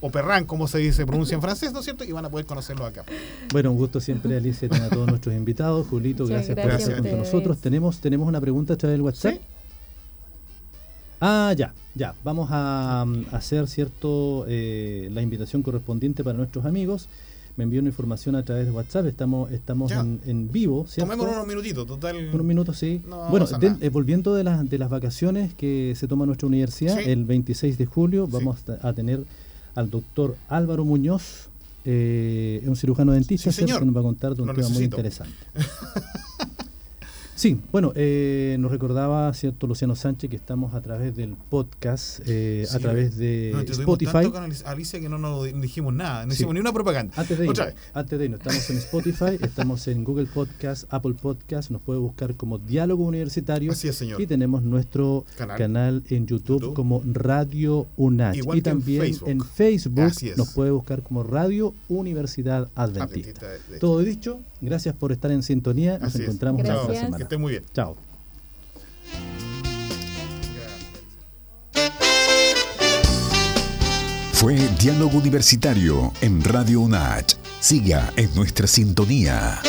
o 0.00 0.10
Perrán, 0.10 0.44
como 0.46 0.66
se 0.66 0.78
dice, 0.78 1.04
pronuncia 1.04 1.34
en 1.34 1.42
francés, 1.42 1.72
¿no 1.72 1.80
es 1.80 1.84
cierto? 1.84 2.04
Y 2.04 2.12
van 2.12 2.24
a 2.24 2.30
poder 2.30 2.46
conocerlo 2.46 2.86
acá. 2.86 3.04
Bueno, 3.52 3.70
un 3.70 3.76
gusto 3.76 4.00
siempre, 4.00 4.34
Alicia, 4.36 4.68
tener 4.68 4.84
a 4.84 4.90
todos 4.90 5.06
nuestros 5.06 5.34
invitados. 5.34 5.86
Julito, 5.88 6.24
Muchas 6.24 6.48
gracias, 6.48 6.56
por 6.56 6.70
estar 6.70 6.80
a 6.80 6.96
junto 6.96 7.08
a 7.08 7.12
ustedes. 7.12 7.32
nosotros. 7.32 7.58
Tenemos, 7.58 8.00
tenemos 8.00 8.26
una 8.26 8.40
pregunta 8.40 8.74
a 8.74 8.76
través 8.76 8.94
del 8.94 9.02
WhatsApp. 9.02 9.34
¿Sí? 9.34 9.40
Ah, 11.20 11.52
ya, 11.54 11.74
ya. 11.94 12.14
Vamos 12.24 12.48
a 12.50 13.04
um, 13.06 13.24
hacer 13.30 13.68
cierto 13.68 14.46
eh, 14.48 15.10
la 15.12 15.20
invitación 15.20 15.62
correspondiente 15.62 16.24
para 16.24 16.38
nuestros 16.38 16.64
amigos. 16.64 17.08
Me 17.56 17.64
envió 17.64 17.80
una 17.80 17.88
información 17.90 18.36
a 18.36 18.42
través 18.44 18.64
de 18.64 18.70
WhatsApp. 18.70 19.06
Estamos, 19.06 19.50
estamos 19.52 19.90
en, 19.92 20.20
en 20.26 20.50
vivo, 20.50 20.86
¿cierto? 20.88 21.10
Tomémonos 21.10 21.34
unos 21.36 21.46
minutitos, 21.48 21.86
total. 21.86 22.30
Unos 22.32 22.46
minutos, 22.46 22.78
sí. 22.78 23.02
No 23.08 23.28
bueno, 23.28 23.46
de- 23.46 23.76
eh, 23.80 23.88
volviendo 23.90 24.34
de, 24.34 24.44
las 24.44 24.68
de 24.68 24.78
las 24.78 24.88
vacaciones 24.88 25.52
que 25.54 25.94
se 25.96 26.08
toma 26.08 26.26
nuestra 26.26 26.46
universidad, 26.46 26.96
Sí. 26.98 27.10
el 27.10 27.24
26 27.24 27.76
de 27.78 27.86
julio 27.86 28.26
vamos 28.26 28.56
a 28.68 28.88
a 28.88 28.92
tener 28.92 29.24
al 29.74 29.90
doctor 29.90 30.36
Álvaro 30.48 30.84
Muñoz, 30.84 31.48
eh, 31.84 32.62
un 32.66 32.76
cirujano 32.76 33.12
dentista, 33.12 33.52
señor. 33.52 33.80
que 33.80 33.86
nos 33.86 33.94
va 33.96 34.00
a 34.00 34.04
contar 34.04 34.34
de 34.34 34.42
un 34.42 34.48
Lo 34.48 34.54
tema 34.54 34.68
muy 34.68 34.84
interesante. 34.84 35.32
Sí, 37.40 37.58
bueno, 37.72 37.92
eh, 37.94 38.58
nos 38.60 38.70
recordaba, 38.70 39.32
¿cierto, 39.32 39.66
Luciano 39.66 39.96
Sánchez, 39.96 40.28
que 40.28 40.36
estamos 40.36 40.74
a 40.74 40.82
través 40.82 41.16
del 41.16 41.36
podcast, 41.48 42.20
eh, 42.26 42.66
a 42.70 42.78
través 42.78 43.16
de 43.16 43.52
entretuvimos 43.52 43.80
Spotify. 43.80 44.12
tanto 44.12 44.32
con 44.32 44.42
Alicia- 44.42 44.68
Alicia 44.68 45.00
que 45.00 45.08
no 45.08 45.16
nos 45.16 45.44
dijimos 45.58 45.94
nada, 45.94 46.26
no 46.26 46.32
Sí. 46.32 46.36
hicimos 46.36 46.52
ni 46.52 46.60
una 46.60 46.70
propaganda. 46.74 47.14
Antes 47.16 47.38
de, 47.38 47.46
irnos, 47.46 47.66
antes 47.94 48.18
de 48.18 48.24
irnos, 48.26 48.40
estamos 48.40 48.68
en 48.68 48.76
Spotify, 48.76 49.38
estamos 49.40 49.88
en 49.88 50.04
Google 50.04 50.26
Podcast, 50.26 50.84
Apple 50.92 51.14
Podcast, 51.14 51.70
nos 51.70 51.80
puede 51.80 51.98
buscar 51.98 52.36
como 52.36 52.58
Diálogo 52.58 53.04
Universitario 53.06 53.72
Así 53.72 53.88
es, 53.88 53.96
señor. 53.96 54.20
y 54.20 54.26
tenemos 54.26 54.62
nuestro 54.62 55.24
Canal. 55.38 55.56
canal, 55.56 56.02
en 56.10 56.26
YouTube, 56.26 56.60
YouTube. 56.60 56.74
como 56.74 57.00
Radio 57.10 57.86
UNACH. 57.96 58.36
Igual 58.36 58.58
y 58.58 58.60
que 58.60 58.68
en 58.68 58.76
también 58.80 59.00
Facebook. 59.00 59.28
en 59.30 59.40
Facebook 59.40 60.12
nos 60.36 60.50
puede 60.52 60.72
buscar 60.72 61.02
como 61.02 61.22
Radio 61.22 61.72
Universidad 61.88 62.68
Adventista 62.74 63.04
Adventista. 63.04 63.46
de- 63.48 63.58
de- 63.74 63.78
Todo 63.78 64.00
dicho, 64.00 64.40
gracias 64.60 64.94
por 64.94 65.10
estar 65.10 65.30
en 65.30 65.42
sintonía. 65.42 65.98
Nos 65.98 66.08
Así 66.08 66.18
es. 66.18 66.24
encontramos 66.24 66.60
la. 66.66 66.86
Que 66.86 66.96
semana. 66.96 67.29
Esté 67.30 67.38
muy 67.38 67.52
bien. 67.52 67.64
Chao. 67.72 67.96
Fue 74.32 74.56
Diálogo 74.80 75.18
Universitario 75.18 76.12
en 76.22 76.42
Radio 76.42 76.80
UNACH. 76.80 77.36
Siga 77.60 78.12
en 78.16 78.34
nuestra 78.34 78.66
sintonía. 78.66 79.60